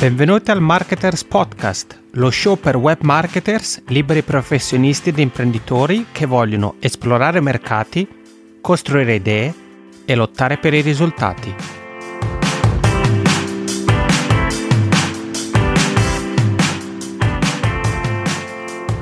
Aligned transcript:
Benvenuti 0.00 0.52
al 0.52 0.60
Marketers 0.60 1.24
Podcast, 1.24 2.00
lo 2.12 2.30
show 2.30 2.56
per 2.56 2.76
web 2.76 2.98
marketers, 3.00 3.82
liberi 3.88 4.22
professionisti 4.22 5.08
ed 5.08 5.18
imprenditori 5.18 6.06
che 6.12 6.24
vogliono 6.24 6.76
esplorare 6.78 7.40
mercati, 7.40 8.06
costruire 8.60 9.16
idee 9.16 9.52
e 10.04 10.14
lottare 10.14 10.58
per 10.58 10.74
i 10.74 10.82
risultati. 10.82 11.77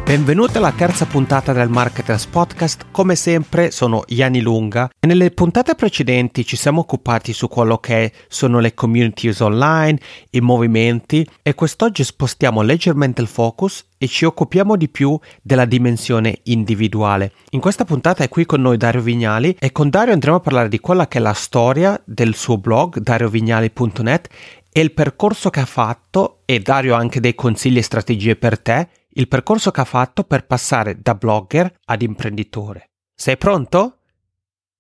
Benvenuti 0.06 0.58
alla 0.58 0.70
terza 0.70 1.04
puntata 1.04 1.52
del 1.52 1.68
Marketers 1.68 2.26
Podcast. 2.26 2.86
Come 2.92 3.16
sempre 3.16 3.72
sono 3.72 4.04
Iani 4.06 4.40
Lunga 4.40 4.88
e 5.00 5.06
nelle 5.08 5.32
puntate 5.32 5.74
precedenti 5.74 6.46
ci 6.46 6.54
siamo 6.54 6.82
occupati 6.82 7.32
su 7.32 7.48
quello 7.48 7.78
che 7.78 8.12
sono 8.28 8.60
le 8.60 8.72
communities 8.72 9.40
online, 9.40 9.98
i 10.30 10.40
movimenti 10.40 11.28
e 11.42 11.56
quest'oggi 11.56 12.04
spostiamo 12.04 12.62
leggermente 12.62 13.20
il 13.20 13.26
focus 13.26 13.84
e 13.98 14.06
ci 14.06 14.24
occupiamo 14.24 14.76
di 14.76 14.88
più 14.88 15.18
della 15.42 15.64
dimensione 15.64 16.38
individuale. 16.44 17.32
In 17.50 17.60
questa 17.60 17.84
puntata 17.84 18.22
è 18.22 18.28
qui 18.28 18.46
con 18.46 18.60
noi 18.60 18.76
Dario 18.76 19.02
Vignali 19.02 19.56
e 19.58 19.72
con 19.72 19.90
Dario 19.90 20.12
andremo 20.12 20.36
a 20.36 20.40
parlare 20.40 20.68
di 20.68 20.78
quella 20.78 21.08
che 21.08 21.18
è 21.18 21.20
la 21.20 21.32
storia 21.32 22.00
del 22.04 22.36
suo 22.36 22.58
blog 22.58 22.98
dariovignali.net 22.98 24.28
e 24.70 24.80
il 24.80 24.92
percorso 24.92 25.50
che 25.50 25.58
ha 25.58 25.66
fatto 25.66 26.42
e 26.44 26.60
Dario 26.60 26.94
ha 26.94 26.98
anche 26.98 27.18
dei 27.18 27.34
consigli 27.34 27.78
e 27.78 27.82
strategie 27.82 28.36
per 28.36 28.60
te 28.60 28.88
il 29.16 29.28
percorso 29.28 29.70
che 29.70 29.80
ha 29.80 29.84
fatto 29.84 30.24
per 30.24 30.46
passare 30.46 31.00
da 31.00 31.14
blogger 31.14 31.78
ad 31.84 32.02
imprenditore. 32.02 32.90
Sei 33.14 33.36
pronto? 33.36 33.98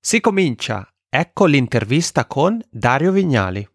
Si 0.00 0.20
comincia! 0.20 0.88
Ecco 1.08 1.46
l'intervista 1.46 2.26
con 2.26 2.60
Dario 2.68 3.12
Vignali. 3.12 3.66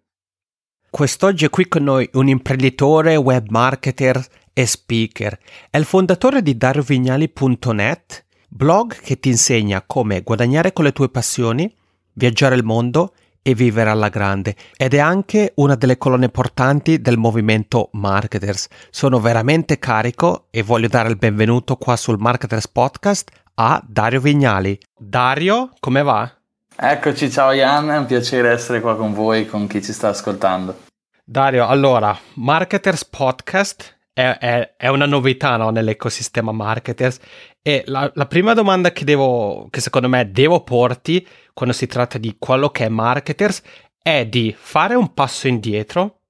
Quest'oggi 0.89 1.45
è 1.45 1.49
qui 1.49 1.67
con 1.67 1.83
noi 1.83 2.07
un 2.13 2.27
imprenditore, 2.27 3.15
web 3.15 3.49
marketer 3.49 4.23
e 4.53 4.65
speaker. 4.65 5.39
È 5.69 5.77
il 5.77 5.85
fondatore 5.85 6.41
di 6.43 6.55
dariovignali.net, 6.57 8.25
blog 8.49 8.99
che 8.99 9.19
ti 9.19 9.29
insegna 9.29 9.81
come 9.81 10.21
guadagnare 10.21 10.73
con 10.73 10.83
le 10.83 10.91
tue 10.91 11.09
passioni, 11.09 11.73
viaggiare 12.13 12.55
il 12.55 12.63
mondo 12.63 13.15
e 13.41 13.55
vivere 13.55 13.89
alla 13.89 14.09
grande 14.09 14.55
ed 14.77 14.93
è 14.93 14.99
anche 14.99 15.53
una 15.55 15.75
delle 15.75 15.97
colonne 15.97 16.29
portanti 16.29 17.01
del 17.01 17.17
movimento 17.17 17.89
Marketers. 17.93 18.67
Sono 18.89 19.19
veramente 19.19 19.79
carico 19.79 20.47
e 20.51 20.61
voglio 20.61 20.87
dare 20.87 21.09
il 21.09 21.17
benvenuto 21.17 21.75
qua 21.75 21.95
sul 21.95 22.19
Marketers 22.19 22.67
Podcast 22.67 23.31
a 23.55 23.81
Dario 23.85 24.21
Vignali. 24.21 24.77
Dario, 24.97 25.71
come 25.79 26.03
va? 26.03 26.31
Eccoci, 26.75 27.29
ciao 27.29 27.51
Ian, 27.51 27.91
è 27.91 27.97
un 27.97 28.05
piacere 28.05 28.51
essere 28.51 28.81
qua 28.81 28.95
con 28.95 29.13
voi, 29.13 29.45
con 29.45 29.67
chi 29.67 29.83
ci 29.83 29.93
sta 29.93 30.09
ascoltando. 30.09 30.83
Dario, 31.23 31.67
allora, 31.67 32.17
Marketers 32.35 33.05
Podcast 33.05 33.97
è, 34.13 34.37
è, 34.39 34.73
è 34.77 34.87
una 34.87 35.05
novità 35.05 35.57
no, 35.57 35.69
nell'ecosistema 35.69 36.51
Marketers 36.51 37.19
e 37.63 37.83
la, 37.85 38.11
la 38.15 38.25
prima 38.25 38.53
domanda 38.53 38.91
che, 38.91 39.03
devo, 39.03 39.67
che 39.69 39.81
secondo 39.81 40.09
me 40.09 40.31
devo 40.31 40.63
porti 40.63 41.25
quando 41.53 41.75
si 41.75 41.85
tratta 41.85 42.17
di 42.17 42.35
quello 42.39 42.69
che 42.69 42.85
è 42.85 42.89
marketers 42.89 43.61
è 44.01 44.25
di 44.25 44.55
fare 44.57 44.95
un 44.95 45.13
passo 45.13 45.47
indietro 45.47 46.21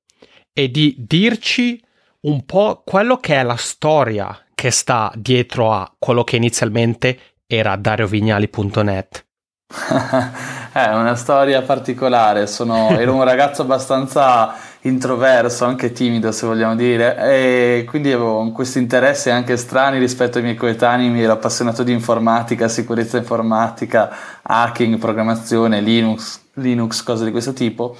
e 0.53 0.69
di 0.69 0.95
dirci 0.97 1.81
un 2.21 2.45
po' 2.45 2.83
quello 2.85 3.17
che 3.17 3.35
è 3.35 3.43
la 3.43 3.55
storia 3.55 4.45
che 4.53 4.71
sta 4.71 5.11
dietro 5.15 5.71
a 5.71 5.91
quello 5.97 6.23
che 6.23 6.35
inizialmente 6.35 7.19
era 7.47 7.75
dariovignali.net. 7.77 9.25
è 10.73 10.87
una 10.93 11.15
storia 11.15 11.61
particolare, 11.61 12.45
Sono, 12.45 12.89
ero 12.99 13.15
un 13.15 13.23
ragazzo 13.23 13.61
abbastanza 13.61 14.53
introverso, 14.81 15.65
anche 15.65 15.91
timido 15.91 16.31
se 16.31 16.45
vogliamo 16.45 16.75
dire, 16.75 17.17
e 17.17 17.85
quindi 17.87 18.11
avevo 18.11 18.51
questi 18.51 18.79
interessi 18.79 19.29
anche 19.29 19.57
strani 19.57 19.99
rispetto 19.99 20.37
ai 20.37 20.43
miei 20.43 20.55
coetanei, 20.55 21.09
mi 21.09 21.21
ero 21.21 21.33
appassionato 21.33 21.83
di 21.83 21.91
informatica, 21.91 22.67
sicurezza 22.67 23.17
informatica, 23.17 24.09
hacking, 24.41 24.97
programmazione, 24.97 25.81
Linux, 25.81 26.39
Linux, 26.53 27.03
cose 27.03 27.25
di 27.25 27.31
questo 27.31 27.53
tipo. 27.53 27.95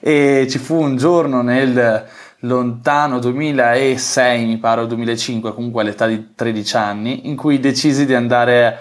E 0.00 0.46
ci 0.48 0.58
fu 0.58 0.80
un 0.80 0.96
giorno 0.96 1.42
nel 1.42 2.06
lontano 2.40 3.18
2006, 3.18 4.46
mi 4.46 4.56
pare, 4.56 4.80
o 4.80 4.86
2005, 4.86 5.54
comunque 5.54 5.82
all'età 5.82 6.06
di 6.06 6.34
13 6.34 6.76
anni, 6.76 7.28
in 7.28 7.36
cui 7.36 7.60
decisi 7.60 8.06
di 8.06 8.14
andare 8.14 8.66
a 8.66 8.76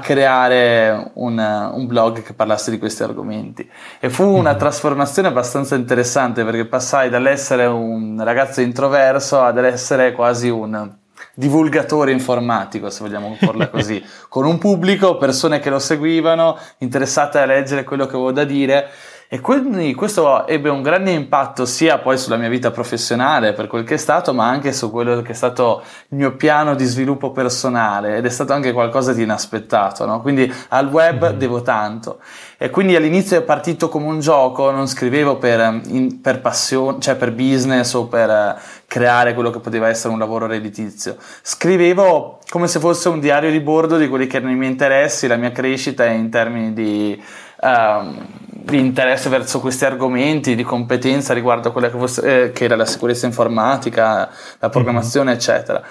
creare 0.00 1.10
un, 1.14 1.36
un, 1.38 1.86
blog 1.86 2.22
che 2.22 2.34
parlasse 2.34 2.70
di 2.70 2.78
questi 2.78 3.02
argomenti. 3.02 3.68
E 3.98 4.10
fu 4.10 4.24
una 4.24 4.54
mm. 4.54 4.58
trasformazione 4.58 5.28
abbastanza 5.28 5.74
interessante 5.74 6.44
perché 6.44 6.66
passai 6.66 7.10
dall'essere 7.10 7.66
un 7.66 8.22
ragazzo 8.22 8.60
introverso 8.60 9.42
ad 9.42 9.58
essere 9.58 10.12
quasi 10.12 10.48
un 10.48 11.00
divulgatore 11.34 12.12
informatico, 12.12 12.90
se 12.90 13.02
vogliamo 13.02 13.36
porla 13.40 13.68
così, 13.68 14.02
con 14.28 14.44
un 14.44 14.58
pubblico, 14.58 15.16
persone 15.16 15.58
che 15.58 15.70
lo 15.70 15.78
seguivano, 15.78 16.58
interessate 16.78 17.38
a 17.38 17.46
leggere 17.46 17.84
quello 17.84 18.06
che 18.06 18.14
avevo 18.14 18.32
da 18.32 18.44
dire 18.44 18.88
e 19.34 19.40
quindi 19.40 19.94
questo 19.94 20.46
ebbe 20.46 20.68
un 20.68 20.82
grande 20.82 21.10
impatto 21.10 21.64
sia 21.64 21.96
poi 21.96 22.18
sulla 22.18 22.36
mia 22.36 22.50
vita 22.50 22.70
professionale 22.70 23.54
per 23.54 23.66
quel 23.66 23.82
che 23.82 23.94
è 23.94 23.96
stato, 23.96 24.34
ma 24.34 24.46
anche 24.46 24.74
su 24.74 24.90
quello 24.90 25.22
che 25.22 25.32
è 25.32 25.34
stato 25.34 25.82
il 26.08 26.18
mio 26.18 26.36
piano 26.36 26.74
di 26.74 26.84
sviluppo 26.84 27.30
personale 27.30 28.18
ed 28.18 28.26
è 28.26 28.28
stato 28.28 28.52
anche 28.52 28.72
qualcosa 28.72 29.14
di 29.14 29.22
inaspettato, 29.22 30.04
no? 30.04 30.20
Quindi 30.20 30.52
al 30.68 30.88
web 30.88 31.24
mm-hmm. 31.24 31.38
devo 31.38 31.62
tanto. 31.62 32.18
E 32.58 32.68
quindi 32.68 32.94
all'inizio 32.94 33.38
è 33.38 33.42
partito 33.42 33.88
come 33.88 34.04
un 34.04 34.20
gioco, 34.20 34.70
non 34.70 34.86
scrivevo 34.86 35.38
per, 35.38 35.80
in, 35.86 36.20
per 36.20 36.42
passione, 36.42 37.00
cioè 37.00 37.14
per 37.14 37.32
business 37.32 37.94
o 37.94 38.08
per 38.08 38.28
uh, 38.28 38.60
creare 38.86 39.32
quello 39.32 39.48
che 39.48 39.60
poteva 39.60 39.88
essere 39.88 40.12
un 40.12 40.18
lavoro 40.18 40.46
redditizio. 40.46 41.16
Scrivevo 41.40 42.40
come 42.50 42.68
se 42.68 42.80
fosse 42.80 43.08
un 43.08 43.18
diario 43.18 43.50
di 43.50 43.60
bordo 43.60 43.96
di 43.96 44.10
quelli 44.10 44.26
che 44.26 44.36
erano 44.36 44.52
i 44.52 44.56
miei 44.56 44.70
interessi, 44.70 45.26
la 45.26 45.36
mia 45.36 45.52
crescita 45.52 46.04
in 46.04 46.28
termini 46.28 46.74
di 46.74 47.18
uh, 47.62 48.40
di 48.48 48.78
interesse 48.78 49.28
verso 49.28 49.60
questi 49.60 49.84
argomenti, 49.84 50.54
di 50.54 50.62
competenza 50.62 51.34
riguardo 51.34 51.68
a 51.68 51.72
quella 51.72 51.90
che, 51.90 51.98
fosse, 51.98 52.44
eh, 52.44 52.52
che 52.52 52.64
era 52.64 52.76
la 52.76 52.84
sicurezza 52.84 53.26
informatica, 53.26 54.30
la 54.58 54.68
programmazione, 54.68 55.30
mm-hmm. 55.30 55.38
eccetera. 55.38 55.82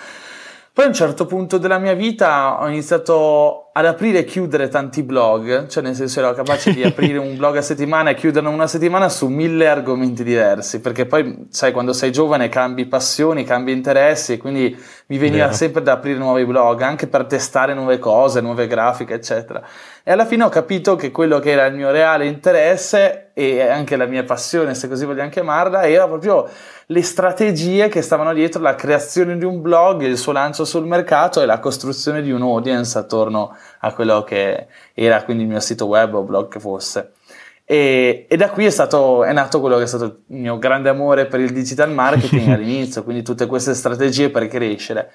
Poi 0.73 0.85
a 0.85 0.87
un 0.87 0.93
certo 0.93 1.25
punto 1.25 1.57
della 1.57 1.79
mia 1.79 1.93
vita 1.93 2.61
ho 2.61 2.67
iniziato 2.69 3.70
ad 3.73 3.85
aprire 3.85 4.19
e 4.19 4.23
chiudere 4.25 4.67
tanti 4.67 5.01
blog, 5.01 5.67
cioè 5.67 5.81
nel 5.81 5.95
senso 5.95 6.19
ero 6.19 6.33
capace 6.33 6.73
di 6.73 6.83
aprire 6.83 7.17
un 7.17 7.37
blog 7.37 7.55
a 7.55 7.61
settimana 7.61 8.09
e 8.09 8.15
chiuderne 8.15 8.49
una 8.49 8.67
settimana 8.67 9.07
su 9.07 9.27
mille 9.27 9.67
argomenti 9.67 10.23
diversi, 10.23 10.81
perché 10.81 11.05
poi 11.05 11.47
sai 11.49 11.71
quando 11.71 11.93
sei 11.93 12.11
giovane 12.11 12.49
cambi 12.49 12.85
passioni, 12.85 13.45
cambi 13.45 13.71
interessi 13.71 14.33
e 14.33 14.37
quindi 14.37 14.77
mi 15.07 15.17
veniva 15.17 15.45
Vero. 15.45 15.55
sempre 15.55 15.81
da 15.81 15.93
aprire 15.93 16.17
nuovi 16.17 16.45
blog, 16.45 16.81
anche 16.81 17.07
per 17.07 17.25
testare 17.25 17.73
nuove 17.73 17.97
cose, 17.97 18.41
nuove 18.41 18.67
grafiche, 18.67 19.13
eccetera. 19.13 19.63
E 20.03 20.11
alla 20.11 20.25
fine 20.25 20.43
ho 20.43 20.49
capito 20.49 20.97
che 20.97 21.11
quello 21.11 21.39
che 21.39 21.51
era 21.51 21.65
il 21.65 21.75
mio 21.75 21.91
reale 21.91 22.25
interesse 22.25 23.31
e 23.33 23.61
anche 23.61 23.95
la 23.95 24.05
mia 24.05 24.23
passione, 24.23 24.75
se 24.75 24.89
così 24.89 25.05
vogliamo 25.05 25.29
chiamarla, 25.29 25.83
era 25.83 26.07
proprio 26.07 26.49
le 26.87 27.01
strategie 27.03 27.87
che 27.87 28.01
stavano 28.01 28.33
dietro 28.33 28.61
la 28.61 28.75
creazione 28.75 29.37
di 29.37 29.45
un 29.45 29.61
blog, 29.61 30.01
il 30.01 30.17
suo 30.17 30.33
lancio 30.33 30.65
sul 30.65 30.85
mercato 30.85 31.41
e 31.41 31.45
la 31.45 31.59
costruzione 31.59 32.21
di 32.21 32.31
un 32.31 32.41
audience 32.41 32.97
attorno 32.97 33.55
a 33.79 33.93
quello 33.93 34.23
che 34.23 34.67
era 34.93 35.23
quindi 35.23 35.43
il 35.43 35.49
mio 35.49 35.59
sito 35.59 35.85
web 35.85 36.13
o 36.13 36.23
blog 36.23 36.49
che 36.49 36.59
fosse. 36.59 37.13
E, 37.63 38.25
e, 38.27 38.35
da 38.35 38.49
qui 38.49 38.65
è, 38.65 38.69
stato, 38.69 39.23
è 39.23 39.31
nato 39.31 39.61
quello 39.61 39.77
che 39.77 39.83
è 39.83 39.87
stato 39.87 40.03
il 40.03 40.37
mio 40.37 40.57
grande 40.57 40.89
amore 40.89 41.25
per 41.27 41.39
il 41.39 41.53
digital 41.53 41.89
marketing 41.91 42.49
all'inizio, 42.51 43.03
quindi 43.03 43.23
tutte 43.23 43.45
queste 43.45 43.73
strategie 43.73 44.29
per 44.29 44.47
crescere. 44.47 45.11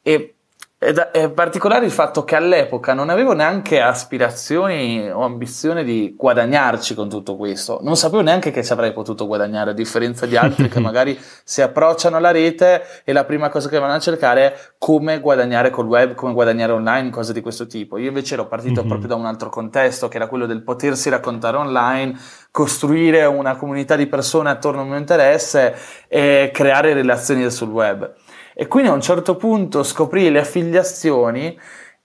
E 0.00 0.37
è 0.80 1.28
particolare 1.30 1.86
il 1.86 1.90
fatto 1.90 2.22
che 2.22 2.36
all'epoca 2.36 2.94
non 2.94 3.10
avevo 3.10 3.32
neanche 3.32 3.80
aspirazioni 3.80 5.10
o 5.10 5.24
ambizione 5.24 5.82
di 5.82 6.14
guadagnarci 6.16 6.94
con 6.94 7.08
tutto 7.08 7.36
questo. 7.36 7.80
Non 7.82 7.96
sapevo 7.96 8.22
neanche 8.22 8.52
che 8.52 8.62
ci 8.62 8.72
avrei 8.72 8.92
potuto 8.92 9.26
guadagnare, 9.26 9.70
a 9.70 9.74
differenza 9.74 10.24
di 10.24 10.36
altri 10.36 10.68
che 10.68 10.78
magari 10.80 11.18
si 11.42 11.62
approcciano 11.62 12.16
alla 12.16 12.30
rete 12.30 12.84
e 13.02 13.12
la 13.12 13.24
prima 13.24 13.48
cosa 13.48 13.68
che 13.68 13.76
vanno 13.80 13.94
a 13.94 13.98
cercare 13.98 14.52
è 14.52 14.58
come 14.78 15.18
guadagnare 15.18 15.70
col 15.70 15.86
web, 15.86 16.14
come 16.14 16.32
guadagnare 16.32 16.70
online, 16.70 17.10
cose 17.10 17.32
di 17.32 17.40
questo 17.40 17.66
tipo. 17.66 17.98
Io 17.98 18.06
invece 18.06 18.34
ero 18.34 18.46
partito 18.46 18.78
mm-hmm. 18.78 18.88
proprio 18.88 19.08
da 19.08 19.14
un 19.16 19.26
altro 19.26 19.48
contesto, 19.48 20.06
che 20.06 20.16
era 20.16 20.28
quello 20.28 20.46
del 20.46 20.62
potersi 20.62 21.10
raccontare 21.10 21.56
online, 21.56 22.16
costruire 22.52 23.24
una 23.24 23.56
comunità 23.56 23.96
di 23.96 24.06
persone 24.06 24.48
attorno 24.48 24.82
al 24.82 24.86
mio 24.86 24.98
interesse 24.98 25.74
e 26.06 26.50
creare 26.52 26.92
relazioni 26.92 27.50
sul 27.50 27.70
web. 27.70 28.14
E 28.60 28.66
quindi 28.66 28.90
a 28.90 28.92
un 28.92 29.00
certo 29.00 29.36
punto 29.36 29.84
scoprì 29.84 30.32
le 30.32 30.40
affiliazioni 30.40 31.56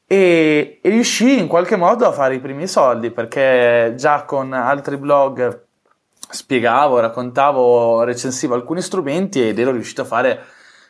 e, 0.05 0.79
e 0.83 0.89
riuscì 0.89 1.39
in 1.39 1.47
qualche 1.47 1.75
modo 1.75 2.05
a 2.05 2.11
fare 2.11 2.35
i 2.35 2.39
primi 2.39 2.67
soldi 2.67 3.09
perché 3.09 3.95
già 3.97 4.23
con 4.25 4.53
altri 4.53 4.97
blog 4.97 5.63
spiegavo, 6.29 6.99
raccontavo, 6.99 8.03
recensivo 8.03 8.53
alcuni 8.53 8.83
strumenti 8.83 9.47
ed 9.47 9.57
ero 9.57 9.71
riuscito 9.71 10.03
a 10.03 10.05
fare 10.05 10.43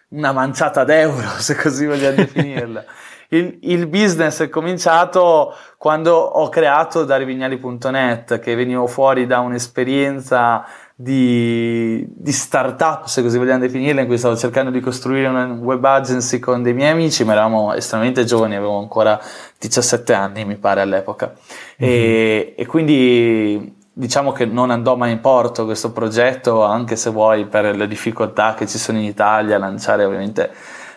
una 0.10 0.34
manciata 0.34 0.84
d'euro, 0.84 1.30
se 1.40 1.56
così 1.56 1.86
vogliamo 1.86 2.18
definirla. 2.18 2.84
Il, 3.30 3.58
il, 3.62 3.88
business 3.88 4.44
è 4.44 4.50
cominciato 4.50 5.56
quando 5.78 6.14
ho 6.14 6.50
creato 6.50 7.04
darivignali.net, 7.04 8.38
che 8.38 8.54
venivo 8.54 8.86
fuori 8.86 9.26
da 9.26 9.40
un'esperienza 9.40 10.64
di, 10.96 12.06
di 12.08 12.32
startup, 12.32 13.06
se 13.06 13.22
così 13.22 13.38
vogliamo 13.38 13.60
definirla, 13.60 14.02
in 14.02 14.08
cui 14.08 14.18
stavo 14.18 14.36
cercando 14.36 14.70
di 14.70 14.80
costruire 14.80 15.28
una 15.28 15.46
web 15.46 15.84
agency 15.84 16.40
con 16.40 16.62
dei 16.62 16.74
miei 16.74 16.92
amici, 16.92 17.24
ma 17.24 17.34
eravamo 17.34 17.74
estremamente 17.74 18.24
giovani, 18.26 18.56
avevo 18.56 18.78
ancora 18.78 19.20
17 19.58 20.14
anni, 20.14 20.46
mi 20.46 20.56
pare, 20.56 20.82
all'epoca. 20.82 21.34
Mm-hmm. 21.34 21.92
E, 21.92 22.54
e 22.58 22.66
quindi 22.66 23.82
diciamo 23.96 24.32
che 24.32 24.46
non 24.46 24.72
andò 24.72 24.96
mai 24.96 25.12
in 25.12 25.20
porto 25.20 25.66
questo 25.66 25.92
progetto, 25.92 26.64
anche 26.64 26.96
se 26.96 27.10
vuoi 27.10 27.46
per 27.46 27.76
le 27.76 27.88
difficoltà 27.88 28.54
che 28.54 28.68
ci 28.68 28.78
sono 28.78 28.98
in 28.98 29.06
Italia, 29.06 29.58
lanciare 29.58 30.06
ovviamente 30.06 30.52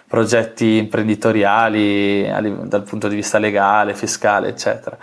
progetti 0.07 0.77
imprenditoriali 0.77 2.23
dal 2.65 2.85
punto 2.85 3.09
di 3.09 3.17
vista 3.17 3.39
legale, 3.39 3.95
fiscale, 3.95 4.49
eccetera. 4.49 4.97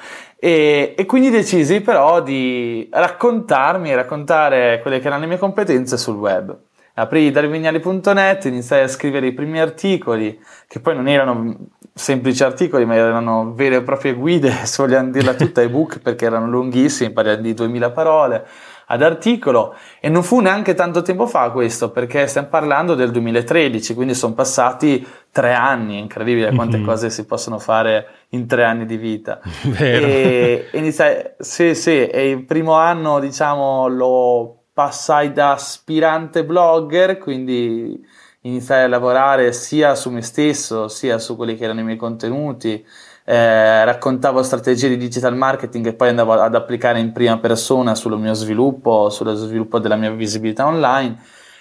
E, 0.45 0.93
e, 0.97 1.05
quindi 1.05 1.29
decisi 1.29 1.79
però 1.79 2.21
di 2.21 2.89
raccontarmi, 2.91 3.95
raccontare 3.95 4.79
quelle 4.81 4.99
che 4.99 5.07
erano 5.07 5.21
le 5.21 5.27
mie 5.27 5.37
competenze 5.37 5.95
sul 5.95 6.17
web. 6.17 6.53
Aprì 6.95 7.31
darvignali.net, 7.31 8.43
iniziai 8.43 8.83
a 8.83 8.89
scrivere 8.89 9.27
i 9.27 9.31
primi 9.31 9.61
articoli, 9.61 10.37
che 10.67 10.81
poi 10.81 10.95
non 10.95 11.07
erano 11.07 11.55
semplici 11.93 12.43
articoli, 12.43 12.83
ma 12.83 12.95
erano 12.95 13.53
vere 13.53 13.77
e 13.77 13.81
proprie 13.83 14.15
guide, 14.15 14.51
se 14.67 14.83
vogliamo 14.83 15.11
dirla 15.11 15.33
tutta, 15.33 15.61
ebook, 15.61 15.99
perché 15.99 16.25
erano 16.25 16.49
lunghissimi, 16.49 17.11
parliamo 17.11 17.41
di 17.41 17.53
2000 17.53 17.91
parole 17.91 18.45
ad 18.87 19.01
articolo 19.01 19.75
e 19.99 20.09
non 20.09 20.23
fu 20.23 20.39
neanche 20.39 20.73
tanto 20.73 21.01
tempo 21.01 21.27
fa 21.27 21.49
questo 21.51 21.91
perché 21.91 22.27
stiamo 22.27 22.47
parlando 22.47 22.95
del 22.95 23.11
2013 23.11 23.93
quindi 23.93 24.13
sono 24.13 24.33
passati 24.33 25.05
tre 25.31 25.53
anni 25.53 25.99
incredibile 25.99 26.53
quante 26.53 26.77
mm-hmm. 26.77 26.85
cose 26.85 27.09
si 27.09 27.25
possono 27.25 27.59
fare 27.59 28.07
in 28.29 28.45
tre 28.47 28.63
anni 28.63 28.85
di 28.85 28.97
vita 28.97 29.39
Vero. 29.63 30.05
e 30.07 30.67
iniziai, 30.73 31.31
sì 31.39 31.75
sì 31.75 32.07
e 32.07 32.29
il 32.29 32.43
primo 32.45 32.73
anno 32.73 33.19
diciamo 33.19 33.87
lo 33.87 34.63
passai 34.73 35.31
da 35.31 35.51
aspirante 35.51 36.43
blogger 36.43 37.17
quindi 37.17 37.99
iniziai 38.41 38.83
a 38.83 38.87
lavorare 38.87 39.53
sia 39.53 39.95
su 39.95 40.09
me 40.09 40.21
stesso 40.21 40.87
sia 40.87 41.17
su 41.17 41.35
quelli 41.35 41.55
che 41.55 41.63
erano 41.63 41.79
i 41.79 41.83
miei 41.83 41.97
contenuti 41.97 42.85
eh, 43.25 43.85
raccontavo 43.85 44.43
strategie 44.43 44.89
di 44.89 44.97
digital 44.97 45.35
marketing 45.35 45.87
e 45.87 45.93
poi 45.93 46.09
andavo 46.09 46.33
ad 46.33 46.55
applicare 46.55 46.99
in 46.99 47.11
prima 47.13 47.37
persona 47.37 47.95
sul 47.95 48.17
mio 48.19 48.33
sviluppo, 48.33 49.09
sullo 49.09 49.33
sviluppo 49.33 49.79
della 49.79 49.95
mia 49.95 50.11
visibilità 50.11 50.65
online. 50.65 51.17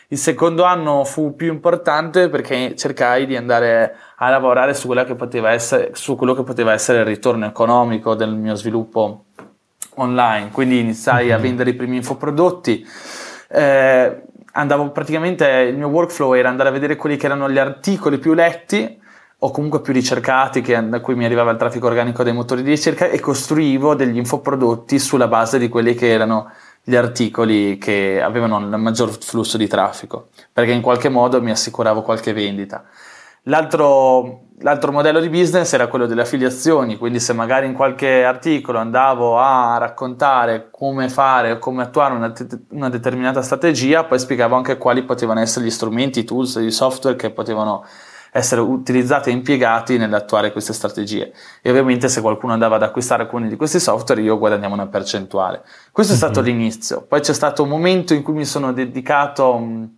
Il 0.08 0.18
secondo 0.18 0.64
anno 0.64 1.04
fu 1.04 1.34
più 1.34 1.50
importante 1.50 2.28
perché 2.28 2.74
cercai 2.76 3.24
di 3.26 3.36
andare 3.36 3.94
a 4.16 4.28
lavorare 4.28 4.74
su, 4.74 4.92
essere, 4.92 5.90
su 5.94 6.16
quello 6.16 6.34
che 6.34 6.42
poteva 6.42 6.72
essere 6.72 6.98
il 6.98 7.06
ritorno 7.06 7.46
economico 7.46 8.14
del 8.14 8.34
mio 8.34 8.54
sviluppo 8.54 9.24
online. 9.94 10.50
Quindi 10.50 10.80
iniziai 10.80 11.26
mm-hmm. 11.26 11.34
a 11.34 11.38
vendere 11.38 11.70
i 11.70 11.74
primi 11.74 11.96
infoprodotti. 11.96 12.86
Eh, 13.48 14.22
andavo 14.52 14.90
praticamente, 14.90 15.46
il 15.46 15.78
mio 15.78 15.88
workflow 15.88 16.34
era 16.34 16.50
andare 16.50 16.68
a 16.68 16.72
vedere 16.72 16.96
quelli 16.96 17.16
che 17.16 17.24
erano 17.24 17.48
gli 17.48 17.58
articoli 17.58 18.18
più 18.18 18.34
letti 18.34 19.00
o 19.44 19.50
comunque 19.50 19.80
più 19.80 19.92
ricercati, 19.92 20.60
che, 20.60 20.88
da 20.88 21.00
cui 21.00 21.16
mi 21.16 21.24
arrivava 21.24 21.50
il 21.50 21.56
traffico 21.56 21.86
organico 21.86 22.22
dei 22.22 22.32
motori 22.32 22.62
di 22.62 22.70
ricerca, 22.70 23.06
e 23.06 23.18
costruivo 23.18 23.94
degli 23.96 24.16
infoprodotti 24.16 25.00
sulla 25.00 25.26
base 25.26 25.58
di 25.58 25.68
quelli 25.68 25.94
che 25.94 26.10
erano 26.10 26.50
gli 26.84 26.94
articoli 26.94 27.76
che 27.76 28.20
avevano 28.22 28.58
il 28.60 28.66
maggior 28.78 29.10
flusso 29.20 29.56
di 29.56 29.66
traffico, 29.66 30.28
perché 30.52 30.70
in 30.70 30.80
qualche 30.80 31.08
modo 31.08 31.42
mi 31.42 31.50
assicuravo 31.50 32.02
qualche 32.02 32.32
vendita. 32.32 32.84
L'altro, 33.46 34.42
l'altro 34.60 34.92
modello 34.92 35.18
di 35.18 35.28
business 35.28 35.72
era 35.72 35.88
quello 35.88 36.06
delle 36.06 36.22
affiliazioni, 36.22 36.96
quindi 36.96 37.18
se 37.18 37.32
magari 37.32 37.66
in 37.66 37.72
qualche 37.72 38.22
articolo 38.22 38.78
andavo 38.78 39.40
a 39.40 39.76
raccontare 39.76 40.68
come 40.70 41.08
fare 41.08 41.50
o 41.50 41.58
come 41.58 41.82
attuare 41.82 42.14
una, 42.14 42.32
una 42.68 42.88
determinata 42.88 43.42
strategia, 43.42 44.04
poi 44.04 44.20
spiegavo 44.20 44.54
anche 44.54 44.78
quali 44.78 45.02
potevano 45.02 45.40
essere 45.40 45.64
gli 45.64 45.70
strumenti, 45.70 46.20
i 46.20 46.24
tools, 46.24 46.54
i 46.54 46.70
software 46.70 47.16
che 47.16 47.30
potevano 47.30 47.84
essere 48.34 48.62
utilizzati 48.62 49.28
e 49.28 49.32
impiegati 49.32 49.98
nell'attuare 49.98 50.52
queste 50.52 50.72
strategie. 50.72 51.34
E 51.60 51.68
ovviamente 51.68 52.08
se 52.08 52.22
qualcuno 52.22 52.54
andava 52.54 52.76
ad 52.76 52.82
acquistare 52.82 53.24
alcuni 53.24 53.46
di 53.46 53.56
questi 53.56 53.78
software 53.78 54.22
io 54.22 54.38
guadagniamo 54.38 54.72
una 54.72 54.86
percentuale. 54.86 55.62
Questo 55.92 56.14
è 56.14 56.16
stato 56.16 56.40
mm-hmm. 56.40 56.50
l'inizio. 56.50 57.02
Poi 57.02 57.20
c'è 57.20 57.34
stato 57.34 57.62
un 57.62 57.68
momento 57.68 58.14
in 58.14 58.22
cui 58.22 58.32
mi 58.32 58.46
sono 58.46 58.72
dedicato 58.72 59.58
mh, 59.58 59.90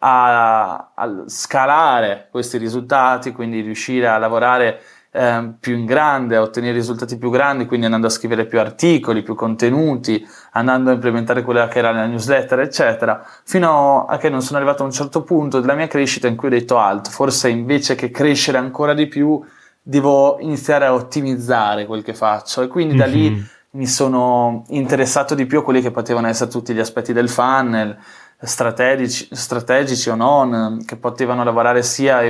a, 0.00 0.90
a 0.92 1.22
scalare 1.26 2.26
questi 2.32 2.58
risultati, 2.58 3.30
quindi 3.30 3.60
riuscire 3.60 4.08
a 4.08 4.18
lavorare 4.18 4.80
eh, 5.18 5.54
più 5.58 5.76
in 5.76 5.84
grande, 5.84 6.36
a 6.36 6.42
ottenere 6.42 6.74
risultati 6.74 7.18
più 7.18 7.28
grandi, 7.28 7.66
quindi 7.66 7.86
andando 7.86 8.06
a 8.06 8.10
scrivere 8.10 8.46
più 8.46 8.60
articoli, 8.60 9.24
più 9.24 9.34
contenuti, 9.34 10.24
andando 10.52 10.90
a 10.90 10.92
implementare 10.92 11.42
quella 11.42 11.66
che 11.66 11.80
era 11.80 11.90
la 11.90 12.06
newsletter, 12.06 12.60
eccetera, 12.60 13.26
fino 13.42 14.06
a 14.06 14.16
che 14.16 14.28
non 14.28 14.42
sono 14.42 14.58
arrivato 14.58 14.84
a 14.84 14.86
un 14.86 14.92
certo 14.92 15.22
punto 15.22 15.58
della 15.58 15.74
mia 15.74 15.88
crescita 15.88 16.28
in 16.28 16.36
cui 16.36 16.46
ho 16.46 16.50
detto 16.52 16.78
alt, 16.78 17.08
forse 17.08 17.48
invece 17.48 17.96
che 17.96 18.12
crescere 18.12 18.58
ancora 18.58 18.94
di 18.94 19.08
più, 19.08 19.42
devo 19.82 20.38
iniziare 20.38 20.84
a 20.84 20.94
ottimizzare 20.94 21.84
quel 21.86 22.04
che 22.04 22.14
faccio 22.14 22.62
e 22.62 22.68
quindi 22.68 22.94
mm-hmm. 22.94 23.02
da 23.02 23.10
lì 23.10 23.30
mhm. 23.30 23.46
mi 23.70 23.86
sono 23.86 24.64
interessato 24.68 25.34
di 25.34 25.46
più 25.46 25.58
a 25.58 25.64
quelli 25.64 25.80
che 25.80 25.90
potevano 25.90 26.28
essere 26.28 26.48
tutti 26.48 26.72
gli 26.72 26.78
aspetti 26.78 27.12
del 27.12 27.28
funnel, 27.28 27.98
strategici, 28.40 29.28
strategici 29.32 30.08
o 30.10 30.14
non, 30.14 30.82
che 30.86 30.96
potevano 30.96 31.42
lavorare 31.42 31.82
sia, 31.82 32.20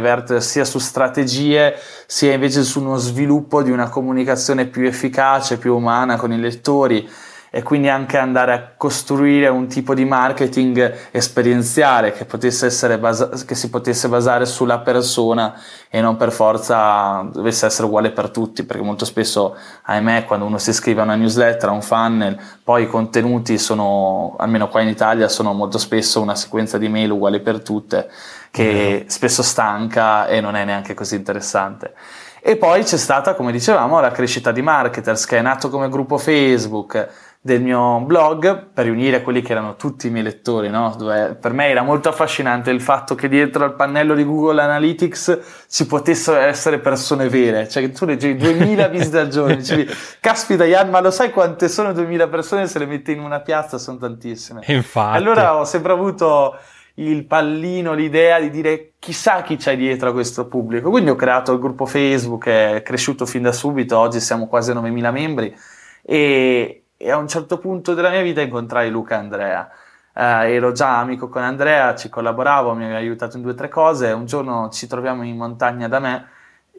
sia 0.40 0.64
su 0.64 0.78
strategie, 0.78 1.74
sia 2.06 2.32
invece 2.32 2.62
su 2.62 2.80
uno 2.80 2.96
sviluppo 2.96 3.62
di 3.62 3.70
una 3.70 3.88
comunicazione 3.88 4.66
più 4.66 4.86
efficace, 4.86 5.58
più 5.58 5.74
umana 5.74 6.16
con 6.16 6.32
i 6.32 6.38
lettori 6.38 7.08
e 7.50 7.62
quindi 7.62 7.88
anche 7.88 8.18
andare 8.18 8.52
a 8.52 8.72
costruire 8.76 9.48
un 9.48 9.68
tipo 9.68 9.94
di 9.94 10.04
marketing 10.04 11.08
esperienziale 11.10 12.12
che, 12.12 12.24
potesse 12.24 12.66
essere 12.66 12.98
basa- 12.98 13.30
che 13.46 13.54
si 13.54 13.70
potesse 13.70 14.08
basare 14.08 14.44
sulla 14.44 14.78
persona 14.80 15.58
e 15.88 16.00
non 16.00 16.16
per 16.16 16.30
forza 16.30 17.26
dovesse 17.32 17.66
essere 17.66 17.86
uguale 17.86 18.10
per 18.10 18.30
tutti, 18.30 18.64
perché 18.64 18.82
molto 18.82 19.04
spesso, 19.04 19.56
ahimè, 19.84 20.24
quando 20.24 20.44
uno 20.44 20.58
si 20.58 20.70
iscrive 20.70 21.00
a 21.00 21.04
una 21.04 21.14
newsletter, 21.14 21.70
a 21.70 21.72
un 21.72 21.82
funnel, 21.82 22.38
poi 22.62 22.82
i 22.82 22.86
contenuti 22.86 23.56
sono, 23.56 24.36
almeno 24.38 24.68
qua 24.68 24.82
in 24.82 24.88
Italia, 24.88 25.28
sono 25.28 25.54
molto 25.54 25.78
spesso 25.78 26.20
una 26.20 26.34
sequenza 26.34 26.76
di 26.76 26.88
mail 26.88 27.10
uguale 27.12 27.40
per 27.40 27.62
tutte, 27.62 28.10
che 28.50 29.02
mm. 29.04 29.08
spesso 29.08 29.42
stanca 29.42 30.26
e 30.26 30.40
non 30.40 30.54
è 30.54 30.64
neanche 30.64 30.92
così 30.92 31.14
interessante. 31.14 31.94
E 32.40 32.56
poi 32.56 32.84
c'è 32.84 32.96
stata, 32.96 33.34
come 33.34 33.50
dicevamo, 33.52 34.00
la 34.00 34.12
crescita 34.12 34.52
di 34.52 34.62
Marketers, 34.62 35.26
che 35.26 35.38
è 35.38 35.42
nato 35.42 35.68
come 35.70 35.88
gruppo 35.88 36.18
Facebook, 36.18 37.08
del 37.48 37.62
mio 37.62 38.00
blog 38.00 38.66
per 38.74 38.84
riunire 38.84 39.22
quelli 39.22 39.40
che 39.40 39.52
erano 39.52 39.76
tutti 39.76 40.08
i 40.08 40.10
miei 40.10 40.22
lettori, 40.22 40.68
no? 40.68 40.94
Dove 40.98 41.34
per 41.40 41.52
me 41.52 41.68
era 41.68 41.82
molto 41.82 42.10
affascinante 42.10 42.70
il 42.70 42.82
fatto 42.82 43.14
che 43.14 43.26
dietro 43.26 43.64
al 43.64 43.74
pannello 43.74 44.14
di 44.14 44.22
Google 44.22 44.60
Analytics 44.60 45.66
ci 45.66 45.86
potessero 45.86 46.38
essere 46.38 46.78
persone 46.78 47.30
vere, 47.30 47.66
cioè 47.66 47.82
che 47.82 47.92
tu 47.92 48.04
leggevi 48.04 48.36
2000 48.36 48.88
visite 48.88 49.18
al 49.18 49.28
giorno, 49.28 49.54
dicevi, 49.54 49.86
caspita 50.20 50.64
Jan, 50.64 50.90
ma 50.90 51.00
lo 51.00 51.10
sai 51.10 51.30
quante 51.30 51.68
sono 51.68 51.94
2000 51.94 52.28
persone 52.28 52.66
se 52.66 52.78
le 52.78 52.86
metti 52.86 53.12
in 53.12 53.20
una 53.20 53.40
piazza? 53.40 53.78
Sono 53.78 53.96
tantissime. 53.96 54.60
Infatti. 54.66 55.16
Allora 55.16 55.56
ho 55.56 55.64
sempre 55.64 55.92
avuto 55.92 56.54
il 56.96 57.24
pallino, 57.24 57.94
l'idea 57.94 58.38
di 58.40 58.50
dire 58.50 58.92
chissà 58.98 59.40
chi 59.40 59.56
c'è 59.56 59.74
dietro 59.74 60.10
a 60.10 60.12
questo 60.12 60.46
pubblico. 60.46 60.90
Quindi 60.90 61.08
ho 61.08 61.16
creato 61.16 61.52
il 61.52 61.60
gruppo 61.60 61.86
Facebook, 61.86 62.46
è 62.46 62.82
cresciuto 62.84 63.24
fin 63.24 63.42
da 63.42 63.52
subito, 63.52 63.96
oggi 63.96 64.20
siamo 64.20 64.48
quasi 64.48 64.72
a 64.72 64.74
9000 64.74 65.10
membri 65.10 65.56
e, 66.02 66.82
e 66.98 67.10
a 67.10 67.16
un 67.16 67.28
certo 67.28 67.58
punto 67.58 67.94
della 67.94 68.10
mia 68.10 68.22
vita 68.22 68.42
incontrai 68.42 68.90
Luca 68.90 69.14
e 69.14 69.18
Andrea. 69.18 69.70
Eh, 70.12 70.52
ero 70.52 70.72
già 70.72 70.98
amico 70.98 71.28
con 71.28 71.42
Andrea, 71.42 71.94
ci 71.94 72.08
collaboravo, 72.08 72.74
mi 72.74 72.84
aveva 72.84 72.98
aiutato 72.98 73.36
in 73.36 73.42
due 73.42 73.52
o 73.52 73.54
tre 73.54 73.68
cose. 73.68 74.10
Un 74.10 74.26
giorno 74.26 74.68
ci 74.70 74.86
troviamo 74.88 75.22
in 75.22 75.36
montagna 75.36 75.86
da 75.88 76.00
me 76.00 76.28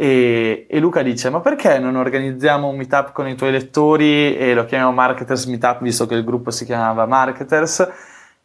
e, 0.01 0.65
e, 0.69 0.79
Luca 0.79 1.01
dice: 1.01 1.29
Ma 1.29 1.39
perché 1.39 1.79
non 1.79 1.95
organizziamo 1.95 2.67
un 2.67 2.77
meetup 2.77 3.11
con 3.11 3.27
i 3.27 3.35
tuoi 3.35 3.51
lettori 3.51 4.37
e 4.37 4.53
lo 4.53 4.63
chiamiamo 4.65 4.93
Marketers 4.93 5.45
Meetup, 5.45 5.81
visto 5.81 6.05
che 6.05 6.15
il 6.15 6.23
gruppo 6.23 6.51
si 6.51 6.63
chiamava 6.63 7.05
Marketers? 7.05 7.85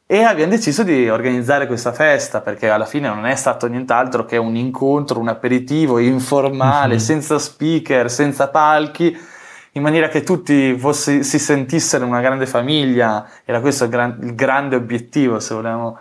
E 0.06 0.22
abbiamo 0.22 0.50
deciso 0.50 0.82
di 0.82 1.08
organizzare 1.08 1.66
questa 1.66 1.92
festa 1.92 2.40
perché 2.40 2.68
alla 2.68 2.86
fine 2.86 3.08
non 3.08 3.24
è 3.24 3.36
stato 3.36 3.68
nient'altro 3.68 4.24
che 4.24 4.36
un 4.36 4.56
incontro, 4.56 5.18
un 5.18 5.28
aperitivo 5.28 5.98
informale, 5.98 6.94
mm-hmm. 6.94 6.98
senza 6.98 7.38
speaker, 7.38 8.10
senza 8.10 8.48
palchi 8.48 9.16
in 9.76 9.82
maniera 9.82 10.08
che 10.08 10.22
tutti 10.22 10.76
fossi, 10.78 11.24
si 11.24 11.38
sentissero 11.38 12.06
una 12.06 12.20
grande 12.20 12.46
famiglia, 12.46 13.28
era 13.44 13.60
questo 13.60 13.84
il, 13.84 13.90
gran, 13.90 14.18
il 14.22 14.34
grande 14.34 14.76
obiettivo, 14.76 15.40
se 15.40 15.54
vogliamo, 15.54 15.98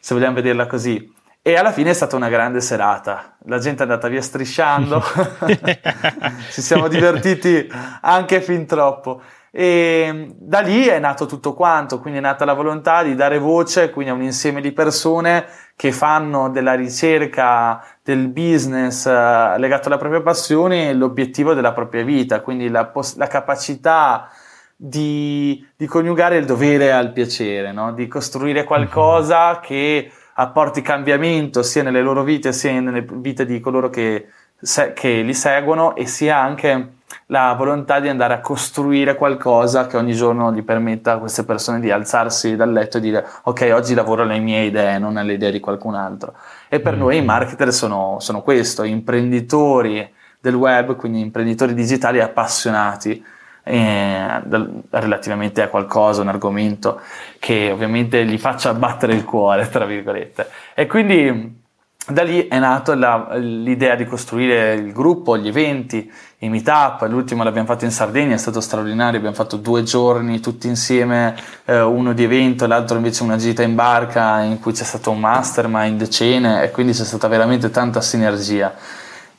se 0.00 0.14
vogliamo 0.14 0.34
vederla 0.34 0.66
così. 0.66 1.12
E 1.40 1.56
alla 1.56 1.72
fine 1.72 1.90
è 1.90 1.92
stata 1.92 2.14
una 2.16 2.28
grande 2.28 2.60
serata. 2.60 3.36
La 3.46 3.58
gente 3.58 3.80
è 3.80 3.82
andata 3.82 4.08
via 4.08 4.22
strisciando, 4.22 5.02
ci 6.50 6.62
siamo 6.62 6.88
divertiti 6.88 7.68
anche 8.00 8.40
fin 8.40 8.66
troppo. 8.66 9.22
E 9.54 10.34
da 10.38 10.60
lì 10.60 10.86
è 10.86 10.98
nato 10.98 11.26
tutto 11.26 11.52
quanto, 11.52 12.00
quindi 12.00 12.20
è 12.20 12.22
nata 12.22 12.46
la 12.46 12.54
volontà 12.54 13.02
di 13.02 13.14
dare 13.14 13.38
voce 13.38 13.90
quindi 13.90 14.10
a 14.10 14.14
un 14.14 14.22
insieme 14.22 14.62
di 14.62 14.72
persone 14.72 15.44
che 15.76 15.92
fanno 15.92 16.48
della 16.48 16.72
ricerca 16.72 17.84
del 18.02 18.28
business 18.28 19.04
uh, 19.04 19.58
legato 19.58 19.88
alle 19.88 19.98
proprie 19.98 20.22
passioni 20.22 20.94
l'obiettivo 20.94 21.52
della 21.52 21.72
propria 21.72 22.02
vita, 22.02 22.40
quindi 22.40 22.70
la, 22.70 22.86
poss- 22.86 23.16
la 23.16 23.26
capacità 23.26 24.30
di, 24.74 25.62
di 25.76 25.86
coniugare 25.86 26.38
il 26.38 26.46
dovere 26.46 26.90
al 26.90 27.12
piacere, 27.12 27.72
no? 27.72 27.92
di 27.92 28.08
costruire 28.08 28.64
qualcosa 28.64 29.60
che 29.60 30.10
apporti 30.34 30.80
cambiamento 30.80 31.62
sia 31.62 31.82
nelle 31.82 32.00
loro 32.00 32.22
vite 32.22 32.54
sia 32.54 32.80
nelle 32.80 33.04
vite 33.06 33.44
di 33.44 33.60
coloro 33.60 33.90
che, 33.90 34.28
se, 34.58 34.94
che 34.94 35.20
li 35.20 35.34
seguono 35.34 35.94
e 35.94 36.06
sia 36.06 36.38
anche 36.38 37.00
la 37.26 37.54
volontà 37.56 38.00
di 38.00 38.08
andare 38.08 38.34
a 38.34 38.40
costruire 38.40 39.14
qualcosa 39.14 39.86
che 39.86 39.96
ogni 39.96 40.14
giorno 40.14 40.52
gli 40.52 40.62
permetta 40.62 41.12
a 41.12 41.18
queste 41.18 41.44
persone 41.44 41.80
di 41.80 41.90
alzarsi 41.90 42.56
dal 42.56 42.72
letto 42.72 42.98
e 42.98 43.00
dire 43.00 43.26
ok 43.42 43.70
oggi 43.74 43.94
lavoro 43.94 44.22
alle 44.22 44.38
mie 44.38 44.64
idee 44.64 44.98
non 44.98 45.16
alle 45.16 45.34
idee 45.34 45.50
di 45.50 45.60
qualcun 45.60 45.94
altro 45.94 46.34
e 46.68 46.80
per 46.80 46.96
mm. 46.96 46.98
noi 46.98 47.16
i 47.16 47.22
marketer 47.22 47.72
sono, 47.72 48.16
sono 48.20 48.42
questo 48.42 48.82
imprenditori 48.82 50.10
del 50.40 50.54
web 50.54 50.96
quindi 50.96 51.20
imprenditori 51.20 51.74
digitali 51.74 52.20
appassionati 52.20 53.24
eh, 53.64 54.42
relativamente 54.90 55.62
a 55.62 55.68
qualcosa, 55.68 56.22
un 56.22 56.28
argomento 56.28 57.00
che 57.38 57.70
ovviamente 57.70 58.24
gli 58.24 58.38
faccia 58.38 58.74
battere 58.74 59.14
il 59.14 59.24
cuore, 59.24 59.68
tra 59.68 59.84
virgolette. 59.84 60.48
E 60.74 60.86
quindi 60.86 61.61
da 62.08 62.22
lì 62.22 62.48
è 62.48 62.58
nata 62.58 62.94
l'idea 63.36 63.94
di 63.94 64.04
costruire 64.06 64.74
il 64.74 64.92
gruppo, 64.92 65.38
gli 65.38 65.46
eventi, 65.46 66.10
i 66.38 66.48
meetup. 66.48 67.06
L'ultimo 67.08 67.44
l'abbiamo 67.44 67.68
fatto 67.68 67.84
in 67.84 67.92
Sardegna, 67.92 68.34
è 68.34 68.38
stato 68.38 68.60
straordinario. 68.60 69.18
Abbiamo 69.18 69.36
fatto 69.36 69.56
due 69.56 69.84
giorni 69.84 70.40
tutti 70.40 70.66
insieme, 70.66 71.36
eh, 71.64 71.80
uno 71.80 72.12
di 72.12 72.24
evento, 72.24 72.66
l'altro 72.66 72.96
invece 72.96 73.22
una 73.22 73.36
gita 73.36 73.62
in 73.62 73.74
barca 73.74 74.40
in 74.40 74.58
cui 74.58 74.72
c'è 74.72 74.84
stato 74.84 75.10
un 75.10 75.20
mastermind, 75.20 76.08
cene 76.08 76.64
e 76.64 76.70
quindi 76.70 76.92
c'è 76.92 77.04
stata 77.04 77.28
veramente 77.28 77.70
tanta 77.70 78.00
sinergia 78.00 78.74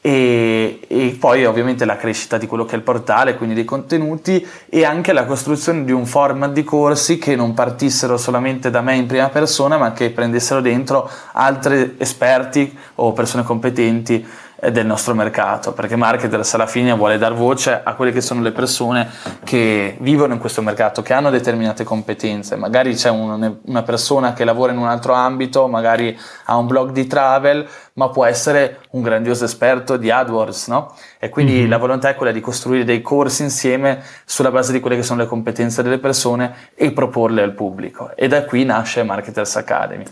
e, 0.06 0.82
e, 0.86 1.16
poi 1.18 1.46
ovviamente 1.46 1.86
la 1.86 1.96
crescita 1.96 2.38
di 2.38 2.46
quello 2.46 2.66
che 2.66 2.74
è 2.74 2.76
il 2.76 2.82
portale, 2.82 3.38
quindi 3.38 3.56
dei 3.56 3.64
contenuti 3.64 4.46
e 4.68 4.84
anche 4.84 5.14
la 5.14 5.24
costruzione 5.24 5.86
di 5.86 5.94
un 5.94 6.06
format 6.06 6.52
di 6.52 6.66
corsi 6.66 7.18
che 7.18 7.38
non 7.38 7.54
partissero 7.54 8.18
solamente 8.18 8.70
da 8.70 8.82
me 8.82 8.98
in 8.98 9.06
prima 9.06 9.30
persona, 9.30 9.78
ma 9.78 9.94
che 9.94 10.10
prendessero 10.10 10.60
dentro 10.60 11.10
altri 11.32 11.96
esperti 12.00 12.78
o 12.96 13.14
persone 13.14 13.44
competenti 13.44 14.26
del 14.72 14.86
nostro 14.86 15.14
mercato, 15.14 15.74
perché 15.74 15.96
Marketers 15.96 16.54
alla 16.54 16.68
fine 16.68 16.94
vuole 16.94 17.18
dar 17.18 17.34
voce 17.34 17.82
a 17.84 17.94
quelle 17.96 18.12
che 18.12 18.22
sono 18.22 18.42
le 18.42 18.52
persone 18.52 19.10
che 19.44 19.98
vivono 20.00 20.34
in 20.34 20.40
questo 20.40 20.62
mercato, 20.62 21.02
che 21.02 21.14
hanno 21.14 21.30
determinate 21.30 21.84
competenze. 21.84 22.56
Magari 22.56 22.96
c'è 22.96 23.10
un, 23.10 23.58
una 23.66 23.84
persona 23.84 24.34
che 24.34 24.46
lavora 24.46 24.72
in 24.72 24.78
un 24.78 24.88
altro 24.88 25.14
ambito, 25.14 25.68
magari 25.68 26.18
ha 26.46 26.58
un 26.58 26.68
blog 26.68 26.92
di 26.92 27.08
travel, 27.08 27.68
ma 27.94 28.10
può 28.10 28.26
essere 28.26 28.80
un 28.92 29.02
grandioso 29.02 29.46
esperto 29.46 29.98
di 29.98 30.10
AdWords, 30.10 30.68
no? 30.68 30.96
E 31.20 31.30
quindi 31.30 31.54
mm-hmm. 31.54 31.70
la 31.70 31.78
volontà 31.78 32.10
è 32.10 32.16
quella 32.16 32.32
di 32.32 32.40
costruire 32.40 32.84
dei 32.84 33.02
corsi 33.02 33.44
insieme 33.44 34.02
sulla 34.26 34.52
base 34.52 34.72
di 34.72 34.80
quelle 34.80 34.96
che 34.96 35.04
sono 35.04 35.22
le 35.22 35.28
competenze 35.28 35.84
delle 35.84 36.00
persone 36.00 36.72
e 36.74 36.92
proporle 36.92 37.42
al 37.44 37.54
pubblico. 37.54 38.12
E 38.16 38.28
da 38.28 38.46
qui 38.46 38.64
nasce 38.64 39.04
Marketers 39.04 39.56
Academy. 39.58 40.06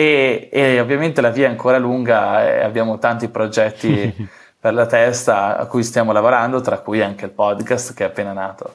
E, 0.00 0.48
e, 0.52 0.78
ovviamente 0.78 1.20
la 1.20 1.30
via 1.30 1.48
è 1.48 1.50
ancora 1.50 1.76
lunga 1.76 2.46
e 2.48 2.62
abbiamo 2.62 2.98
tanti 2.98 3.26
progetti 3.26 4.14
per 4.60 4.72
la 4.72 4.86
testa 4.86 5.58
a 5.58 5.66
cui 5.66 5.82
stiamo 5.82 6.12
lavorando, 6.12 6.60
tra 6.60 6.78
cui 6.78 7.02
anche 7.02 7.24
il 7.24 7.32
podcast 7.32 7.94
che 7.94 8.04
è 8.04 8.06
appena 8.06 8.32
nato. 8.32 8.70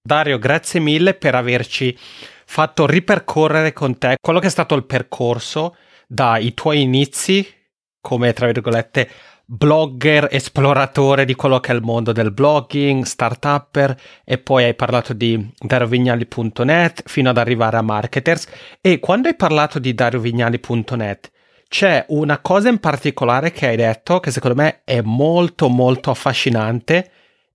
Dario, 0.00 0.38
grazie 0.38 0.78
mille 0.78 1.14
per 1.14 1.34
averci 1.34 1.98
fatto 1.98 2.86
ripercorrere 2.86 3.72
con 3.72 3.98
te 3.98 4.18
quello 4.20 4.38
che 4.38 4.46
è 4.46 4.50
stato 4.50 4.76
il 4.76 4.84
percorso 4.84 5.74
dai 6.06 6.54
tuoi 6.54 6.82
inizi 6.82 7.44
come, 8.00 8.32
tra 8.32 8.46
virgolette, 8.46 9.10
blogger, 9.50 10.28
esploratore 10.30 11.24
di 11.24 11.34
quello 11.34 11.58
che 11.58 11.72
è 11.72 11.74
il 11.74 11.80
mondo 11.80 12.12
del 12.12 12.32
blogging, 12.32 13.04
startupper 13.04 13.98
e 14.22 14.36
poi 14.36 14.64
hai 14.64 14.74
parlato 14.74 15.14
di 15.14 15.50
dariovignali.net 15.58 17.04
fino 17.06 17.30
ad 17.30 17.38
arrivare 17.38 17.78
a 17.78 17.82
Marketers. 17.82 18.46
E 18.82 18.98
quando 18.98 19.28
hai 19.28 19.36
parlato 19.36 19.78
di 19.78 19.94
dariovignali.net 19.94 21.30
c'è 21.66 22.04
una 22.08 22.38
cosa 22.40 22.68
in 22.68 22.78
particolare 22.78 23.50
che 23.50 23.68
hai 23.68 23.76
detto 23.76 24.20
che 24.20 24.30
secondo 24.30 24.60
me 24.60 24.82
è 24.84 25.00
molto 25.00 25.68
molto 25.68 26.10
affascinante 26.10 27.10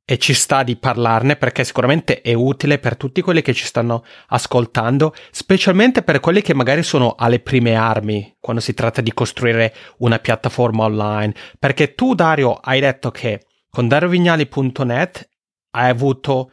e 0.05 0.17
ci 0.17 0.33
sta 0.33 0.63
di 0.63 0.75
parlarne 0.75 1.37
perché 1.37 1.63
sicuramente 1.63 2.21
è 2.21 2.33
utile 2.33 2.77
per 2.77 2.97
tutti 2.97 3.21
quelli 3.21 3.41
che 3.41 3.53
ci 3.53 3.65
stanno 3.65 4.03
ascoltando, 4.27 5.13
specialmente 5.31 6.03
per 6.03 6.19
quelli 6.19 6.41
che 6.41 6.53
magari 6.53 6.83
sono 6.83 7.15
alle 7.17 7.39
prime 7.39 7.75
armi 7.75 8.35
quando 8.39 8.61
si 8.61 8.73
tratta 8.73 9.01
di 9.01 9.13
costruire 9.13 9.73
una 9.99 10.19
piattaforma 10.19 10.83
online. 10.83 11.33
Perché 11.57 11.95
tu, 11.95 12.15
Dario, 12.15 12.55
hai 12.55 12.81
detto 12.81 13.11
che 13.11 13.45
con 13.69 13.87
dariovignali.net 13.87 15.29
hai 15.71 15.89
avuto 15.89 16.51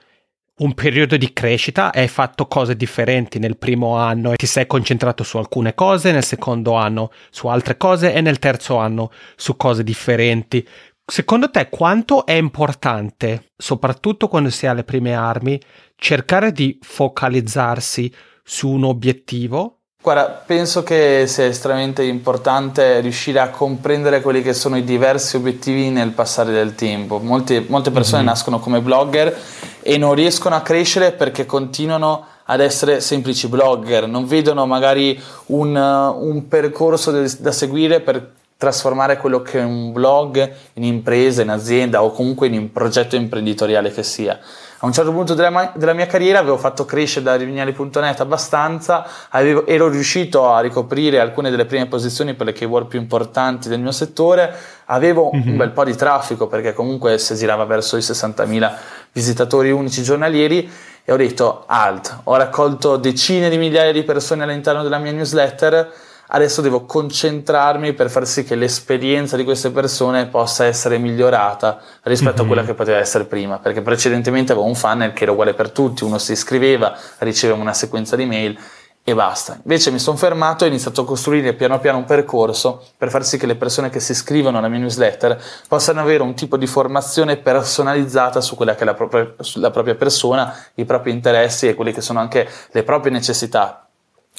un 0.61 0.75
periodo 0.75 1.17
di 1.17 1.33
crescita 1.33 1.91
e 1.91 2.01
hai 2.01 2.09
fatto 2.09 2.47
cose 2.47 2.77
differenti 2.77 3.39
nel 3.39 3.57
primo 3.57 3.97
anno 3.97 4.33
e 4.33 4.37
ti 4.37 4.47
sei 4.47 4.67
concentrato 4.67 5.23
su 5.25 5.39
alcune 5.39 5.75
cose, 5.75 6.13
nel 6.13 6.25
secondo 6.25 6.75
anno 6.75 7.11
su 7.31 7.47
altre 7.47 7.77
cose 7.77 8.13
e 8.13 8.21
nel 8.21 8.39
terzo 8.39 8.77
anno 8.77 9.11
su 9.37 9.57
cose 9.57 9.83
differenti. 9.83 10.67
Secondo 11.11 11.51
te 11.51 11.69
quanto 11.69 12.25
è 12.25 12.35
importante, 12.35 13.47
soprattutto 13.57 14.29
quando 14.29 14.49
si 14.49 14.69
ha 14.69 14.73
le 14.73 14.85
prime 14.85 15.13
armi, 15.13 15.61
cercare 15.97 16.53
di 16.53 16.79
focalizzarsi 16.81 18.15
su 18.45 18.69
un 18.69 18.85
obiettivo? 18.85 19.79
Guarda, 20.01 20.27
penso 20.47 20.85
che 20.85 21.25
sia 21.27 21.47
estremamente 21.47 22.05
importante 22.05 23.01
riuscire 23.01 23.41
a 23.41 23.51
comprendere 23.51 24.21
quelli 24.21 24.41
che 24.41 24.53
sono 24.53 24.77
i 24.77 24.85
diversi 24.85 25.35
obiettivi 25.35 25.91
nel 25.91 26.11
passare 26.11 26.53
del 26.53 26.77
tempo. 26.77 27.19
Molte, 27.19 27.65
molte 27.67 27.91
persone 27.91 28.19
mm-hmm. 28.19 28.31
nascono 28.31 28.61
come 28.61 28.81
blogger 28.81 29.37
e 29.83 29.99
non 29.99 30.15
riescono 30.15 30.55
a 30.55 30.61
crescere 30.61 31.11
perché 31.11 31.45
continuano 31.45 32.25
ad 32.45 32.61
essere 32.61 33.01
semplici 33.01 33.49
blogger, 33.49 34.07
non 34.07 34.27
vedono 34.27 34.65
magari 34.65 35.21
un, 35.47 35.75
un 35.75 36.47
percorso 36.47 37.11
da 37.11 37.53
seguire 37.53 38.01
per 38.01 38.39
trasformare 38.61 39.17
quello 39.17 39.41
che 39.41 39.59
è 39.59 39.65
un 39.65 39.91
blog 39.91 40.53
in 40.75 40.85
impresa, 40.85 41.41
in 41.41 41.49
azienda 41.49 42.03
o 42.03 42.13
comunque 42.13 42.47
in 42.47 42.59
un 42.59 42.71
progetto 42.71 43.17
imprenditoriale 43.17 43.91
che 43.91 44.03
sia. 44.03 44.39
A 44.83 44.87
un 44.87 44.93
certo 44.93 45.13
punto 45.13 45.33
della, 45.33 45.73
della 45.75 45.95
mia 45.95 46.05
carriera 46.05 46.41
avevo 46.41 46.59
fatto 46.59 46.85
crescere 46.85 47.25
da 47.25 47.37
rivignali.net 47.37 48.21
abbastanza, 48.21 49.07
avevo, 49.31 49.67
ero 49.67 49.89
riuscito 49.89 50.53
a 50.53 50.61
ricoprire 50.61 51.21
alcune 51.21 51.49
delle 51.49 51.65
prime 51.65 51.87
posizioni 51.87 52.35
per 52.35 52.45
le 52.45 52.53
keyword 52.53 52.87
più 52.87 53.01
importanti 53.01 53.71
del 53.71 53.81
mio 53.81 53.93
settore, 53.93 54.55
avevo 54.85 55.31
mm-hmm. 55.33 55.43
un 55.43 55.53
mhm. 55.53 55.57
bel 55.57 55.71
po' 55.71 55.85
di 55.85 55.97
traffico 55.97 56.47
perché 56.47 56.75
comunque 56.75 57.17
si 57.17 57.35
girava 57.37 57.65
verso 57.65 57.97
i 57.97 58.01
60.000 58.01 58.73
visitatori 59.11 59.71
unici 59.71 60.03
giornalieri 60.03 60.71
e 61.03 61.11
ho 61.11 61.17
detto 61.17 61.65
alt, 61.67 62.21
ho 62.25 62.37
raccolto 62.37 62.99
decine 62.99 63.49
di 63.49 63.57
migliaia 63.57 63.93
di 63.93 64.03
persone 64.03 64.43
all'interno 64.43 64.83
della 64.83 64.99
mia 64.99 65.13
newsletter 65.13 66.09
adesso 66.33 66.61
devo 66.61 66.85
concentrarmi 66.85 67.93
per 67.93 68.11
far 68.11 68.27
sì 68.27 68.45
che 68.45 68.55
l'esperienza 68.55 69.37
di 69.37 69.45
queste 69.45 69.71
persone 69.71 70.27
possa 70.27 70.65
essere 70.65 70.99
migliorata 70.99 71.81
rispetto 72.03 72.37
mm-hmm. 72.37 72.43
a 72.43 72.47
quella 72.47 72.63
mhm. 72.63 72.69
che 72.69 72.75
poteva 72.75 72.99
essere 72.99 73.25
prima, 73.25 73.59
perché 73.59 73.83
precedentemente 73.83 74.53
avevo 74.53 74.67
un 74.67 74.75
funnel 74.75 75.13
che 75.13 75.25
era 75.25 75.33
uguale 75.33 75.55
per 75.55 75.71
tutti, 75.71 76.05
uno 76.05 76.19
si 76.19 76.33
iscriveva, 76.33 76.97
riceveva 77.19 77.61
una 77.61 77.73
sequenza 77.73 78.17
di 78.17 78.27
mail 78.27 78.59
e 79.03 79.15
basta. 79.15 79.59
Invece 79.63 79.91
mi 79.91 79.99
sono 79.99 80.17
fermato 80.17 80.65
e 80.65 80.67
ho 80.69 80.71
iniziato 80.71 81.01
a 81.01 81.05
costruire 81.05 81.55
piano 81.55 81.81
piano 81.81 81.99
un 81.99 82.05
percorso 82.05 82.85
per 82.97 83.11
far 83.11 83.25
sì 83.25 83.39
che 83.39 83.47
le 83.47 83.57
persone 83.57 83.89
che 83.89 83.99
si 83.99 84.13
iscrivono 84.13 84.59
alla 84.59 84.69
mia 84.69 84.79
newsletter 84.79 85.43
possano 85.67 86.01
avere 86.01 86.23
un 86.23 86.35
tipo 86.35 86.57
di 86.57 86.67
formazione 86.67 87.39
personalizzata 87.39 88.41
su 88.41 88.55
quella 88.57 88.75
che 88.75 88.83
è 88.83 88.85
la 88.85 88.95
propria, 88.95 89.35
la 89.55 89.71
propria 89.71 89.95
persona, 89.95 90.55
i 90.75 90.85
propri 90.85 91.11
interessi 91.11 91.67
e 91.67 91.75
quelle 91.75 91.93
che 91.93 92.03
sono 92.03 92.21
anche 92.21 92.49
le 92.71 92.83
proprie 92.83 93.13
necessità. 93.13 93.87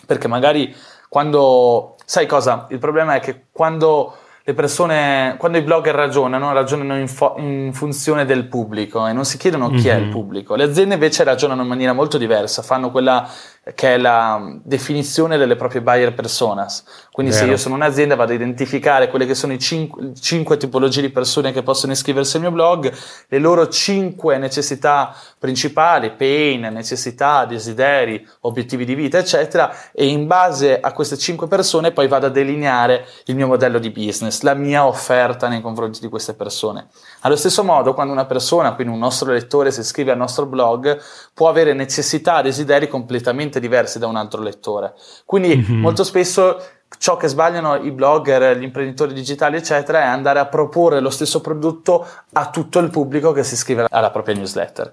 Perché 0.06 0.28
magari 0.28 0.74
quando, 1.12 1.98
sai 2.06 2.26
cosa? 2.26 2.68
Il 2.70 2.80
problema 2.80 3.16
è 3.16 3.20
che 3.20 3.48
quando 3.52 4.16
le 4.46 4.54
persone, 4.54 5.36
quando 5.38 5.58
i 5.58 5.62
blogger 5.62 5.94
ragionano, 5.94 6.54
ragionano 6.54 6.98
in, 6.98 7.10
fo- 7.10 7.36
in, 7.38 7.72
funzione 7.74 8.24
del 8.24 8.46
pubblico 8.46 9.06
e 9.06 9.12
non 9.12 9.26
si 9.26 9.38
chiedono 9.38 9.68
chi 9.72 9.88
mm-hmm. 9.88 9.88
è 9.88 9.96
il 9.96 10.06
mhm. 10.06 10.12
pubblico. 10.12 10.56
Le 10.56 10.64
aziende 10.64 10.94
invece 10.94 11.26
ragionano 11.26 11.64
in 11.64 11.68
maniera 11.68 11.92
molto 11.92 12.18
diversa, 12.18 12.62
fanno 12.62 12.92
quella 12.92 13.30
che 13.76 13.94
è 13.94 13.98
la 13.98 14.58
definizione 14.64 15.38
delle 15.38 15.56
proprie 15.56 15.82
buyer 15.82 16.16
personas. 16.16 16.84
Quindi 17.12 17.32
Vero. 17.32 17.46
se 17.46 17.52
io 17.52 17.58
sono 17.58 17.76
un'azienda 17.76 18.16
vado 18.16 18.32
a 18.32 18.36
identificare 18.36 19.08
quelle 19.08 19.28
che 19.28 19.36
sono 19.36 19.54
i 19.54 19.60
cinque, 19.60 20.14
cinque 20.20 20.58
tipologie 20.58 21.02
di 21.02 21.10
persone 21.10 21.52
che 21.52 21.62
possono 21.62 21.92
iscriversi 21.92 22.38
al 22.38 22.42
mio 22.42 22.52
blog, 22.52 22.92
le 23.28 23.38
loro 23.38 23.68
cinque 23.68 24.40
necessità 24.40 25.16
principali, 25.38 26.12
pain, 26.12 26.62
necessità, 26.72 27.46
desideri, 27.46 28.28
obiettivi 28.42 28.84
di 28.84 28.96
vita, 28.96 29.20
eccetera, 29.20 29.72
e 29.92 30.08
in 30.08 30.26
base 30.26 30.80
a 30.80 30.92
queste 30.92 31.18
cinque 31.18 31.48
persone 31.48 31.92
poi 31.92 32.08
vado 32.08 32.28
a 32.28 32.30
delineare 32.30 33.06
il 33.26 33.36
mio 33.36 33.48
modello 33.48 33.78
di 33.78 33.92
business, 33.92 34.42
la 34.42 34.56
mia 34.56 34.86
offerta 34.86 35.48
nei 35.48 35.62
confronti 35.62 36.00
di 36.00 36.10
queste 36.10 36.34
persone. 36.34 36.88
Allo 37.22 37.36
stesso 37.36 37.64
modo, 37.64 37.94
quando 37.94 38.12
una 38.12 38.26
persona, 38.26 38.74
quindi 38.74 38.94
un 38.94 39.00
nostro 39.00 39.32
lettore, 39.32 39.72
si 39.72 39.82
iscrive 39.82 40.12
al 40.12 40.18
nostro 40.18 40.46
blog, 40.48 41.00
può 41.34 41.50
avere 41.50 41.74
necessità, 41.74 42.42
desideri 42.42 42.88
completamente 42.88 43.60
diversi 43.62 43.98
da 44.00 44.08
un 44.08 44.18
altro 44.18 44.42
lettore. 44.42 44.94
Quindi 45.26 45.56
mm-hmm. 45.56 45.80
molto 45.80 46.04
spesso 46.04 46.62
ciò 46.98 47.18
che 47.18 47.28
sbagliano 47.28 47.76
i 47.76 47.92
blogger, 47.92 48.58
gli 48.58 48.64
imprenditori 48.64 49.14
digitali, 49.14 49.58
eccetera, 49.58 50.00
è 50.00 50.06
andare 50.06 50.40
a 50.40 50.46
proporre 50.46 51.00
lo 51.00 51.10
stesso 51.10 51.42
prodotto 51.42 52.06
a 52.34 52.50
tutto 52.50 52.80
il 52.80 52.90
pubblico 52.90 53.32
che 53.32 53.44
si 53.44 53.56
iscrive 53.56 53.88
alla 53.90 54.12
propria 54.12 54.36
newsletter. 54.36 54.92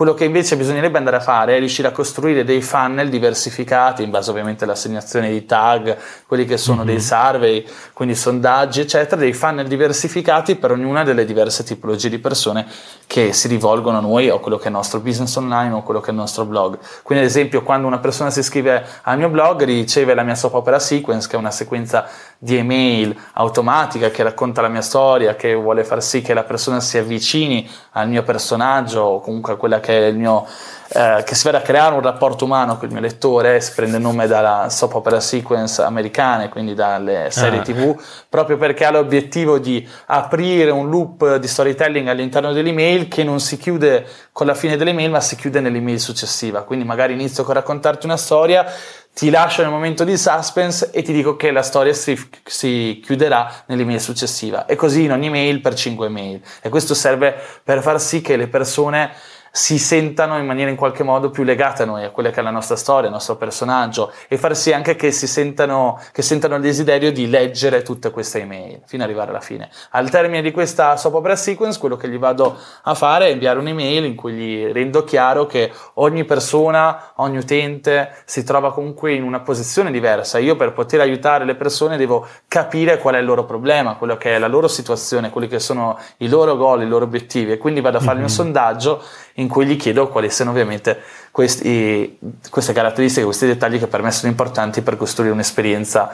Quello 0.00 0.14
che 0.14 0.24
invece 0.24 0.56
bisognerebbe 0.56 0.96
andare 0.96 1.16
a 1.16 1.20
fare 1.20 1.56
è 1.56 1.58
riuscire 1.58 1.88
a 1.88 1.90
costruire 1.90 2.42
dei 2.42 2.62
funnel 2.62 3.10
diversificati, 3.10 4.02
in 4.02 4.08
base 4.08 4.30
ovviamente 4.30 4.64
all'assegnazione 4.64 5.28
di 5.28 5.44
tag, 5.44 5.94
quelli 6.26 6.46
che 6.46 6.56
sono 6.56 6.78
mm-hmm. 6.78 6.86
dei 6.86 7.00
survey, 7.00 7.66
quindi 7.92 8.14
sondaggi, 8.14 8.80
eccetera, 8.80 9.20
dei 9.20 9.34
funnel 9.34 9.68
diversificati 9.68 10.56
per 10.56 10.70
ognuna 10.70 11.04
delle 11.04 11.26
diverse 11.26 11.64
tipologie 11.64 12.08
di 12.08 12.18
persone 12.18 12.66
che 13.06 13.34
si 13.34 13.46
rivolgono 13.48 13.98
a 13.98 14.00
noi 14.00 14.30
o 14.30 14.36
a 14.36 14.40
quello 14.40 14.56
che 14.56 14.64
è 14.64 14.68
il 14.68 14.72
nostro 14.72 15.00
business 15.00 15.36
online 15.36 15.74
o 15.74 15.82
quello 15.82 16.00
che 16.00 16.06
è 16.06 16.10
il 16.12 16.18
nostro 16.18 16.46
blog. 16.46 16.78
Quindi, 17.02 17.24
ad 17.24 17.30
esempio, 17.30 17.62
quando 17.62 17.86
una 17.86 17.98
persona 17.98 18.30
si 18.30 18.38
iscrive 18.38 18.82
al 19.02 19.18
mio 19.18 19.28
blog, 19.28 19.64
riceve 19.64 20.14
la 20.14 20.22
mia 20.22 20.34
soap 20.34 20.54
opera 20.54 20.78
sequence, 20.78 21.28
che 21.28 21.36
è 21.36 21.38
una 21.40 21.50
sequenza 21.50 22.06
di 22.38 22.56
email 22.56 23.16
automatica 23.32 24.10
che 24.10 24.22
racconta 24.22 24.60
la 24.60 24.68
mia 24.68 24.80
storia, 24.80 25.34
che 25.34 25.54
vuole 25.54 25.84
far 25.84 26.02
sì 26.02 26.22
che 26.22 26.34
la 26.34 26.44
persona 26.44 26.80
si 26.80 26.98
avvicini 26.98 27.68
al 27.92 28.08
mio 28.08 28.22
personaggio 28.22 29.00
o 29.00 29.20
comunque 29.20 29.54
a 29.54 29.56
quella 29.56 29.80
che 29.80 29.98
è 29.98 30.06
il 30.06 30.16
mio 30.16 30.46
eh, 30.92 31.22
che 31.24 31.34
si 31.36 31.44
vada 31.44 31.58
a 31.58 31.60
creare 31.60 31.94
un 31.94 32.00
rapporto 32.00 32.44
umano 32.44 32.76
con 32.76 32.88
il 32.88 32.92
mio 32.92 33.00
lettore, 33.00 33.60
si 33.60 33.72
prende 33.74 33.96
il 33.98 34.02
nome 34.02 34.26
dalla 34.26 34.68
soap 34.70 34.94
opera 34.94 35.20
sequence 35.20 35.80
americane, 35.82 36.48
quindi 36.48 36.74
dalle 36.74 37.28
serie 37.30 37.60
ah. 37.60 37.62
tv, 37.62 38.02
proprio 38.28 38.56
perché 38.56 38.84
ha 38.84 38.90
l'obiettivo 38.90 39.58
di 39.58 39.86
aprire 40.06 40.70
un 40.70 40.90
loop 40.90 41.36
di 41.36 41.46
storytelling 41.46 42.08
all'interno 42.08 42.52
dell'email 42.52 43.06
che 43.06 43.22
non 43.22 43.38
si 43.38 43.56
chiude 43.56 44.04
con 44.32 44.46
la 44.46 44.54
fine 44.54 44.76
dell'email 44.76 45.10
ma 45.10 45.20
si 45.20 45.36
chiude 45.36 45.60
nell'email 45.60 46.00
successiva, 46.00 46.62
quindi 46.62 46.84
magari 46.84 47.12
inizio 47.12 47.44
con 47.44 47.54
raccontarti 47.54 48.06
una 48.06 48.16
storia, 48.16 48.66
ti 49.12 49.28
lascio 49.30 49.62
nel 49.62 49.70
momento 49.70 50.02
di 50.02 50.16
suspense 50.16 50.90
e 50.92 51.02
ti 51.02 51.12
dico 51.12 51.36
che 51.36 51.50
la 51.50 51.62
storia 51.62 51.92
si, 51.92 52.18
si, 52.44 53.00
chiuderà 53.04 53.64
nell'email 53.66 54.00
successiva. 54.00 54.66
E 54.66 54.76
così 54.76 55.04
in 55.04 55.12
ogni 55.12 55.28
mail 55.28 55.60
per 55.60 55.74
5 55.74 56.08
mail. 56.08 56.40
E 56.62 56.68
questo 56.68 56.94
serve 56.94 57.34
per 57.62 57.82
far 57.82 58.00
sì 58.00 58.20
che 58.20 58.36
le 58.36 58.46
persone 58.46 59.10
si 59.50 59.78
sentano 59.78 60.38
in 60.38 60.46
maniera 60.46 60.70
in 60.70 60.76
qualche 60.76 61.02
modo 61.02 61.30
più 61.30 61.42
legate 61.42 61.82
a 61.82 61.86
noi, 61.86 62.04
a 62.04 62.10
quella 62.10 62.30
che 62.30 62.40
è 62.40 62.42
la 62.42 62.50
nostra 62.50 62.76
storia, 62.76 63.06
il 63.06 63.12
nostro 63.12 63.36
personaggio 63.36 64.12
e 64.28 64.36
far 64.36 64.56
sì 64.56 64.72
anche 64.72 64.94
che 64.94 65.10
si 65.10 65.26
sentano, 65.26 66.00
che 66.12 66.22
sentano 66.22 66.54
il 66.56 66.62
desiderio 66.62 67.10
di 67.12 67.28
leggere 67.28 67.82
tutte 67.82 68.10
queste 68.10 68.40
email 68.40 68.80
fino 68.86 69.02
ad 69.02 69.08
arrivare 69.08 69.30
alla 69.30 69.40
fine. 69.40 69.68
Al 69.90 70.08
termine 70.08 70.42
di 70.42 70.52
questa 70.52 70.96
soap 70.96 71.14
opera 71.14 71.36
sequence, 71.36 71.78
quello 71.78 71.96
che 71.96 72.08
gli 72.08 72.18
vado 72.18 72.56
a 72.82 72.94
fare 72.94 73.26
è 73.26 73.30
inviare 73.30 73.58
un'email 73.58 74.04
in 74.04 74.14
cui 74.14 74.32
gli 74.32 74.72
rendo 74.72 75.02
chiaro 75.04 75.46
che 75.46 75.72
ogni 75.94 76.24
persona, 76.24 77.12
ogni 77.16 77.38
utente 77.38 78.14
si 78.24 78.44
trova 78.44 78.72
comunque 78.72 79.12
in 79.12 79.24
una 79.24 79.40
posizione 79.40 79.90
diversa. 79.90 80.38
Io 80.38 80.54
per 80.56 80.72
poter 80.72 81.00
aiutare 81.00 81.44
le 81.44 81.56
persone 81.56 81.96
devo 81.96 82.26
capire 82.46 82.98
qual 82.98 83.14
è 83.14 83.18
il 83.18 83.24
loro 83.24 83.44
problema, 83.44 83.96
quello 83.96 84.16
che 84.16 84.36
è 84.36 84.38
la 84.38 84.48
loro 84.48 84.68
situazione, 84.68 85.30
quelli 85.30 85.48
che 85.48 85.58
sono 85.58 85.98
i 86.18 86.28
loro 86.28 86.56
goal, 86.56 86.82
i 86.82 86.88
loro 86.88 87.04
obiettivi 87.04 87.52
e 87.52 87.58
quindi 87.58 87.80
vado 87.80 87.98
a 87.98 88.00
fargli 88.00 88.18
mm-hmm. 88.18 88.26
un 88.26 88.30
sondaggio 88.30 89.02
in 89.40 89.48
cui 89.48 89.66
gli 89.66 89.76
chiedo 89.76 90.08
quali 90.08 90.30
siano 90.30 90.50
ovviamente 90.50 91.00
questi, 91.30 92.18
queste 92.50 92.72
caratteristiche, 92.72 93.24
questi 93.24 93.46
dettagli 93.46 93.78
che 93.78 93.86
per 93.86 94.02
me 94.02 94.10
sono 94.10 94.30
importanti 94.30 94.82
per 94.82 94.96
costruire 94.96 95.32
un'esperienza 95.32 96.10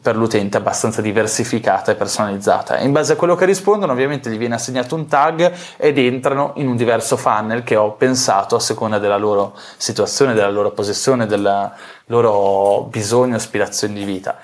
per 0.00 0.16
l'utente 0.16 0.56
abbastanza 0.56 1.00
diversificata 1.00 1.92
e 1.92 1.94
personalizzata. 1.94 2.78
In 2.78 2.92
base 2.92 3.14
a 3.14 3.16
quello 3.16 3.34
che 3.34 3.44
rispondono 3.44 3.92
ovviamente 3.92 4.30
gli 4.30 4.38
viene 4.38 4.56
assegnato 4.56 4.94
un 4.94 5.06
tag 5.06 5.52
ed 5.76 5.98
entrano 5.98 6.52
in 6.56 6.68
un 6.68 6.76
diverso 6.76 7.16
funnel 7.16 7.62
che 7.62 7.76
ho 7.76 7.92
pensato 7.92 8.56
a 8.56 8.60
seconda 8.60 8.98
della 8.98 9.16
loro 9.16 9.56
situazione, 9.76 10.34
della 10.34 10.50
loro 10.50 10.72
posizione, 10.72 11.26
del 11.26 11.72
loro 12.06 12.88
bisogno, 12.90 13.36
aspirazione 13.36 13.94
di 13.94 14.04
vita 14.04 14.38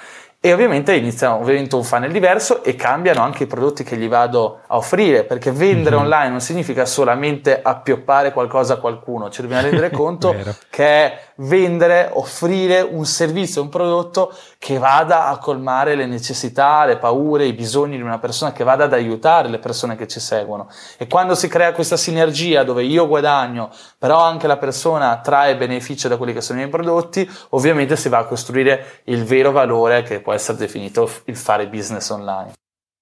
e 0.45 0.53
ovviamente 0.53 0.93
inizia 0.93 1.37
ovviamente 1.37 1.77
un 1.77 1.85
funnel 1.85 2.11
diverso 2.11 2.65
e 2.65 2.75
cambiano 2.75 3.23
anche 3.23 3.45
i 3.45 3.47
prodotti 3.47 3.85
che 3.85 3.97
gli 3.97 4.09
vado 4.09 4.59
a 4.67 4.77
offrire 4.77 5.23
perché 5.23 5.53
vendere 5.53 5.95
mm-hmm. 5.95 6.05
online 6.05 6.31
non 6.31 6.41
significa 6.41 6.85
solamente 6.85 7.61
appioppare 7.63 8.33
qualcosa 8.33 8.75
a 8.75 8.77
qualcuno 8.79 9.31
ci 9.31 9.41
dobbiamo 9.41 9.63
rendere 9.63 9.91
conto 9.95 10.35
che 10.69 10.85
è 10.85 11.19
vendere, 11.43 12.11
offrire 12.13 12.81
un 12.81 13.05
servizio, 13.05 13.63
un 13.63 13.69
prodotto 13.69 14.33
che 14.59 14.79
vada 14.79 15.27
a 15.27 15.39
colmare 15.39 15.95
le 15.95 16.07
necessità, 16.07 16.85
le 16.85 16.99
paure, 16.99 17.47
i 17.47 17.53
bisogni 17.53 17.97
di 17.97 18.03
una 18.03 18.19
persona, 18.19 18.53
che 18.53 18.65
vada 18.65 18.85
ad 18.85 18.93
aiutare 18.93 19.49
le 19.49 19.59
persone 19.59 19.97
che 19.97 20.07
ci 20.07 20.21
seguono. 20.21 20.69
E 20.97 21.07
quando 21.07 21.35
si 21.35 21.49
crea 21.49 21.73
questa 21.73 21.97
sinergia 21.97 22.65
dove 22.65 22.85
io 22.85 23.07
guadagno, 23.09 23.71
però 23.99 24.21
anche 24.21 24.47
la 24.47 24.57
persona 24.57 25.21
trae 25.23 25.57
beneficio 25.57 26.09
da 26.09 26.17
quelli 26.17 26.33
che 26.33 26.41
sono 26.41 26.59
i 26.61 26.63
miei 26.63 26.73
prodotti, 26.73 27.29
ovviamente 27.51 27.97
si 27.97 28.09
va 28.09 28.19
a 28.19 28.25
costruire 28.25 29.01
il 29.05 29.25
vero 29.25 29.51
valore 29.51 30.03
che 30.03 30.21
può 30.21 30.32
essere 30.33 30.59
definito 30.59 31.11
il 31.25 31.37
fare 31.37 31.69
business 31.69 32.09
online. 32.11 32.53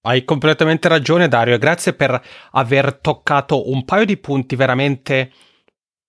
Hai 0.02 0.24
completamente 0.24 0.88
ragione 0.88 1.28
Dario 1.28 1.54
e 1.54 1.58
grazie 1.58 1.92
per 1.92 2.20
aver 2.52 2.94
toccato 2.94 3.70
un 3.70 3.84
paio 3.84 4.06
di 4.06 4.16
punti 4.16 4.56
veramente 4.56 5.30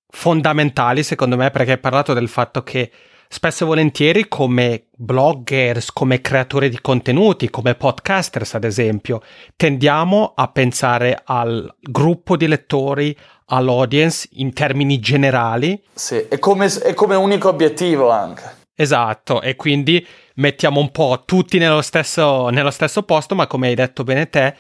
fondamentali 0.07 1.03
secondo 1.03 1.36
me 1.36 1.51
perché 1.51 1.71
hai 1.71 1.77
parlato 1.77 2.13
del 2.13 2.29
fatto 2.29 2.63
che 2.63 2.91
spesso 3.27 3.63
e 3.63 3.67
volentieri 3.67 4.27
come 4.27 4.88
bloggers, 4.95 5.91
come 5.93 6.19
creatori 6.19 6.67
di 6.69 6.81
contenuti, 6.81 7.49
come 7.49 7.75
podcasters 7.75 8.55
ad 8.55 8.65
esempio, 8.65 9.21
tendiamo 9.55 10.34
a 10.36 10.49
pensare 10.49 11.21
al 11.23 11.73
gruppo 11.79 12.36
di 12.36 12.47
lettori, 12.47 13.17
all'audience 13.45 14.27
in 14.34 14.51
termini 14.53 14.99
generali. 14.99 15.81
Sì, 15.93 16.25
è 16.27 16.39
come, 16.39 16.65
è 16.67 16.93
come 16.93 17.15
unico 17.15 17.47
obiettivo 17.47 18.10
anche. 18.10 18.60
Esatto, 18.75 19.41
e 19.41 19.55
quindi 19.55 20.05
mettiamo 20.41 20.80
un 20.80 20.91
po' 20.91 21.23
tutti 21.25 21.60
nello 21.60 21.82
stesso, 21.82 22.49
nello 22.49 22.71
stesso 22.71 23.04
posto, 23.04 23.36
ma 23.36 23.47
come 23.47 23.67
hai 23.67 23.75
detto 23.75 24.04
bene 24.04 24.27
te, 24.27 24.56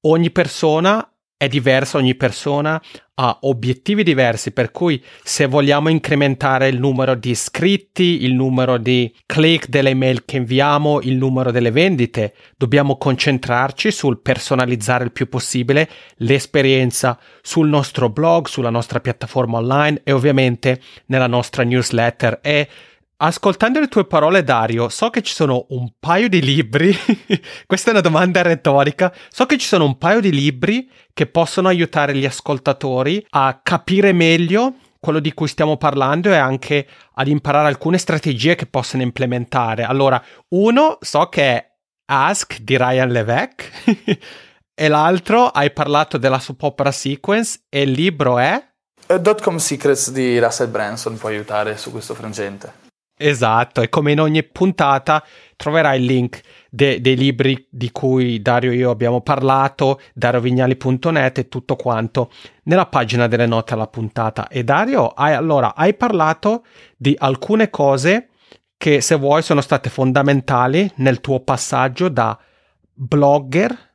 ogni 0.00 0.30
persona 0.30 1.08
è 1.36 1.48
diversa, 1.48 1.98
ogni 1.98 2.14
persona 2.14 2.82
ha 3.18 3.38
obiettivi 3.42 4.02
diversi, 4.02 4.52
per 4.52 4.70
cui 4.70 5.02
se 5.22 5.44
vogliamo 5.44 5.90
incrementare 5.90 6.68
il 6.68 6.78
numero 6.78 7.14
di 7.14 7.30
iscritti, 7.30 8.24
il 8.24 8.32
numero 8.32 8.78
di 8.78 9.14
click 9.26 9.68
delle 9.68 9.92
mail 9.92 10.24
che 10.24 10.38
inviamo, 10.38 11.00
il 11.02 11.16
numero 11.16 11.50
delle 11.50 11.70
vendite, 11.70 12.34
dobbiamo 12.56 12.96
concentrarci 12.96 13.90
sul 13.90 14.20
personalizzare 14.20 15.04
il 15.04 15.12
più 15.12 15.28
possibile 15.28 15.88
l'esperienza 16.16 17.18
sul 17.42 17.68
nostro 17.68 18.08
blog, 18.08 18.46
sulla 18.46 18.70
nostra 18.70 19.00
piattaforma 19.00 19.58
online 19.58 20.00
e 20.04 20.12
ovviamente 20.12 20.80
nella 21.06 21.26
nostra 21.26 21.64
newsletter. 21.64 22.38
E 22.42 22.68
Ascoltando 23.18 23.80
le 23.80 23.88
tue 23.88 24.04
parole, 24.04 24.44
Dario, 24.44 24.90
so 24.90 25.08
che 25.08 25.22
ci 25.22 25.32
sono 25.32 25.64
un 25.70 25.90
paio 25.98 26.28
di 26.28 26.42
libri. 26.42 26.94
Questa 27.64 27.88
è 27.88 27.92
una 27.92 28.02
domanda 28.02 28.42
retorica. 28.42 29.10
So 29.30 29.46
che 29.46 29.56
ci 29.56 29.66
sono 29.66 29.86
un 29.86 29.96
paio 29.96 30.20
di 30.20 30.30
libri 30.30 30.90
che 31.14 31.26
possono 31.26 31.68
aiutare 31.68 32.14
gli 32.14 32.26
ascoltatori 32.26 33.24
a 33.30 33.58
capire 33.62 34.12
meglio 34.12 34.74
quello 35.00 35.18
di 35.20 35.32
cui 35.32 35.48
stiamo 35.48 35.78
parlando 35.78 36.28
e 36.28 36.36
anche 36.36 36.86
ad 37.14 37.28
imparare 37.28 37.68
alcune 37.68 37.96
strategie 37.96 38.54
che 38.54 38.66
possono 38.66 39.02
implementare. 39.02 39.84
Allora, 39.84 40.22
uno 40.48 40.98
so 41.00 41.30
che 41.30 41.42
è 41.42 41.66
Ask 42.12 42.58
di 42.58 42.76
Ryan 42.76 43.08
Levesque 43.08 43.70
e 44.74 44.88
l'altro 44.88 45.46
hai 45.46 45.72
parlato 45.72 46.18
della 46.18 46.38
soap 46.38 46.62
opera 46.64 46.92
sequence 46.92 47.60
e 47.70 47.80
il 47.80 47.92
libro 47.92 48.38
è 48.38 48.62
Dotcom 49.06 49.56
Secrets 49.56 50.10
di 50.10 50.38
Russell 50.38 50.70
Branson 50.70 51.16
può 51.16 51.30
aiutare 51.30 51.78
su 51.78 51.90
questo 51.90 52.14
frangente. 52.14 52.85
Esatto, 53.18 53.80
e 53.80 53.88
come 53.88 54.12
in 54.12 54.20
ogni 54.20 54.42
puntata 54.42 55.24
troverai 55.56 55.98
il 55.98 56.04
link 56.04 56.40
de- 56.68 57.00
dei 57.00 57.16
libri 57.16 57.66
di 57.70 57.90
cui 57.90 58.42
Dario 58.42 58.72
e 58.72 58.74
io 58.76 58.90
abbiamo 58.90 59.22
parlato, 59.22 60.00
dariovignali.net 60.12 61.38
e 61.38 61.48
tutto 61.48 61.76
quanto 61.76 62.30
nella 62.64 62.84
pagina 62.84 63.26
delle 63.26 63.46
note 63.46 63.72
alla 63.72 63.86
puntata. 63.86 64.48
E 64.48 64.64
Dario, 64.64 65.08
hai, 65.08 65.32
allora, 65.32 65.74
hai 65.74 65.94
parlato 65.94 66.66
di 66.94 67.16
alcune 67.18 67.70
cose 67.70 68.28
che 68.76 69.00
se 69.00 69.14
vuoi 69.14 69.40
sono 69.40 69.62
state 69.62 69.88
fondamentali 69.88 70.90
nel 70.96 71.22
tuo 71.22 71.40
passaggio 71.40 72.10
da 72.10 72.38
blogger 72.92 73.85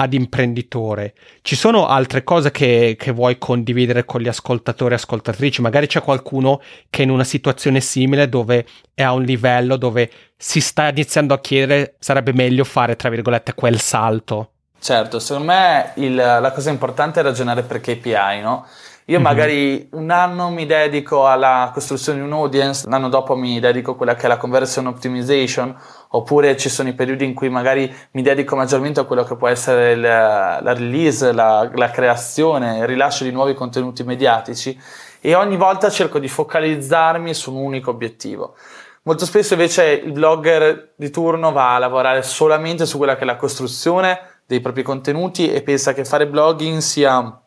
ad 0.00 0.12
imprenditore. 0.12 1.14
Ci 1.42 1.56
sono 1.56 1.86
altre 1.86 2.22
cose 2.22 2.50
che, 2.50 2.96
che, 2.98 3.10
vuoi 3.10 3.36
condividere 3.36 4.04
con 4.04 4.20
gli 4.20 4.28
ascoltatori 4.28 4.92
e 4.92 4.96
ascoltatrici? 4.96 5.60
Magari 5.60 5.88
c'è 5.88 6.00
qualcuno 6.00 6.60
che 6.88 7.02
è 7.02 7.04
in 7.04 7.10
una 7.10 7.24
situazione 7.24 7.80
simile 7.80 8.28
dove 8.28 8.64
è 8.94 9.02
a 9.02 9.12
un 9.12 9.22
livello 9.22 9.76
dove 9.76 10.10
si 10.36 10.60
sta 10.60 10.88
iniziando 10.88 11.34
a 11.34 11.40
chiedere 11.40 11.96
sarebbe 11.98 12.32
meglio 12.32 12.62
fare, 12.62 12.94
tra 12.94 13.08
virgolette, 13.08 13.54
quel 13.54 13.80
salto. 13.80 14.52
Certo, 14.80 15.18
secondo 15.18 15.50
me 15.50 15.90
il, 15.96 16.14
la 16.14 16.52
cosa 16.54 16.70
importante 16.70 17.18
è 17.18 17.22
ragionare 17.24 17.62
per 17.62 17.80
KPI, 17.80 18.40
no? 18.40 18.66
Io 19.10 19.14
mm-hmm. 19.14 19.22
magari 19.22 19.88
un 19.92 20.10
anno 20.10 20.50
mi 20.50 20.66
dedico 20.66 21.26
alla 21.26 21.70
costruzione 21.72 22.18
di 22.18 22.26
un 22.26 22.32
audience, 22.34 22.86
l'anno 22.90 23.08
dopo 23.08 23.36
mi 23.36 23.58
dedico 23.58 23.92
a 23.92 23.96
quella 23.96 24.14
che 24.14 24.26
è 24.26 24.28
la 24.28 24.36
conversion 24.36 24.86
optimization, 24.86 25.74
oppure 26.08 26.58
ci 26.58 26.68
sono 26.68 26.90
i 26.90 26.92
periodi 26.92 27.24
in 27.24 27.32
cui 27.32 27.48
magari 27.48 27.90
mi 28.10 28.20
dedico 28.20 28.54
maggiormente 28.54 29.00
a 29.00 29.04
quello 29.04 29.24
che 29.24 29.34
può 29.36 29.48
essere 29.48 29.92
il, 29.92 30.00
la 30.00 30.74
release, 30.74 31.32
la, 31.32 31.70
la 31.74 31.90
creazione, 31.90 32.80
il 32.80 32.86
rilascio 32.86 33.24
di 33.24 33.30
nuovi 33.30 33.54
contenuti 33.54 34.02
mediatici 34.02 34.78
e 35.22 35.34
ogni 35.34 35.56
volta 35.56 35.88
cerco 35.88 36.18
di 36.18 36.28
focalizzarmi 36.28 37.32
su 37.32 37.50
un 37.50 37.64
unico 37.64 37.88
obiettivo. 37.88 38.56
Molto 39.04 39.24
spesso 39.24 39.54
invece 39.54 40.02
il 40.04 40.12
blogger 40.12 40.92
di 40.96 41.08
turno 41.08 41.50
va 41.50 41.74
a 41.74 41.78
lavorare 41.78 42.22
solamente 42.22 42.84
su 42.84 42.98
quella 42.98 43.16
che 43.16 43.22
è 43.22 43.24
la 43.24 43.36
costruzione 43.36 44.20
dei 44.44 44.60
propri 44.60 44.82
contenuti 44.82 45.50
e 45.50 45.62
pensa 45.62 45.94
che 45.94 46.04
fare 46.04 46.26
blogging 46.26 46.80
sia 46.80 47.40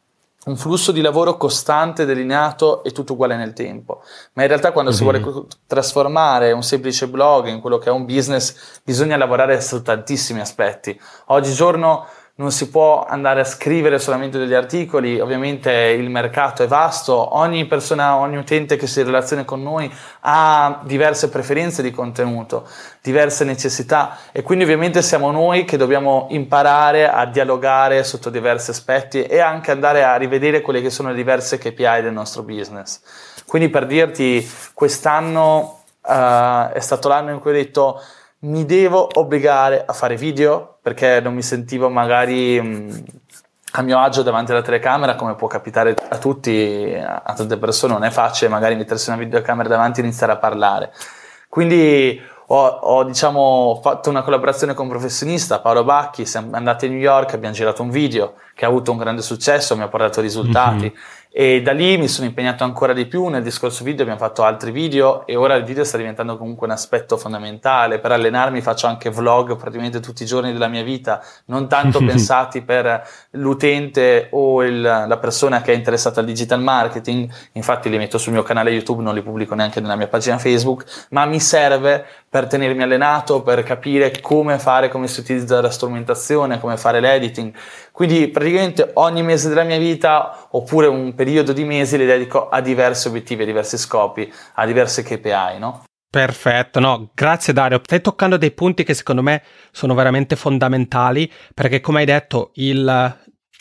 un 0.43 0.57
flusso 0.57 0.91
di 0.91 1.01
lavoro 1.01 1.37
costante, 1.37 2.05
delineato 2.05 2.83
e 2.83 2.91
tutto 2.91 3.13
uguale 3.13 3.35
nel 3.35 3.53
tempo. 3.53 4.01
Ma 4.33 4.41
in 4.41 4.47
realtà 4.47 4.71
quando 4.71 4.89
mm-hmm. 4.89 4.99
si 4.99 5.03
vuole 5.03 5.19
mhm. 5.19 5.45
trasformare 5.67 6.51
un 6.51 6.63
semplice 6.63 7.07
blog 7.07 7.47
in 7.47 7.61
quello 7.61 7.77
che 7.77 7.89
è 7.89 7.91
un 7.91 8.05
business, 8.05 8.79
bisogna 8.83 9.17
lavorare 9.17 9.61
su 9.61 9.81
tantissimi 9.81 10.39
aspetti. 10.39 10.99
Oggigiorno 11.27 12.07
non 12.41 12.51
si 12.51 12.69
può 12.69 13.05
andare 13.05 13.41
a 13.41 13.43
scrivere 13.43 13.99
solamente 13.99 14.39
degli 14.39 14.55
articoli, 14.55 15.19
ovviamente 15.19 15.71
il 15.71 16.09
mercato 16.09 16.63
è 16.63 16.67
vasto, 16.67 17.37
ogni 17.37 17.67
persona, 17.67 18.15
ogni 18.15 18.35
utente 18.35 18.77
che 18.77 18.87
si 18.87 19.03
relaziona 19.03 19.45
con 19.45 19.61
noi 19.61 19.93
ha 20.21 20.81
diverse 20.83 21.29
preferenze 21.29 21.83
di 21.83 21.91
contenuto, 21.91 22.67
diverse 22.99 23.43
necessità 23.43 24.17
e 24.31 24.41
quindi 24.41 24.63
ovviamente 24.63 25.03
siamo 25.03 25.29
noi 25.29 25.65
che 25.65 25.77
dobbiamo 25.77 26.25
imparare 26.31 27.07
a 27.07 27.27
dialogare 27.27 28.03
sotto 28.03 28.31
diversi 28.31 28.71
aspetti 28.71 29.21
e 29.21 29.39
anche 29.39 29.69
andare 29.69 30.03
a 30.03 30.15
rivedere 30.15 30.61
quelle 30.61 30.81
che 30.81 30.89
sono 30.89 31.09
le 31.09 31.15
diverse 31.15 31.59
KPI 31.59 32.01
del 32.01 32.11
nostro 32.11 32.41
business. 32.41 33.01
Quindi 33.45 33.69
per 33.69 33.85
dirti, 33.85 34.49
quest'anno 34.73 35.83
uh, 36.01 36.71
è 36.73 36.79
stato 36.79 37.07
l'anno 37.07 37.31
in 37.31 37.39
cui 37.39 37.51
ho 37.51 37.53
detto 37.53 38.01
mi 38.41 38.65
devo 38.65 39.07
obbligare 39.13 39.83
a 39.85 39.93
fare 39.93 40.15
video 40.15 40.77
perché 40.81 41.19
non 41.21 41.33
mi 41.33 41.43
sentivo 41.43 41.89
magari 41.89 42.59
mh, 42.59 43.03
a 43.73 43.81
mio 43.81 43.99
agio 43.99 44.23
davanti 44.23 44.51
alla 44.51 44.61
telecamera, 44.61 45.15
come 45.15 45.35
può 45.35 45.47
capitare 45.47 45.95
a 46.09 46.17
tutti, 46.17 46.93
a 46.99 47.33
tante 47.35 47.57
persone, 47.57 47.93
non 47.93 48.03
è 48.03 48.09
facile 48.09 48.49
magari 48.49 48.75
mettersi 48.75 49.09
una 49.09 49.19
videocamera 49.19 49.69
davanti 49.69 49.99
e 50.01 50.03
iniziare 50.03 50.33
a 50.33 50.37
parlare. 50.37 50.91
Quindi 51.47 52.19
ho, 52.47 52.65
ho 52.65 53.03
diciamo, 53.03 53.79
fatto 53.81 54.09
una 54.09 54.23
collaborazione 54.23 54.73
con 54.73 54.85
un 54.85 54.91
professionista, 54.91 55.59
Paolo 55.59 55.83
Bacchi, 55.83 56.25
siamo 56.25 56.49
andati 56.51 56.87
a 56.87 56.89
New 56.89 56.97
York, 56.97 57.33
abbiamo 57.33 57.53
girato 57.53 57.81
un 57.81 57.91
video 57.91 58.33
che 58.55 58.65
ha 58.65 58.67
avuto 58.67 58.91
un 58.91 58.97
grande 58.97 59.21
successo, 59.21 59.75
mi 59.77 59.83
ha 59.83 59.87
portato 59.87 60.19
risultati. 60.19 60.85
Mm-hmm 60.85 61.19
e 61.33 61.61
da 61.61 61.71
lì 61.71 61.97
mi 61.97 62.09
sono 62.09 62.27
impegnato 62.27 62.65
ancora 62.65 62.91
di 62.91 63.05
più 63.05 63.27
nel 63.27 63.41
discorso 63.41 63.85
video, 63.85 64.01
abbiamo 64.01 64.19
fatto 64.19 64.43
altri 64.43 64.69
video 64.69 65.25
e 65.25 65.37
ora 65.37 65.55
il 65.55 65.63
video 65.63 65.85
sta 65.85 65.95
diventando 65.95 66.37
comunque 66.37 66.67
un 66.67 66.73
aspetto 66.73 67.15
fondamentale. 67.15 67.99
Per 67.99 68.11
allenarmi 68.11 68.59
faccio 68.59 68.87
anche 68.87 69.09
vlog 69.09 69.55
praticamente 69.55 70.01
tutti 70.01 70.23
i 70.23 70.25
giorni 70.25 70.51
della 70.51 70.67
mia 70.67 70.83
vita, 70.83 71.23
non 71.45 71.69
tanto 71.69 71.99
pensati 72.03 72.61
per 72.61 73.07
l'utente 73.31 74.27
o 74.31 74.61
il, 74.65 74.81
la 74.81 75.17
persona 75.21 75.61
che 75.61 75.71
è 75.71 75.75
interessata 75.75 76.19
al 76.19 76.25
digital 76.25 76.61
marketing, 76.61 77.31
infatti 77.53 77.89
li 77.89 77.97
metto 77.97 78.17
sul 78.17 78.33
mio 78.33 78.43
canale 78.43 78.71
YouTube, 78.71 79.01
non 79.01 79.15
li 79.15 79.21
pubblico 79.21 79.55
neanche 79.55 79.79
nella 79.79 79.95
mia 79.95 80.09
pagina 80.09 80.37
Facebook, 80.37 80.83
ma 81.11 81.25
mi 81.25 81.39
serve 81.39 82.05
per 82.29 82.47
tenermi 82.47 82.83
allenato, 82.83 83.41
per 83.41 83.63
capire 83.63 84.19
come 84.19 84.59
fare, 84.59 84.89
come 84.89 85.07
si 85.07 85.21
utilizza 85.21 85.61
la 85.61 85.69
strumentazione, 85.69 86.59
come 86.59 86.75
fare 86.75 86.99
l'editing. 86.99 87.53
Quindi 87.91 88.29
praticamente 88.29 88.91
ogni 88.95 89.21
mese 89.21 89.49
della 89.49 89.63
mia 89.63 89.77
vita 89.77 90.47
oppure 90.51 90.87
un 90.87 91.13
periodo 91.13 91.51
di 91.53 91.63
mesi 91.63 91.97
li 91.97 92.05
dedico 92.05 92.49
a 92.49 92.61
diversi 92.61 93.07
obiettivi, 93.07 93.43
a 93.43 93.45
diversi 93.45 93.77
scopi, 93.77 94.31
a 94.55 94.65
diverse 94.65 95.03
KPI, 95.03 95.59
no? 95.59 95.83
Perfetto, 96.09 96.81
no, 96.81 97.09
grazie 97.13 97.53
Dario. 97.53 97.79
Stai 97.81 98.01
toccando 98.01 98.35
dei 98.35 98.51
punti 98.51 98.83
che 98.83 98.93
secondo 98.93 99.21
me 99.21 99.43
sono 99.71 99.93
veramente 99.93 100.35
fondamentali 100.35 101.31
perché 101.53 101.79
come 101.79 101.99
hai 101.99 102.05
detto 102.05 102.51
il, 102.55 103.17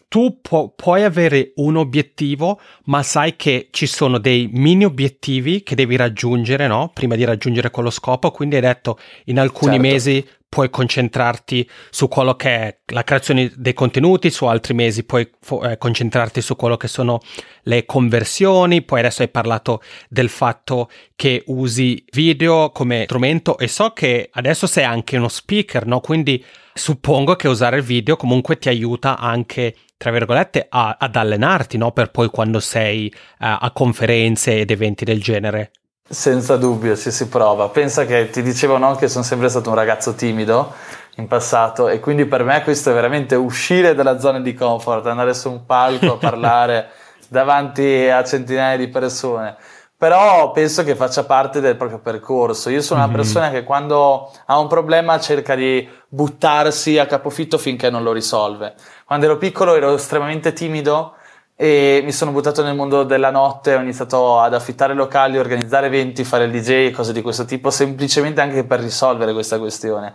tu 0.09 0.40
pu- 0.40 0.73
puoi 0.75 1.05
avere 1.05 1.53
un 1.57 1.77
obiettivo, 1.77 2.61
ma 2.87 3.05
sai 3.05 3.37
che 3.37 3.69
ci 3.71 3.87
sono 3.87 4.19
dei 4.19 4.49
mini 4.53 4.85
obiettivi 4.85 5.62
che 5.62 5.77
devi 5.77 5.95
raggiungere, 5.95 6.66
no? 6.66 6.90
Prima 6.93 7.14
di 7.14 7.25
raggiungere 7.25 7.71
quello 7.71 7.90
scopo. 7.90 8.33
Quindi 8.33 8.57
hai 8.57 8.62
detto 8.62 8.99
in 9.27 9.38
alcuni 9.38 9.75
certo. 9.75 9.88
mesi 9.88 10.29
puoi 10.51 10.69
concentrarti 10.69 11.67
su 11.91 12.09
quello 12.09 12.35
che 12.35 12.49
è 12.51 12.79
la 12.87 13.05
creazione 13.05 13.53
dei 13.55 13.73
contenuti, 13.73 14.31
su 14.31 14.47
altri 14.47 14.75
mesi 14.75 15.05
puoi 15.05 15.31
eh, 15.63 15.79
concentrarti 15.79 16.43
su 16.43 16.57
quello 16.57 16.77
che 16.77 16.89
sono 16.89 17.21
le 17.63 17.87
conversioni, 17.87 18.83
poi 18.83 18.99
adesso 18.99 19.23
hai 19.23 19.29
parlato 19.29 19.81
del 20.09 20.29
fatto 20.29 20.91
che 21.15 21.45
usi 21.47 22.05
video 22.11 22.73
come 22.73 23.05
strumento 23.05 23.59
e 23.59 23.69
so 23.69 23.93
che 23.93 24.29
adesso 24.33 24.67
sei 24.67 24.83
anche 24.83 25.17
uno 25.17 25.29
speaker, 25.29 25.87
no? 25.87 26.01
Quindi 26.01 26.45
suppongo 26.75 27.37
che 27.37 27.47
usare 27.47 27.81
video 27.81 28.17
comunque 28.17 28.59
ti 28.59 28.69
aiuta 28.69 29.19
anche 29.19 29.77
tra 29.97 30.11
virgolette, 30.11 30.67
a, 30.69 30.97
ad 30.99 31.15
allenarti, 31.15 31.77
no? 31.77 31.93
Per 31.93 32.11
poi 32.11 32.29
quando 32.29 32.59
sei 32.59 33.13
uh, 33.15 33.19
a 33.39 33.71
conferenze 33.73 34.59
ed 34.59 34.71
eventi 34.71 35.05
del 35.05 35.23
genere. 35.23 35.73
Senza 36.12 36.57
dubbio, 36.57 36.96
ci 36.96 37.12
si 37.12 37.29
prova. 37.29 37.68
Pensa 37.68 38.05
che 38.05 38.31
ti 38.31 38.42
dicevo 38.42 38.79
no, 38.79 38.96
che 38.96 39.07
sono 39.07 39.23
sempre 39.23 39.49
stato 39.49 39.68
un 39.68 39.77
ragazzo 39.77 40.14
timido 40.14 40.73
in 41.14 41.29
passato 41.29 41.87
e 41.87 42.01
quindi 42.01 42.25
per 42.25 42.42
me 42.42 42.64
questo 42.64 42.90
è 42.90 42.92
veramente 42.92 43.37
uscire 43.37 43.94
dalla 43.94 44.18
zona 44.18 44.40
di 44.40 44.53
comfort, 44.53 45.07
andare 45.07 45.35
su 45.35 45.49
un 45.49 45.64
palco 45.66 46.14
a 46.14 46.16
parlare 46.18 46.88
davanti 47.29 48.09
a 48.09 48.25
centinaia 48.25 48.77
di 48.77 48.88
persone. 48.88 49.55
Però 49.96 50.51
penso 50.51 50.83
che 50.83 50.96
faccia 50.96 51.23
parte 51.23 51.61
del 51.61 51.77
proprio 51.77 52.01
percorso. 52.01 52.70
Io 52.70 52.83
sono 52.83 52.99
una 52.99 53.09
mhm. 53.09 53.14
persona 53.14 53.51
che 53.51 53.62
quando 53.62 54.33
ha 54.46 54.59
un 54.59 54.66
problema 54.66 55.20
cerca 55.20 55.55
di 55.55 55.88
buttarsi 56.09 56.99
a 56.99 57.07
capofitto 57.07 57.57
finché 57.57 57.88
non 57.88 58.03
lo 58.03 58.11
risolve. 58.11 58.75
Quando 59.05 59.27
ero 59.27 59.37
piccolo 59.37 59.77
ero 59.77 59.94
estremamente 59.94 60.53
timido 60.53 61.14
e 61.62 62.01
mi 62.03 62.11
sono 62.11 62.31
buttato 62.31 62.62
nel 62.62 62.75
mondo 62.75 63.03
della 63.03 63.31
notte, 63.31 63.75
ho 63.75 63.81
iniziato 63.81 64.40
ad 64.40 64.55
affittare 64.55 64.94
locali, 64.94 65.37
organizzare 65.37 65.88
eventi, 65.88 66.25
fare 66.25 66.44
il 66.44 66.51
DJ, 66.51 66.90
cose 66.90 67.12
di 67.12 67.20
questo 67.20 67.44
tipo, 67.44 67.68
semplicemente 67.68 68.40
anche 68.40 68.64
per 68.64 68.81
risolvere 68.81 69.35
questa 69.35 69.59
questione. 69.59 70.14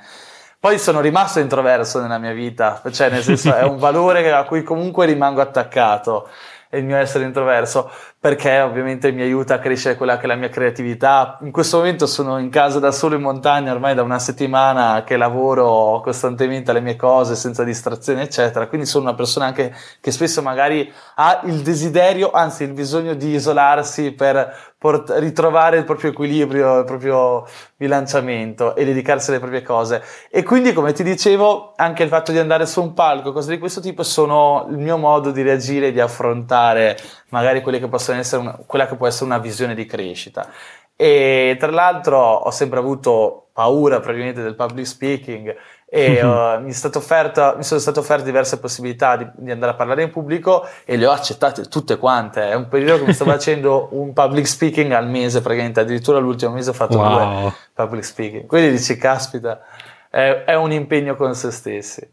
Poi 0.59 0.79
sono 0.79 1.01
rimasto 1.01 1.39
introverso 1.39 2.01
nella 2.01 2.17
mia 2.17 2.31
vita, 2.31 2.81
cioè 2.91 3.11
nel 3.11 3.21
senso 3.21 3.53
è 3.53 3.61
un 3.61 3.77
valore 3.77 4.33
a 4.33 4.43
cui 4.45 4.63
comunque 4.63 5.05
rimango 5.05 5.39
attaccato 5.39 6.27
il 6.71 6.83
mio 6.83 6.97
essere 6.97 7.25
introverso, 7.25 7.91
perché 8.25 8.59
ovviamente 8.61 9.11
mi 9.11 9.21
aiuta 9.21 9.53
a 9.53 9.59
crescere 9.59 9.95
quella 9.95 10.17
che 10.17 10.23
è 10.23 10.25
la 10.25 10.33
mia 10.33 10.49
creatività. 10.49 11.37
In 11.43 11.51
questo 11.51 11.77
momento 11.77 12.07
sono 12.07 12.39
in 12.39 12.49
casa 12.49 12.79
da 12.79 12.91
solo 12.91 13.13
in 13.13 13.21
montagna 13.21 13.71
ormai 13.71 13.93
da 13.93 14.01
una 14.01 14.17
settimana 14.17 15.03
che 15.05 15.15
lavoro 15.15 16.01
costantemente 16.01 16.71
alle 16.71 16.81
mie 16.81 16.95
cose 16.95 17.35
senza 17.35 17.63
distrazioni, 17.63 18.21
eccetera. 18.21 18.65
Quindi 18.65 18.87
sono 18.87 19.03
una 19.03 19.13
persona 19.13 19.45
anche 19.45 19.75
che 20.01 20.09
spesso 20.09 20.41
magari 20.41 20.91
ha 21.17 21.41
il 21.43 21.61
desiderio, 21.61 22.31
anzi 22.31 22.63
il 22.63 22.73
bisogno 22.73 23.13
di 23.13 23.35
isolarsi 23.35 24.11
per 24.13 24.73
port- 24.85 25.13
ritrovare 25.17 25.77
il 25.77 25.83
proprio 25.83 26.11
equilibrio, 26.11 26.79
il 26.79 26.85
proprio 26.85 27.47
bilanciamento 27.75 28.75
e 28.75 28.85
dedicarsi 28.85 29.31
alle 29.31 29.39
proprie 29.39 29.63
cose. 29.63 30.03
E 30.29 30.43
quindi, 30.43 30.73
come 30.73 30.93
ti 30.93 31.01
dicevo, 31.03 31.73
anche 31.75 32.03
il 32.03 32.09
fatto 32.09 32.31
di 32.31 32.37
andare 32.37 32.65
su 32.65 32.81
un 32.81 32.93
palco, 32.93 33.31
cose 33.31 33.51
di 33.51 33.57
questo 33.57 33.81
tipo, 33.81 34.03
sono 34.03 34.67
il 34.69 34.77
mio 34.77 34.97
modo 34.97 35.31
di 35.31 35.41
reagire, 35.41 35.91
di 35.91 35.99
affrontare 35.99 36.97
magari 37.29 37.61
quelle 37.61 37.79
che 37.79 37.87
possono 37.87 38.14
essere 38.19 38.41
una, 38.41 38.59
quella 38.65 38.87
che 38.87 38.95
può 38.95 39.07
essere 39.07 39.25
una 39.25 39.37
visione 39.37 39.75
di 39.75 39.85
crescita. 39.85 40.49
E 40.95 41.57
tra 41.59 41.71
l'altro 41.71 42.17
ho 42.17 42.51
sempre 42.51 42.79
avuto 42.79 43.47
paura 43.51 43.99
praticamente 43.99 44.41
del 44.41 44.55
public 44.55 44.85
speaking 44.85 45.55
e 45.85 46.21
uh, 46.21 46.59
mi, 46.63 46.73
offerta, 46.93 47.55
mi, 47.55 47.63
sono 47.63 47.79
state 47.79 47.99
offerte 47.99 48.25
diverse 48.25 48.59
possibilità 48.59 49.15
di, 49.15 49.27
di, 49.35 49.51
andare 49.51 49.73
a 49.73 49.75
parlare 49.75 50.03
in 50.03 50.11
pubblico 50.11 50.67
e 50.83 50.97
le 50.97 51.05
ho 51.05 51.11
accettate 51.11 51.63
tutte 51.65 51.97
quante. 51.97 52.49
È 52.49 52.53
un 52.53 52.67
periodo 52.67 52.99
che 52.99 53.05
mi 53.07 53.13
sto 53.13 53.23
facendo 53.25 53.89
un 53.91 54.11
public 54.13 54.47
speaking 54.47 54.91
al 54.91 55.07
mese, 55.07 55.41
praticamente 55.41 55.79
addirittura 55.79 56.17
l'ultimo 56.19 56.53
mese 56.53 56.71
ho 56.71 56.73
fatto 56.73 56.97
wow. 56.97 57.41
due 57.41 57.53
public 57.73 58.03
speaking. 58.03 58.45
Quindi 58.45 58.71
dici, 58.71 58.97
caspita, 58.97 59.61
è, 60.09 60.43
è 60.45 60.55
un 60.55 60.71
impegno 60.71 61.15
con 61.15 61.33
se 61.35 61.51
stessi. 61.51 62.05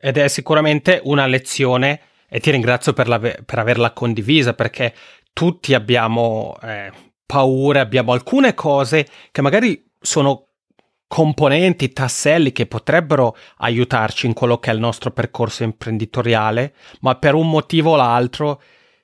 Ed 0.00 0.18
è 0.18 0.26
sicuramente 0.26 1.00
una 1.04 1.26
lezione 1.26 2.00
e 2.34 2.40
ti 2.40 2.50
ringrazio 2.50 2.94
per, 2.94 3.08
la, 3.08 3.18
per 3.18 3.58
averla 3.58 3.90
condivisa 3.90 4.54
perché 4.54 4.94
tutti 5.34 5.74
abbiamo 5.74 6.56
eh, 6.62 6.90
paure, 7.26 7.78
abbiamo 7.78 8.12
alcune 8.12 8.54
cose 8.54 9.06
che 9.30 9.42
magari 9.42 9.84
sono 10.00 10.46
componenti, 11.06 11.92
tasselli 11.92 12.52
che 12.52 12.64
potrebbero 12.64 13.36
aiutarci 13.58 14.24
in 14.24 14.32
quello 14.32 14.56
che 14.58 14.70
è 14.70 14.72
il 14.72 14.80
nostro 14.80 15.10
percorso 15.10 15.62
imprenditoriale, 15.62 16.72
ma 17.00 17.16
per 17.16 17.34
un 17.34 17.50
motivo 17.50 17.90
o 17.90 17.96
l'altro 17.96 18.62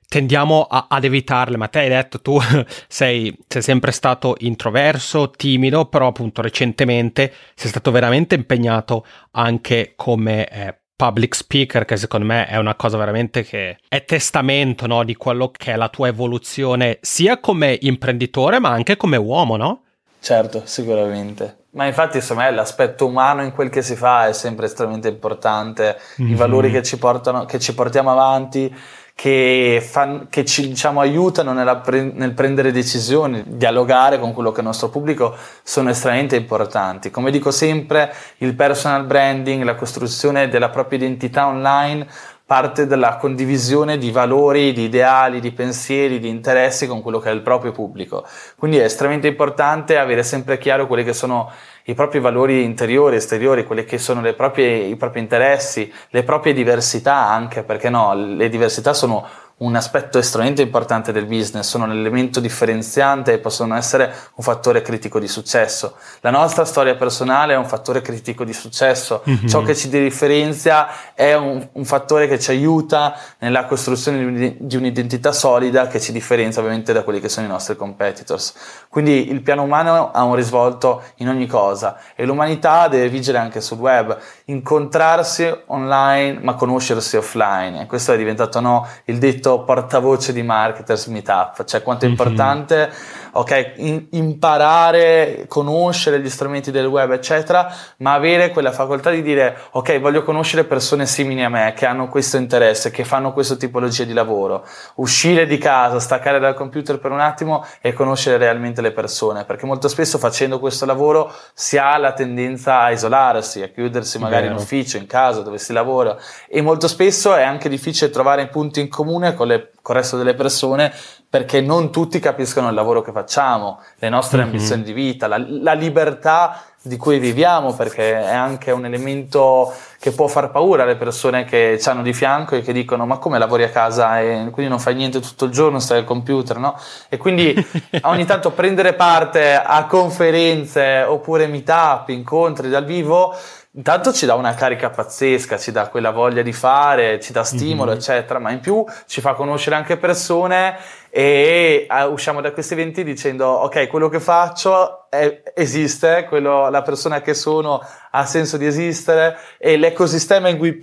tendiamo 0.08 0.62
a, 0.62 0.86
ad 0.88 1.04
evitarle. 1.04 1.58
Ma 1.58 1.68
te 1.68 1.80
hai 1.80 1.88
detto 1.90 2.22
tu 2.22 2.40
sei, 2.88 3.36
sei, 3.46 3.60
sempre 3.60 3.92
stato 3.92 4.36
introverso, 4.38 5.28
timido, 5.30 5.84
però 5.84 6.06
appunto 6.06 6.40
recentemente 6.40 7.30
sei 7.54 7.68
stato 7.68 7.90
veramente 7.90 8.34
impegnato 8.34 9.04
anche 9.32 9.92
come 9.94 10.48
eh, 10.48 10.77
public 10.98 11.36
speaker, 11.36 11.84
che 11.84 11.96
secondo 11.96 12.26
me 12.26 12.48
è 12.48 12.56
una 12.56 12.74
cosa 12.74 12.96
veramente 12.98 13.44
che 13.44 13.78
è 13.88 14.04
testamento 14.04 14.88
no, 14.88 15.04
di 15.04 15.14
quello 15.14 15.52
che 15.56 15.72
è 15.72 15.76
la 15.76 15.88
tua 15.88 16.08
evoluzione 16.08 16.98
sia 17.00 17.38
come 17.38 17.78
imprenditore 17.82 18.58
ma 18.58 18.70
anche 18.70 18.96
come 18.96 19.16
uomo, 19.16 19.56
no? 19.56 19.82
Certo, 20.18 20.62
sicuramente. 20.64 21.66
Ma 21.70 21.86
infatti, 21.86 22.16
insomma, 22.16 22.50
l'aspetto 22.50 23.06
umano 23.06 23.44
in 23.44 23.52
quel 23.52 23.70
che 23.70 23.82
si 23.82 23.94
fa 23.94 24.26
è 24.26 24.32
sempre 24.32 24.66
estremamente 24.66 25.06
importante. 25.06 25.96
Mm-hmm. 26.20 26.30
I 26.30 26.32
mhm. 26.32 26.36
valori 26.36 26.70
che 26.72 26.82
ci, 26.82 26.98
portano, 26.98 27.44
che 27.44 27.60
ci 27.60 27.72
portiamo 27.74 28.10
avanti, 28.10 28.74
che, 29.18 29.84
fan, 29.84 30.28
che 30.30 30.44
ci 30.44 30.68
diciamo, 30.68 31.00
aiutano 31.00 31.80
pre- 31.80 32.12
nel 32.14 32.34
prendere 32.34 32.70
decisioni, 32.70 33.42
dialogare 33.44 34.20
con 34.20 34.32
quello 34.32 34.50
che 34.52 34.58
è 34.58 34.60
il 34.60 34.66
nostro 34.66 34.90
pubblico, 34.90 35.34
sono 35.64 35.90
estremamente 35.90 36.36
importanti. 36.36 37.10
Come 37.10 37.32
dico 37.32 37.50
sempre, 37.50 38.14
il 38.36 38.54
personal 38.54 39.06
branding, 39.06 39.64
la 39.64 39.74
costruzione 39.74 40.48
della 40.48 40.68
propria 40.68 41.00
identità 41.00 41.48
online 41.48 42.06
parte 42.46 42.86
dalla 42.86 43.16
condivisione 43.16 43.98
di 43.98 44.12
valori, 44.12 44.72
di 44.72 44.84
ideali, 44.84 45.40
di 45.40 45.50
pensieri, 45.50 46.20
di 46.20 46.28
interessi 46.28 46.86
con 46.86 47.02
quello 47.02 47.18
che 47.18 47.28
è 47.28 47.34
il 47.34 47.42
proprio 47.42 47.72
pubblico. 47.72 48.24
Quindi 48.56 48.78
è 48.78 48.84
estremamente 48.84 49.26
importante 49.26 49.98
avere 49.98 50.22
sempre 50.22 50.58
chiaro 50.58 50.86
quelli 50.86 51.02
che 51.04 51.12
sono 51.12 51.50
i 51.88 51.94
propri 51.94 52.20
valori 52.20 52.64
interiori, 52.64 53.16
esteriori, 53.16 53.64
quelli 53.64 53.84
che 53.84 53.96
sono 53.96 54.20
proprie, 54.34 54.76
i 54.76 54.96
propri 54.96 55.20
interessi, 55.20 55.90
le 56.10 56.22
proprie 56.22 56.52
diversità 56.52 57.14
anche, 57.14 57.62
perché 57.62 57.88
no, 57.88 58.14
le 58.14 58.50
diversità 58.50 58.92
sono 58.92 59.26
un 59.58 59.74
aspetto 59.74 60.18
estremamente 60.18 60.62
importante 60.62 61.10
del 61.10 61.24
business, 61.24 61.68
sono 61.68 61.84
un 61.84 61.90
elemento 61.90 62.38
differenziante 62.38 63.32
e 63.32 63.38
possono 63.38 63.74
essere 63.74 64.14
un 64.34 64.44
fattore 64.44 64.82
critico 64.82 65.18
di 65.18 65.26
successo. 65.26 65.96
La 66.20 66.30
nostra 66.30 66.64
storia 66.64 66.94
personale 66.94 67.54
è 67.54 67.56
un 67.56 67.66
fattore 67.66 68.00
critico 68.00 68.44
di 68.44 68.52
successo, 68.52 69.22
mm-hmm. 69.28 69.46
ciò 69.46 69.62
che 69.62 69.74
ci 69.74 69.88
differenzia 69.88 71.12
è 71.12 71.34
un, 71.34 71.66
un, 71.72 71.84
fattore 71.84 72.28
che 72.28 72.38
ci 72.38 72.50
aiuta 72.50 73.18
nella 73.38 73.64
costruzione 73.64 74.56
di 74.60 74.76
un'identità 74.76 75.32
solida 75.32 75.88
che 75.88 76.00
ci 76.00 76.12
differenzia 76.12 76.60
ovviamente 76.60 76.92
da 76.92 77.02
quelli 77.02 77.18
che 77.18 77.28
sono 77.28 77.46
i 77.46 77.48
nostri 77.48 77.74
competitors. 77.74 78.54
Quindi 78.88 79.30
il 79.30 79.42
piano 79.42 79.62
umano 79.62 80.12
ha 80.12 80.22
un 80.22 80.36
risvolto 80.36 81.02
in 81.16 81.28
ogni 81.28 81.46
cosa 81.46 81.98
e 82.14 82.24
l'umanità 82.24 82.86
deve 82.86 83.08
vigere 83.08 83.38
anche 83.38 83.60
sul 83.60 83.78
web, 83.78 84.16
incontrarsi 84.48 85.62
online 85.66 86.40
ma 86.42 86.54
conoscersi 86.54 87.16
offline 87.16 87.82
e 87.82 87.86
questo 87.86 88.12
è 88.12 88.16
diventato 88.16 88.60
no, 88.60 88.86
il 89.04 89.18
detto 89.18 89.62
portavoce 89.62 90.32
di 90.32 90.42
marketers 90.42 91.06
meetup, 91.06 91.64
cioè 91.64 91.82
quanto 91.82 92.04
è 92.04 92.08
mhm. 92.08 92.14
importante 92.14 92.76
mm-hmm. 92.76 93.27
Okay, 93.32 93.72
in, 93.76 94.06
imparare, 94.10 95.46
conoscere 95.48 96.20
gli 96.20 96.28
strumenti 96.28 96.70
del 96.70 96.86
web, 96.86 97.12
eccetera, 97.12 97.72
ma 97.98 98.14
avere 98.14 98.50
quella 98.50 98.72
facoltà 98.72 99.10
di 99.10 99.22
dire 99.22 99.56
ok, 99.70 100.00
voglio 100.00 100.22
conoscere 100.22 100.64
persone 100.64 101.06
simili 101.06 101.42
a 101.42 101.48
me, 101.48 101.72
che 101.76 101.86
hanno 101.86 102.08
questo 102.08 102.36
interesse, 102.36 102.90
che 102.90 103.04
fanno 103.04 103.32
questa 103.32 103.56
tipologia 103.56 104.04
di 104.04 104.12
lavoro, 104.12 104.64
uscire 104.96 105.46
di 105.46 105.58
casa, 105.58 106.00
staccare 106.00 106.38
dal 106.38 106.54
computer 106.54 106.98
per 106.98 107.10
un 107.10 107.20
attimo 107.20 107.64
e 107.80 107.92
conoscere 107.92 108.36
realmente 108.36 108.80
le 108.80 108.92
persone, 108.92 109.44
perché 109.44 109.66
molto 109.66 109.88
spesso 109.88 110.18
facendo 110.18 110.58
questo 110.58 110.86
lavoro 110.86 111.32
si 111.54 111.76
ha 111.76 111.96
la 111.98 112.12
tendenza 112.12 112.80
a 112.80 112.90
isolarsi, 112.90 113.62
a 113.62 113.68
chiudersi 113.68 114.18
magari 114.18 114.42
Vero. 114.42 114.54
in 114.54 114.60
ufficio, 114.60 114.96
in 114.96 115.06
casa 115.06 115.42
dove 115.42 115.58
si 115.58 115.72
lavora 115.72 116.16
e 116.48 116.62
molto 116.62 116.88
spesso 116.88 117.34
è 117.34 117.42
anche 117.42 117.68
difficile 117.68 118.10
trovare 118.10 118.48
punti 118.48 118.80
in 118.80 118.88
comune 118.88 119.34
con, 119.34 119.46
le, 119.46 119.70
con 119.82 119.94
il 119.96 120.02
resto 120.02 120.16
delle 120.16 120.34
persone 120.34 120.92
perché 121.30 121.60
non 121.60 121.92
tutti 121.92 122.20
capiscono 122.20 122.68
il 122.68 122.74
lavoro 122.74 123.02
che 123.02 123.12
facciamo, 123.12 123.80
le 123.98 124.08
nostre 124.08 124.38
mm-hmm. 124.38 124.46
ambizioni 124.46 124.82
di 124.82 124.92
vita, 124.92 125.26
la, 125.26 125.36
la, 125.36 125.74
libertà 125.74 126.62
di 126.80 126.96
cui 126.96 127.18
viviamo, 127.18 127.74
perché 127.74 128.18
è 128.18 128.32
anche 128.32 128.70
un 128.70 128.86
elemento 128.86 129.70
che 130.00 130.12
può 130.12 130.26
far 130.26 130.50
paura 130.50 130.84
alle 130.84 130.96
persone 130.96 131.44
che 131.44 131.78
ci 131.78 131.88
hanno 131.88 132.00
di 132.00 132.14
fianco 132.14 132.56
e 132.56 132.62
che 132.62 132.72
dicono 132.72 133.04
ma 133.04 133.18
come 133.18 133.38
lavori 133.38 133.64
a 133.64 133.68
casa 133.68 134.20
e 134.20 134.48
quindi 134.50 134.70
non 134.70 134.78
fai 134.80 134.94
niente 134.94 135.20
tutto 135.20 135.44
il 135.44 135.50
giorno, 135.50 135.80
stai 135.80 135.98
al 135.98 136.04
computer, 136.04 136.56
no? 136.56 136.80
E 137.10 137.18
quindi 137.18 137.54
ogni 138.02 138.24
tanto 138.24 138.52
prendere 138.52 138.94
parte 138.94 139.54
a 139.54 139.84
conferenze 139.84 141.02
oppure 141.02 141.46
meetup, 141.46 142.08
incontri 142.08 142.70
dal 142.70 142.86
vivo 142.86 143.34
intanto 143.78 144.12
ci 144.12 144.26
dà 144.26 144.34
una 144.34 144.54
carica 144.54 144.90
pazzesca, 144.90 145.56
ci 145.56 145.70
dà 145.70 145.88
quella 145.88 146.10
voglia 146.10 146.42
di 146.42 146.52
fare, 146.52 147.20
ci 147.20 147.32
dà 147.32 147.44
stimolo, 147.44 147.90
mm-hmm. 147.90 148.00
eccetera, 148.00 148.38
ma 148.38 148.50
in 148.50 148.60
più 148.60 148.84
ci 149.06 149.20
fa 149.20 149.34
conoscere 149.34 149.76
anche 149.76 149.96
persone 149.96 150.76
e 151.10 151.86
usciamo 152.10 152.40
da 152.40 152.52
questi 152.52 152.74
eventi 152.74 153.02
dicendo 153.04 153.46
ok, 153.46 153.86
quello 153.88 154.08
che 154.08 154.20
faccio 154.20 155.10
è, 155.10 155.42
esiste, 155.54 156.26
quello, 156.28 156.68
la 156.68 156.82
persona 156.82 157.20
che 157.20 157.34
sono 157.34 157.80
ha 158.10 158.26
senso 158.26 158.56
di 158.56 158.66
esistere 158.66 159.36
e 159.58 159.76
l'ecosistema 159.76 160.48
cui 160.56 160.74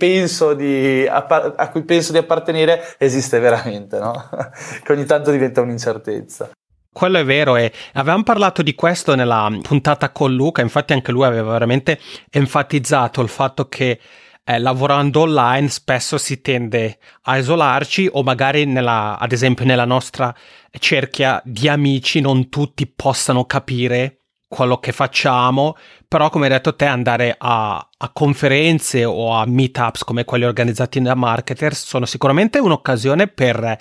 di, 0.54 1.06
a 1.08 1.68
cui 1.70 1.82
penso 1.82 2.12
di 2.12 2.18
appartenere 2.18 2.96
esiste 2.98 3.38
veramente, 3.38 3.98
no? 3.98 4.28
che 4.82 4.92
ogni 4.92 5.04
tanto 5.04 5.30
diventa 5.30 5.60
un'incertezza 5.60 6.50
quello 6.96 7.18
è 7.18 7.24
vero 7.26 7.56
e 7.56 7.70
avevamo 7.92 8.22
parlato 8.22 8.62
di 8.62 8.74
questo 8.74 9.14
nella 9.14 9.54
puntata 9.60 10.08
con 10.08 10.34
Luca, 10.34 10.62
infatti 10.62 10.94
anche 10.94 11.12
lui 11.12 11.26
aveva 11.26 11.52
veramente 11.52 12.00
enfatizzato 12.30 13.20
il 13.20 13.28
fatto 13.28 13.68
che 13.68 14.00
eh, 14.48 14.60
lavorando 14.60 15.22
online 15.22 15.68
spesso 15.68 16.18
si 16.18 16.40
tende 16.40 16.98
a 17.22 17.36
isolarci 17.36 18.08
o 18.12 18.22
magari 18.22 18.64
nella, 18.64 19.18
ad 19.18 19.32
esempio 19.32 19.64
nella 19.64 19.84
nostra 19.84 20.32
cerchia 20.78 21.42
di 21.44 21.68
amici 21.68 22.20
non 22.20 22.48
tutti 22.48 22.86
possano 22.86 23.44
capire 23.44 24.20
quello 24.46 24.78
che 24.78 24.92
facciamo, 24.92 25.76
però 26.06 26.30
come 26.30 26.44
hai 26.46 26.52
detto 26.52 26.76
te 26.76 26.84
andare 26.84 27.34
a, 27.36 27.76
a 27.76 28.10
conferenze 28.12 29.04
o 29.04 29.32
a 29.32 29.44
meetups 29.46 30.04
come 30.04 30.24
quelli 30.24 30.44
organizzati 30.44 31.02
da 31.02 31.16
marketers 31.16 31.84
sono 31.84 32.06
sicuramente 32.06 32.60
un'occasione 32.60 33.26
per 33.26 33.78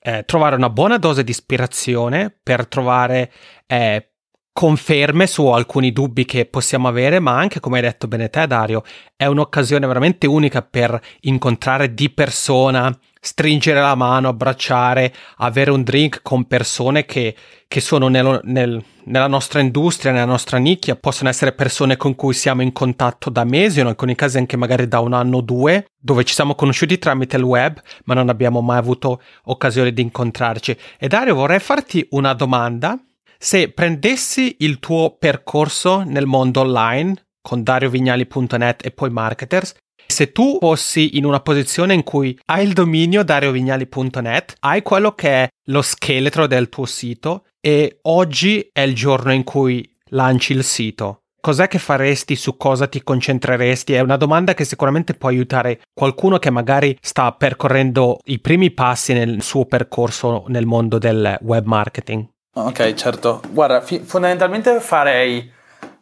eh, 0.00 0.22
trovare 0.24 0.54
una 0.54 0.70
buona 0.70 0.96
dose 0.96 1.24
di 1.24 1.32
ispirazione, 1.32 2.32
per 2.40 2.68
trovare 2.68 3.32
eh, 3.66 4.10
conferme 4.54 5.26
su 5.26 5.46
alcuni 5.48 5.90
dubbi 5.92 6.24
che 6.24 6.46
possiamo 6.46 6.86
avere, 6.86 7.18
ma 7.18 7.36
anche, 7.36 7.58
come 7.58 7.78
hai 7.78 7.82
detto 7.82 8.06
bene 8.06 8.30
te, 8.30 8.46
Dario, 8.46 8.84
è 9.16 9.26
un'occasione 9.26 9.84
veramente 9.84 10.28
unica 10.28 10.62
per 10.62 10.98
incontrare 11.22 11.92
di 11.92 12.08
persona, 12.08 12.96
stringere 13.20 13.80
la 13.80 13.96
mano, 13.96 14.28
abbracciare, 14.28 15.12
avere 15.38 15.72
un 15.72 15.82
drink 15.82 16.20
con 16.22 16.44
persone 16.44 17.04
che, 17.04 17.34
che 17.66 17.80
sono 17.80 18.06
nel, 18.06 18.38
nel, 18.44 18.80
nella 19.06 19.26
nostra 19.26 19.58
industria, 19.58 20.12
nella 20.12 20.24
nostra 20.24 20.58
nicchia, 20.58 20.94
possono 20.94 21.30
essere 21.30 21.50
persone 21.50 21.96
con 21.96 22.14
cui 22.14 22.32
siamo 22.32 22.62
in 22.62 22.70
contatto 22.70 23.30
da 23.30 23.42
mesi 23.42 23.80
in 23.80 23.86
alcuni 23.86 24.14
casi 24.14 24.38
anche 24.38 24.56
magari 24.56 24.86
da 24.86 25.00
un 25.00 25.14
anno 25.14 25.38
o 25.38 25.40
due, 25.40 25.86
dove 26.00 26.22
ci 26.22 26.32
siamo 26.32 26.54
conosciuti 26.54 26.96
tramite 26.98 27.36
il 27.38 27.42
web, 27.42 27.82
ma 28.04 28.14
non 28.14 28.28
abbiamo 28.28 28.60
mai 28.60 28.78
avuto 28.78 29.20
occasione 29.46 29.92
di 29.92 30.00
incontrarci. 30.00 30.76
E 30.96 31.08
Dario, 31.08 31.34
vorrei 31.34 31.58
farti 31.58 32.06
una 32.10 32.34
domanda. 32.34 32.96
Se 33.38 33.70
prendessi 33.70 34.56
il 34.60 34.78
tuo 34.78 35.16
percorso 35.18 36.02
nel 36.02 36.26
mondo 36.26 36.60
online 36.60 37.26
con 37.40 37.62
dariovignali.net 37.62 38.84
e 38.86 38.90
poi 38.90 39.10
marketers 39.10 39.74
se 40.06 40.32
tu 40.32 40.58
fossi 40.60 41.16
in 41.16 41.24
una 41.24 41.40
posizione 41.40 41.94
in 41.94 42.02
cui 42.02 42.38
hai 42.46 42.64
il 42.66 42.72
dominio 42.72 43.24
dariovignali.net, 43.24 44.56
hai 44.60 44.82
quello 44.82 45.12
che 45.12 45.28
è 45.28 45.48
lo 45.66 45.82
scheletro 45.82 46.46
del 46.46 46.68
tuo 46.68 46.86
sito 46.86 47.46
e 47.60 47.98
oggi 48.02 48.68
è 48.72 48.82
il 48.82 48.94
giorno 48.94 49.32
in 49.32 49.44
cui 49.44 49.88
lanci 50.10 50.52
il 50.52 50.62
sito. 50.62 51.20
Cos'è 51.40 51.68
che 51.68 51.78
faresti? 51.78 52.36
Su 52.36 52.56
cosa 52.56 52.86
ti 52.86 53.02
concentreresti? 53.02 53.92
È 53.92 54.00
una 54.00 54.16
domanda 54.16 54.54
che 54.54 54.64
sicuramente 54.64 55.12
può 55.12 55.28
aiutare 55.28 55.80
qualcuno 55.92 56.38
che 56.38 56.48
magari 56.48 56.96
sta 57.02 57.32
percorrendo 57.32 58.18
i 58.24 58.38
primi 58.38 58.70
passi 58.70 59.12
nel 59.12 59.42
suo 59.42 59.66
percorso 59.66 60.44
nel 60.48 60.64
mondo 60.64 60.98
del 60.98 61.36
web 61.42 61.66
marketing. 61.66 62.26
Ok, 62.54 62.94
certo. 62.94 63.40
Guarda, 63.50 63.80
fi- 63.80 64.00
fondamentalmente 64.04 64.80
farei 64.80 65.52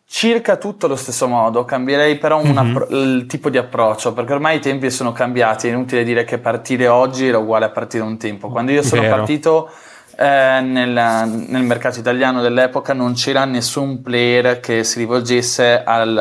circa 0.04 0.56
tutto 0.56 0.84
allo 0.84 0.96
stesso 0.96 1.26
modo, 1.26 1.64
cambierei 1.64 2.18
però 2.18 2.42
mm-hmm. 2.42 2.58
appro- 2.58 2.88
il 2.90 3.24
tipo 3.26 3.48
di 3.48 3.56
approccio, 3.56 4.12
perché 4.12 4.34
ormai 4.34 4.58
i 4.58 4.60
tempi 4.60 4.90
sono 4.90 5.12
cambiati, 5.12 5.68
è 5.68 5.70
inutile 5.70 6.04
dire 6.04 6.24
che 6.24 6.36
partire 6.36 6.88
oggi 6.88 7.28
era 7.28 7.38
uguale 7.38 7.64
a 7.64 7.70
partire 7.70 8.04
un 8.04 8.18
tempo. 8.18 8.48
Quando 8.48 8.72
io 8.72 8.82
sono 8.82 9.00
Vero. 9.00 9.16
partito 9.16 9.70
eh, 10.18 10.60
nel, 10.60 10.90
nel, 11.48 11.62
mercato 11.62 11.98
italiano 11.98 12.42
dell'epoca 12.42 12.92
non 12.92 13.14
c'era 13.14 13.46
nessun 13.46 14.02
player 14.02 14.60
che 14.60 14.84
si 14.84 14.98
rivolgesse 14.98 15.82
al, 15.82 16.18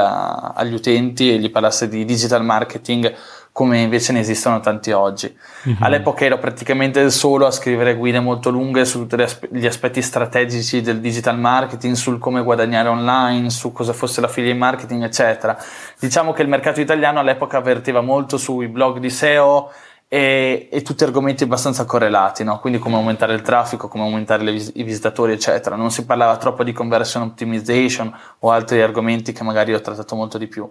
agli 0.55 0.73
utenti 0.73 1.33
e 1.33 1.37
gli 1.37 1.51
parlasse 1.51 1.89
di 1.89 2.05
digital 2.05 2.45
marketing 2.45 3.13
come 3.51 3.79
invece 3.79 4.13
ne 4.13 4.19
esistono 4.19 4.59
tanti 4.59 4.91
oggi. 4.91 5.35
Mm-hmm. 5.67 5.83
All'epoca 5.83 6.23
ero 6.23 6.37
praticamente 6.37 7.09
solo 7.09 7.45
a 7.45 7.51
scrivere 7.51 7.95
guide 7.95 8.19
molto 8.19 8.49
lunghe 8.49 8.85
su 8.85 9.05
tutti 9.05 9.23
gli 9.51 9.65
aspetti 9.65 10.01
strategici 10.01 10.81
del 10.81 10.99
digital 10.99 11.37
marketing, 11.37 11.95
sul 11.95 12.17
come 12.17 12.43
guadagnare 12.43 12.87
online, 12.87 13.49
su 13.49 13.71
cosa 13.71 13.91
fosse 13.93 14.21
l'affiliate 14.21 14.57
marketing, 14.57 15.03
eccetera. 15.03 15.57
Diciamo 15.99 16.31
che 16.31 16.41
il 16.41 16.47
mercato 16.47 16.79
italiano 16.79 17.19
all'epoca 17.19 17.57
avvertiva 17.57 18.01
molto 18.01 18.37
sui 18.37 18.67
blog 18.67 18.99
di 18.99 19.09
SEO 19.09 19.71
e, 20.07 20.67
e 20.71 20.81
tutti 20.81 21.03
argomenti 21.03 21.43
abbastanza 21.43 21.85
correlati, 21.85 22.43
no? 22.43 22.59
quindi 22.59 22.79
come 22.79 22.95
aumentare 22.95 23.33
il 23.33 23.41
traffico, 23.41 23.87
come 23.87 24.03
aumentare 24.03 24.43
vis- 24.43 24.71
i 24.75 24.83
visitatori, 24.83 25.33
eccetera. 25.33 25.75
Non 25.75 25.91
si 25.91 26.05
parlava 26.05 26.37
troppo 26.37 26.63
di 26.63 26.71
conversion 26.71 27.23
optimization 27.23 28.13
o 28.39 28.51
altri 28.51 28.81
argomenti 28.81 29.33
che 29.33 29.43
magari 29.43 29.73
ho 29.73 29.81
trattato 29.81 30.15
molto 30.15 30.37
di 30.37 30.47
più. 30.47 30.69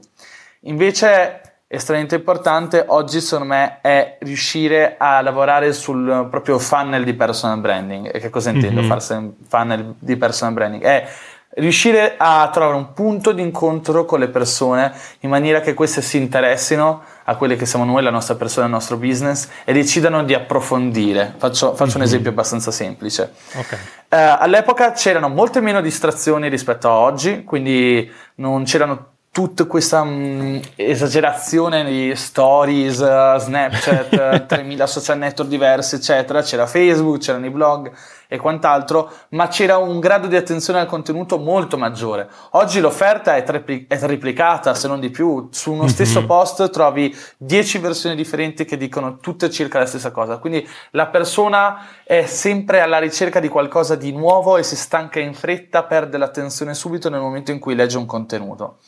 Invece 0.64 1.49
estremamente 1.72 2.16
importante 2.16 2.84
oggi 2.88 3.20
secondo 3.20 3.54
me 3.54 3.78
è 3.80 4.16
riuscire 4.22 4.96
a 4.98 5.20
lavorare 5.20 5.72
sul 5.72 6.26
proprio 6.28 6.58
funnel 6.58 7.04
di 7.04 7.14
personal 7.14 7.60
branding. 7.60 8.10
E 8.12 8.18
che 8.18 8.28
cosa 8.28 8.50
intendo 8.50 8.80
mm-hmm. 8.80 8.88
farsi 8.88 9.36
funnel 9.46 9.94
di 9.96 10.16
personal 10.16 10.52
branding? 10.52 10.82
È 10.82 11.08
riuscire 11.54 12.14
a 12.16 12.50
trovare 12.52 12.74
un 12.74 12.92
punto 12.92 13.30
di 13.30 13.42
incontro 13.42 14.04
con 14.04 14.18
le 14.18 14.28
persone 14.28 14.92
in 15.20 15.30
maniera 15.30 15.60
che 15.60 15.74
queste 15.74 16.02
si 16.02 16.16
interessino 16.16 17.02
a 17.22 17.36
quelle 17.36 17.54
che 17.54 17.66
siamo 17.66 17.84
noi, 17.84 18.02
la 18.02 18.10
nostra 18.10 18.34
persona, 18.34 18.66
il 18.66 18.72
nostro 18.72 18.96
business 18.96 19.48
e 19.62 19.72
decidano 19.72 20.24
di 20.24 20.34
approfondire. 20.34 21.34
Faccio, 21.36 21.76
faccio 21.76 21.84
mm-hmm. 21.84 21.94
un 21.94 22.00
mhm. 22.00 22.06
esempio 22.06 22.30
abbastanza 22.30 22.72
semplice. 22.72 23.32
Okay. 23.54 23.78
Eh, 24.08 24.16
all'epoca 24.16 24.90
c'erano 24.90 25.28
molte 25.28 25.60
meno 25.60 25.80
distrazioni 25.80 26.48
rispetto 26.48 26.88
a 26.88 26.94
oggi, 26.94 27.44
quindi 27.44 28.10
non 28.36 28.64
c'erano 28.64 29.18
tutta 29.32 29.64
questa 29.66 30.00
um, 30.00 30.60
esagerazione 30.74 31.84
di 31.84 32.16
stories, 32.16 32.98
uh, 32.98 33.38
Snapchat, 33.38 34.46
3000 34.46 34.86
social 34.86 35.18
network 35.18 35.48
diversi, 35.48 35.94
eccetera. 35.94 36.42
C'era 36.42 36.66
Facebook, 36.66 37.18
c'erano 37.18 37.46
i 37.46 37.50
blog 37.50 37.92
e 38.26 38.38
quant'altro, 38.38 39.10
ma 39.30 39.46
c'era 39.46 39.76
un 39.76 40.00
grado 40.00 40.26
di 40.26 40.34
attenzione 40.34 40.80
al 40.80 40.86
contenuto 40.86 41.38
molto 41.38 41.78
maggiore. 41.78 42.28
Oggi 42.50 42.80
l'offerta 42.80 43.36
è, 43.36 43.44
tripli- 43.44 43.86
è 43.88 43.98
triplicata, 43.98 44.74
se 44.74 44.88
non 44.88 44.98
di 44.98 45.10
più. 45.10 45.48
Su 45.52 45.72
uno 45.72 45.82
mm-hmm. 45.82 45.90
stesso 45.90 46.26
post 46.26 46.68
trovi 46.70 47.16
10 47.36 47.78
versioni 47.78 48.16
differenti 48.16 48.64
che 48.64 48.76
dicono 48.76 49.18
tutte 49.18 49.48
circa 49.48 49.78
la 49.78 49.86
stessa 49.86 50.10
cosa. 50.10 50.38
Quindi 50.38 50.68
la 50.90 51.06
persona 51.06 51.86
è 52.02 52.24
sempre 52.26 52.80
alla 52.80 52.98
ricerca 52.98 53.38
di 53.38 53.48
qualcosa 53.48 53.94
di 53.94 54.10
nuovo 54.10 54.56
e 54.56 54.64
si 54.64 54.74
stanca 54.74 55.20
in 55.20 55.34
fretta, 55.34 55.84
perde 55.84 56.18
l'attenzione 56.18 56.74
subito 56.74 57.08
nel 57.08 57.20
momento 57.20 57.52
in 57.52 57.60
cui 57.60 57.76
legge 57.76 57.96
un 57.96 58.06
contenuto 58.06 58.78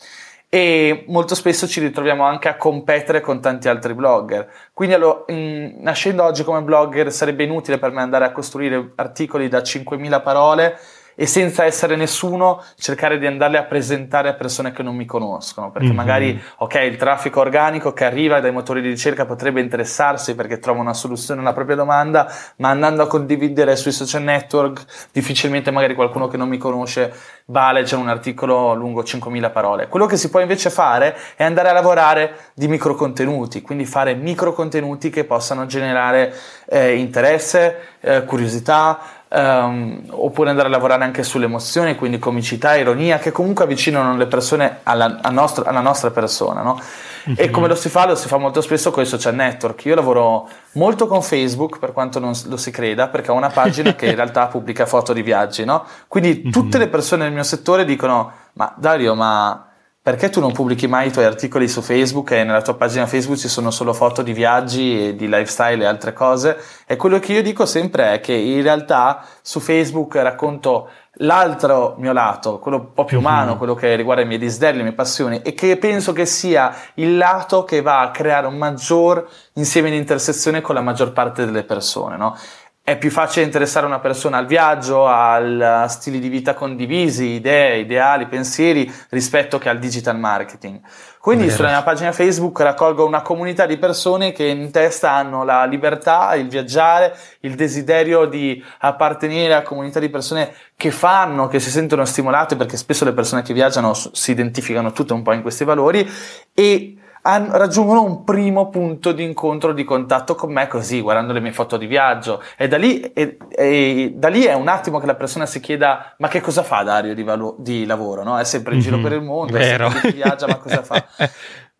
e 0.54 1.04
molto 1.06 1.34
spesso 1.34 1.66
ci 1.66 1.80
ritroviamo 1.80 2.24
anche 2.24 2.46
a 2.46 2.56
competere 2.56 3.22
con 3.22 3.40
tanti 3.40 3.70
altri 3.70 3.94
blogger. 3.94 4.46
Quindi 4.74 4.94
allo, 4.94 5.24
in, 5.28 5.76
nascendo 5.78 6.24
oggi 6.24 6.44
come 6.44 6.60
blogger 6.60 7.10
sarebbe 7.10 7.44
inutile 7.44 7.78
per 7.78 7.90
me 7.90 8.02
andare 8.02 8.26
a 8.26 8.32
costruire 8.32 8.92
articoli 8.96 9.48
da 9.48 9.60
5.000 9.60 10.22
parole 10.22 10.78
e 11.14 11.26
senza 11.26 11.64
essere 11.64 11.96
nessuno 11.96 12.62
cercare 12.76 13.18
di 13.18 13.26
andarle 13.26 13.58
a 13.58 13.64
presentare 13.64 14.28
a 14.28 14.34
persone 14.34 14.72
che 14.72 14.82
non 14.82 14.96
mi 14.96 15.04
conoscono 15.04 15.70
perché 15.70 15.88
mm-hmm. 15.88 15.96
magari 15.96 16.42
ok 16.58 16.74
il 16.74 16.96
traffico 16.96 17.40
organico 17.40 17.92
che 17.92 18.04
arriva 18.04 18.40
dai 18.40 18.52
motori 18.52 18.80
di 18.80 18.88
ricerca 18.88 19.26
potrebbe 19.26 19.60
interessarsi 19.60 20.34
perché 20.34 20.58
trova 20.58 20.80
una 20.80 20.94
soluzione 20.94 21.40
alla 21.40 21.52
propria 21.52 21.76
domanda 21.76 22.32
ma 22.56 22.70
andando 22.70 23.02
a 23.02 23.06
condividere 23.06 23.76
sui 23.76 23.92
social 23.92 24.22
network 24.22 24.84
difficilmente 25.12 25.70
magari 25.70 25.94
qualcuno 25.94 26.28
che 26.28 26.36
non 26.36 26.48
mi 26.48 26.58
conosce 26.58 27.12
va 27.46 27.68
a 27.68 27.72
leggere 27.72 28.00
un 28.00 28.08
articolo 28.08 28.74
lungo 28.74 29.04
5000 29.04 29.50
parole 29.50 29.88
quello 29.88 30.06
che 30.06 30.16
si 30.16 30.30
può 30.30 30.40
invece 30.40 30.70
fare 30.70 31.16
è 31.36 31.44
andare 31.44 31.68
a 31.68 31.72
lavorare 31.72 32.50
di 32.54 32.68
micro 32.68 32.94
contenuti 32.94 33.60
quindi 33.60 33.84
fare 33.84 34.14
micro 34.14 34.52
contenuti 34.52 35.10
che 35.10 35.24
possano 35.24 35.66
generare 35.66 36.34
eh, 36.68 36.96
interesse 36.96 37.90
eh, 38.00 38.24
curiosità 38.24 39.20
um, 39.32 40.02
oppure 40.10 40.50
andare 40.50 40.68
a 40.68 40.70
lavorare 40.70 41.04
anche 41.04 41.22
sulle 41.22 41.46
emozioni, 41.46 41.96
quindi 41.96 42.18
comicità, 42.18 42.76
ironia, 42.76 43.18
che 43.18 43.32
comunque 43.32 43.64
avvicinano 43.64 44.16
le 44.16 44.26
persone 44.26 44.80
alla, 44.82 45.20
nostra, 45.30 45.64
alla 45.64 45.80
nostra, 45.80 46.10
persona. 46.10 46.62
No? 46.62 46.80
Mm-hmm. 47.28 47.36
E 47.38 47.50
come 47.50 47.68
lo 47.68 47.74
si 47.74 47.88
fa? 47.88 48.06
Lo 48.06 48.14
si 48.14 48.28
fa 48.28 48.36
molto 48.36 48.60
spesso 48.60 48.90
con 48.90 49.02
i 49.02 49.06
social 49.06 49.34
network. 49.34 49.84
Io 49.84 49.94
lavoro 49.94 50.48
molto 50.72 51.06
con 51.06 51.22
Facebook, 51.22 51.78
per 51.78 51.92
quanto 51.92 52.18
non 52.18 52.32
lo 52.46 52.56
si 52.56 52.70
creda, 52.70 53.08
perché 53.08 53.30
ho 53.30 53.34
una 53.34 53.50
pagina 53.50 53.94
che 53.94 54.06
in 54.06 54.16
realtà 54.16 54.46
pubblica 54.46 54.86
foto 54.86 55.12
di 55.12 55.22
viaggi. 55.22 55.64
No? 55.64 55.84
Quindi 56.08 56.50
tutte 56.50 56.76
mm-hmm. 56.76 56.86
le 56.86 56.88
persone 56.88 57.24
nel 57.24 57.32
mio 57.32 57.44
settore 57.44 57.84
dicono: 57.84 58.32
Ma 58.54 58.72
Dario, 58.76 59.14
ma 59.14 59.71
perché 60.02 60.30
tu 60.30 60.40
non 60.40 60.50
pubblichi 60.50 60.88
mai 60.88 61.06
i 61.06 61.12
tuoi 61.12 61.26
articoli 61.26 61.68
su 61.68 61.80
Facebook 61.80 62.32
e 62.32 62.42
nella 62.42 62.60
tua 62.60 62.74
pagina 62.74 63.06
Facebook 63.06 63.38
ci 63.38 63.46
sono 63.46 63.70
solo 63.70 63.92
foto 63.92 64.22
di 64.22 64.32
viaggi 64.32 65.08
e 65.08 65.14
di 65.14 65.28
lifestyle 65.28 65.84
e 65.84 65.86
altre 65.86 66.12
cose? 66.12 66.58
E 66.86 66.96
quello 66.96 67.20
che 67.20 67.32
io 67.32 67.42
dico 67.42 67.66
sempre 67.66 68.14
è 68.14 68.20
che 68.20 68.32
in 68.32 68.62
realtà 68.62 69.24
su 69.40 69.60
Facebook 69.60 70.16
racconto 70.16 70.90
l'altro 71.16 71.94
mio 71.98 72.12
lato, 72.12 72.58
quello 72.58 72.78
un 72.78 72.92
po' 72.94 73.04
più 73.04 73.18
umano, 73.18 73.50
mm-hmm. 73.50 73.58
quello 73.58 73.74
che 73.74 73.94
riguarda 73.94 74.22
i 74.22 74.26
miei 74.26 74.40
desideri, 74.40 74.78
le 74.78 74.82
mie 74.82 74.92
passioni 74.92 75.40
e 75.42 75.54
che 75.54 75.76
penso 75.76 76.12
che 76.12 76.26
sia 76.26 76.74
il 76.94 77.16
lato 77.16 77.62
che 77.62 77.80
va 77.80 78.00
a 78.00 78.10
creare 78.10 78.48
un 78.48 78.56
maggior 78.56 79.28
insieme 79.54 79.90
di 79.90 79.96
intersezione 79.96 80.60
con 80.60 80.74
la 80.74 80.80
maggior 80.80 81.12
parte 81.12 81.44
delle 81.44 81.62
persone, 81.62 82.16
no? 82.16 82.36
È 82.84 82.98
più 82.98 83.12
facile 83.12 83.44
interessare 83.44 83.86
una 83.86 84.00
persona 84.00 84.38
al 84.38 84.46
viaggio, 84.46 85.06
a 85.06 85.86
stili 85.86 86.18
di 86.18 86.28
vita 86.28 86.54
condivisi, 86.54 87.26
idee, 87.26 87.78
ideali, 87.78 88.26
pensieri 88.26 88.92
rispetto 89.10 89.58
che 89.58 89.68
al 89.68 89.78
digital 89.78 90.18
marketing. 90.18 90.80
Quindi 91.20 91.44
Vero. 91.44 91.56
sulla 91.56 91.68
mia 91.68 91.82
pagina 91.84 92.10
Facebook 92.10 92.58
raccolgo 92.58 93.06
una 93.06 93.22
comunità 93.22 93.66
di 93.66 93.76
persone 93.76 94.32
che 94.32 94.46
in 94.46 94.72
testa 94.72 95.12
hanno 95.12 95.44
la 95.44 95.64
libertà, 95.64 96.34
il 96.34 96.48
viaggiare, 96.48 97.16
il 97.40 97.54
desiderio 97.54 98.26
di 98.26 98.60
appartenere 98.78 99.54
a 99.54 99.62
comunità 99.62 100.00
di 100.00 100.08
persone 100.08 100.52
che 100.76 100.90
fanno, 100.90 101.46
che 101.46 101.60
si 101.60 101.70
sentono 101.70 102.04
stimolate 102.04 102.56
perché 102.56 102.76
spesso 102.76 103.04
le 103.04 103.12
persone 103.12 103.42
che 103.42 103.54
viaggiano 103.54 103.94
si 103.94 104.32
identificano 104.32 104.90
tutte 104.90 105.12
un 105.12 105.22
po' 105.22 105.32
in 105.32 105.42
questi 105.42 105.62
valori 105.62 106.10
e 106.52 106.96
raggiungono 107.22 108.02
un 108.02 108.24
primo 108.24 108.68
punto 108.68 109.12
di 109.12 109.22
incontro, 109.22 109.72
di 109.72 109.84
contatto 109.84 110.34
con 110.34 110.52
me 110.52 110.66
così, 110.66 111.00
guardando 111.00 111.32
le 111.32 111.40
mie 111.40 111.52
foto 111.52 111.76
di 111.76 111.86
viaggio. 111.86 112.42
E 112.56 112.68
da 112.68 112.76
lì, 112.76 113.00
e, 113.00 113.36
e 113.48 114.12
da 114.14 114.28
lì 114.28 114.44
è 114.44 114.54
un 114.54 114.68
attimo 114.68 114.98
che 114.98 115.06
la 115.06 115.14
persona 115.14 115.46
si 115.46 115.60
chieda: 115.60 116.14
ma 116.18 116.28
che 116.28 116.40
cosa 116.40 116.62
fa 116.62 116.82
Dario 116.82 117.14
di, 117.14 117.22
valo- 117.22 117.54
di 117.58 117.86
lavoro? 117.86 118.24
No? 118.24 118.38
È 118.38 118.44
sempre 118.44 118.74
in 118.74 118.80
mm-hmm. 118.80 118.88
giro 118.90 119.02
per 119.02 119.12
il 119.12 119.22
mondo, 119.22 119.52
Vero. 119.56 119.90
viaggia, 120.12 120.46
ma 120.46 120.56
cosa 120.56 120.82
fa? 120.82 121.06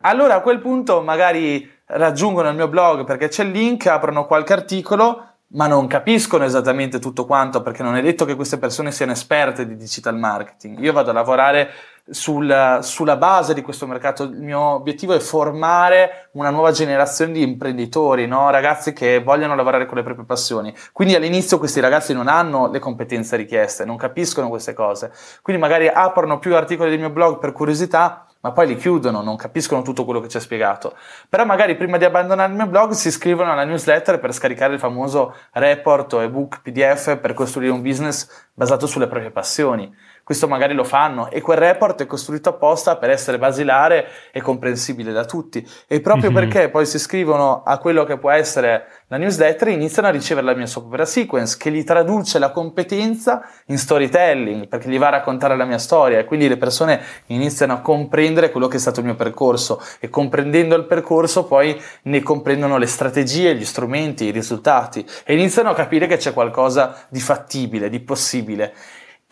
Allora 0.04 0.34
a 0.34 0.40
quel 0.40 0.58
punto 0.58 1.00
magari 1.00 1.70
raggiungono 1.86 2.48
il 2.48 2.56
mio 2.56 2.66
blog 2.66 3.04
perché 3.04 3.28
c'è 3.28 3.44
il 3.44 3.50
link, 3.50 3.86
aprono 3.86 4.26
qualche 4.26 4.52
articolo 4.52 5.26
ma 5.54 5.66
non 5.66 5.86
capiscono 5.86 6.44
esattamente 6.44 6.98
tutto 6.98 7.26
quanto 7.26 7.62
perché 7.62 7.82
non 7.82 7.96
è 7.96 8.02
detto 8.02 8.24
che 8.24 8.36
queste 8.36 8.58
persone 8.58 8.90
siano 8.90 9.12
esperte 9.12 9.66
di 9.66 9.76
digital 9.76 10.16
marketing. 10.16 10.78
Io 10.78 10.92
vado 10.92 11.10
a 11.10 11.12
lavorare 11.12 11.70
sul, 12.10 12.78
sulla 12.82 13.16
base 13.16 13.54
di 13.54 13.62
questo 13.62 13.86
mercato. 13.86 14.24
Il 14.24 14.42
mio 14.42 14.60
obiettivo 14.60 15.14
è 15.14 15.18
formare 15.18 16.28
una 16.32 16.50
nuova 16.50 16.72
generazione 16.72 17.32
di 17.32 17.42
imprenditori, 17.42 18.26
no? 18.26 18.50
ragazzi 18.50 18.92
che 18.92 19.22
vogliono 19.22 19.54
lavorare 19.54 19.86
con 19.86 19.96
le 19.96 20.02
proprie 20.02 20.26
passioni. 20.26 20.74
Quindi 20.92 21.14
all'inizio 21.14 21.58
questi 21.58 21.80
ragazzi 21.80 22.12
non 22.12 22.28
hanno 22.28 22.70
le 22.70 22.78
competenze 22.78 23.36
richieste, 23.36 23.84
non 23.84 23.96
capiscono 23.96 24.48
queste 24.48 24.74
cose. 24.74 25.12
Quindi 25.42 25.62
magari 25.62 25.88
aprono 25.88 26.38
più 26.38 26.54
articoli 26.56 26.90
del 26.90 26.98
mio 26.98 27.10
blog 27.10 27.38
per 27.38 27.52
curiosità, 27.52 28.26
ma 28.40 28.50
poi 28.50 28.66
li 28.66 28.76
chiudono, 28.76 29.22
non 29.22 29.36
capiscono 29.36 29.82
tutto 29.82 30.04
quello 30.04 30.20
che 30.20 30.28
ci 30.28 30.36
ha 30.36 30.40
spiegato. 30.40 30.96
Però 31.28 31.44
magari 31.44 31.76
prima 31.76 31.96
di 31.96 32.04
abbandonare 32.04 32.50
il 32.50 32.56
mio 32.56 32.66
blog 32.66 32.90
si 32.90 33.08
iscrivono 33.08 33.52
alla 33.52 33.64
newsletter 33.64 34.18
per 34.18 34.32
scaricare 34.32 34.74
il 34.74 34.80
famoso 34.80 35.34
report 35.52 36.14
o 36.14 36.22
ebook 36.22 36.62
PDF 36.62 37.18
per 37.18 37.34
costruire 37.34 37.72
un 37.72 37.82
business 37.82 38.48
basato 38.52 38.86
sulle 38.86 39.06
proprie 39.06 39.30
passioni 39.30 39.94
questo 40.24 40.46
magari 40.48 40.74
lo 40.74 40.84
fanno. 40.84 41.30
E 41.30 41.40
quel 41.40 41.58
report 41.58 42.02
è 42.02 42.06
costruito 42.06 42.50
apposta 42.50 42.96
per 42.96 43.10
essere 43.10 43.38
basilare 43.38 44.06
e 44.30 44.40
comprensibile 44.40 45.12
da 45.12 45.24
tutti. 45.24 45.66
E 45.86 46.00
proprio 46.00 46.30
mm-hmm. 46.30 46.50
perché 46.50 46.68
poi 46.68 46.86
si 46.86 46.96
iscrivono 46.96 47.62
a 47.64 47.78
quello 47.78 48.04
che 48.04 48.18
può 48.18 48.30
essere 48.30 48.86
la 49.08 49.18
newsletter 49.18 49.68
iniziano 49.68 50.08
a 50.08 50.10
ricevere 50.10 50.46
la 50.46 50.54
mia 50.54 50.64
software 50.64 51.04
sequence 51.04 51.58
che 51.58 51.70
gli 51.70 51.84
traduce 51.84 52.38
la 52.38 52.50
competenza 52.50 53.46
in 53.66 53.76
storytelling 53.76 54.68
perché 54.68 54.88
gli 54.88 54.98
va 54.98 55.08
a 55.08 55.10
raccontare 55.10 55.54
la 55.56 55.66
mia 55.66 55.78
storia. 55.78 56.18
E 56.18 56.24
quindi 56.24 56.48
le 56.48 56.56
persone 56.56 57.00
iniziano 57.26 57.74
a 57.74 57.80
comprendere 57.80 58.50
quello 58.50 58.68
che 58.68 58.76
è 58.76 58.80
stato 58.80 59.00
il 59.00 59.06
mio 59.06 59.16
percorso. 59.16 59.82
E 59.98 60.08
comprendendo 60.08 60.76
il 60.76 60.84
percorso 60.84 61.44
poi 61.44 61.78
ne 62.04 62.22
comprendono 62.22 62.78
le 62.78 62.86
strategie, 62.86 63.54
gli 63.54 63.64
strumenti, 63.64 64.24
i 64.24 64.30
risultati. 64.30 65.04
E 65.24 65.34
iniziano 65.34 65.70
a 65.70 65.74
capire 65.74 66.06
che 66.06 66.16
c'è 66.16 66.32
qualcosa 66.32 67.06
di 67.08 67.20
fattibile, 67.20 67.90
di 67.90 68.00
possibile 68.00 68.72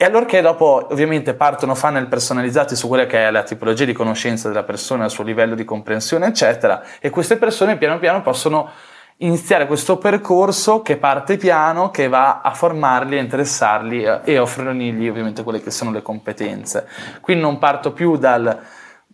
e 0.02 0.06
allorché 0.06 0.40
dopo 0.40 0.86
ovviamente 0.90 1.34
partono 1.34 1.74
funnel 1.74 2.06
personalizzati 2.06 2.74
su 2.74 2.88
quella 2.88 3.04
che 3.04 3.26
è 3.26 3.30
la 3.30 3.42
tipologia 3.42 3.84
di 3.84 3.92
conoscenza 3.92 4.48
della 4.48 4.62
persona, 4.62 5.04
il 5.04 5.10
suo 5.10 5.24
livello 5.24 5.54
di 5.54 5.66
comprensione, 5.66 6.28
eccetera, 6.28 6.82
e 7.00 7.10
queste 7.10 7.36
persone 7.36 7.76
piano 7.76 7.98
piano 7.98 8.22
possono 8.22 8.70
iniziare 9.18 9.66
questo 9.66 9.98
percorso 9.98 10.80
che 10.80 10.96
parte 10.96 11.36
piano, 11.36 11.90
che 11.90 12.08
va 12.08 12.40
a 12.40 12.54
formarli, 12.54 13.18
a 13.18 13.20
interessarli 13.20 14.02
eh, 14.02 14.20
e 14.24 14.38
offrirgli 14.38 15.06
ovviamente 15.06 15.42
quelle 15.42 15.60
che 15.60 15.70
sono 15.70 15.90
le 15.90 16.00
competenze. 16.00 16.88
Quindi 17.20 17.42
non 17.42 17.58
parto 17.58 17.92
più 17.92 18.16
dal 18.16 18.58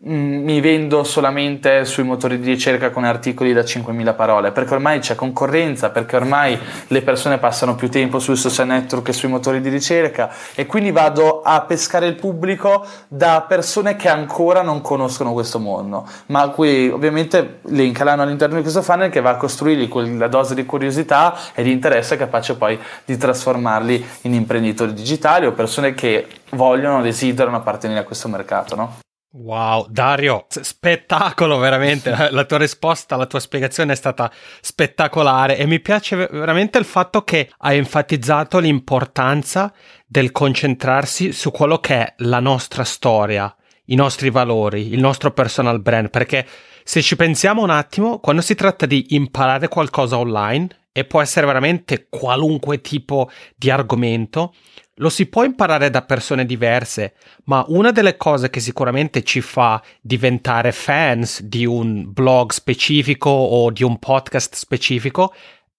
mi 0.06 0.60
vendo 0.60 1.02
solamente 1.02 1.84
sui 1.84 2.04
motori 2.04 2.38
di 2.38 2.50
ricerca 2.50 2.90
con 2.90 3.04
articoli 3.04 3.52
da 3.52 3.62
5.000 3.62 4.14
parole, 4.14 4.52
perché 4.52 4.74
ormai 4.74 5.00
c'è 5.00 5.16
concorrenza, 5.16 5.90
perché 5.90 6.16
ormai 6.16 6.56
le 6.88 7.02
persone 7.02 7.38
passano 7.38 7.74
più 7.74 7.90
tempo 7.90 8.20
sui 8.20 8.36
social 8.36 8.68
network 8.68 9.06
che 9.06 9.12
sui 9.12 9.28
motori 9.28 9.60
di 9.60 9.68
ricerca 9.68 10.30
e 10.54 10.66
quindi 10.66 10.92
vado 10.92 11.42
a 11.42 11.60
pescare 11.62 12.06
il 12.06 12.14
pubblico 12.14 12.86
da 13.08 13.44
persone 13.46 13.96
che 13.96 14.08
ancora 14.08 14.62
non 14.62 14.80
conoscono 14.80 15.32
questo 15.32 15.58
mondo, 15.58 16.06
ma 16.26 16.48
qui 16.48 16.88
ovviamente 16.88 17.58
le 17.62 17.82
incalano 17.82 18.22
all'interno 18.22 18.56
di 18.56 18.62
questo 18.62 18.82
funnel 18.82 19.10
che 19.10 19.20
va 19.20 19.30
a 19.30 19.36
costruirgli 19.36 19.88
quella 19.88 20.28
dose 20.28 20.54
di 20.54 20.64
curiosità 20.64 21.36
e 21.52 21.64
di 21.64 21.72
interesse 21.72 22.16
capace 22.16 22.56
poi 22.56 22.78
di 23.04 23.16
trasformarli 23.16 24.04
in 24.22 24.34
imprenditori 24.34 24.92
digitali 24.92 25.46
o 25.46 25.52
persone 25.52 25.94
che 25.94 26.26
vogliono, 26.50 27.02
desiderano 27.02 27.56
appartenere 27.56 28.00
a 28.00 28.04
questo 28.04 28.28
mercato, 28.28 28.76
no? 28.76 29.04
Wow, 29.38 29.86
Dario, 29.90 30.46
spettacolo 30.48 31.58
veramente. 31.58 32.10
La 32.32 32.44
tua 32.44 32.56
risposta, 32.56 33.16
la 33.16 33.26
tua 33.26 33.38
spiegazione 33.38 33.92
è 33.92 33.96
stata 33.96 34.32
spettacolare 34.60 35.58
e 35.58 35.66
mi 35.66 35.78
piace 35.80 36.16
veramente 36.16 36.78
il 36.78 36.86
fatto 36.86 37.22
che 37.22 37.50
hai 37.58 37.76
enfatizzato 37.76 38.58
l'importanza 38.58 39.72
del 40.06 40.32
concentrarsi 40.32 41.32
su 41.32 41.50
quello 41.50 41.78
che 41.78 41.94
è 41.96 42.14
la 42.18 42.40
nostra 42.40 42.84
storia, 42.84 43.54
i 43.86 43.94
nostri 43.94 44.30
valori, 44.30 44.92
il 44.92 45.00
nostro 45.00 45.30
personal 45.32 45.80
brand, 45.80 46.08
perché 46.08 46.46
se 46.82 47.02
ci 47.02 47.14
pensiamo 47.14 47.62
un 47.62 47.70
attimo, 47.70 48.20
quando 48.20 48.40
si 48.40 48.54
tratta 48.54 48.86
di 48.86 49.06
imparare 49.10 49.68
qualcosa 49.68 50.16
online, 50.16 50.68
e 50.96 51.04
può 51.04 51.20
essere 51.20 51.44
veramente 51.44 52.06
qualunque 52.08 52.80
tipo 52.80 53.28
di 53.54 53.68
argomento, 53.68 54.54
lo 54.96 55.08
si 55.08 55.26
può 55.26 55.44
imparare 55.44 55.90
da 55.90 56.02
persone 56.02 56.46
diverse, 56.46 57.14
ma 57.44 57.64
una 57.68 57.90
delle 57.90 58.16
cose 58.16 58.50
che 58.50 58.60
sicuramente 58.60 59.22
ci 59.22 59.40
fa 59.40 59.82
diventare 60.00 60.72
fans 60.72 61.42
di 61.42 61.66
un 61.66 62.12
blog 62.12 62.52
specifico 62.52 63.30
o 63.30 63.70
di 63.70 63.82
un 63.82 63.98
podcast 63.98 64.54
specifico 64.54 65.34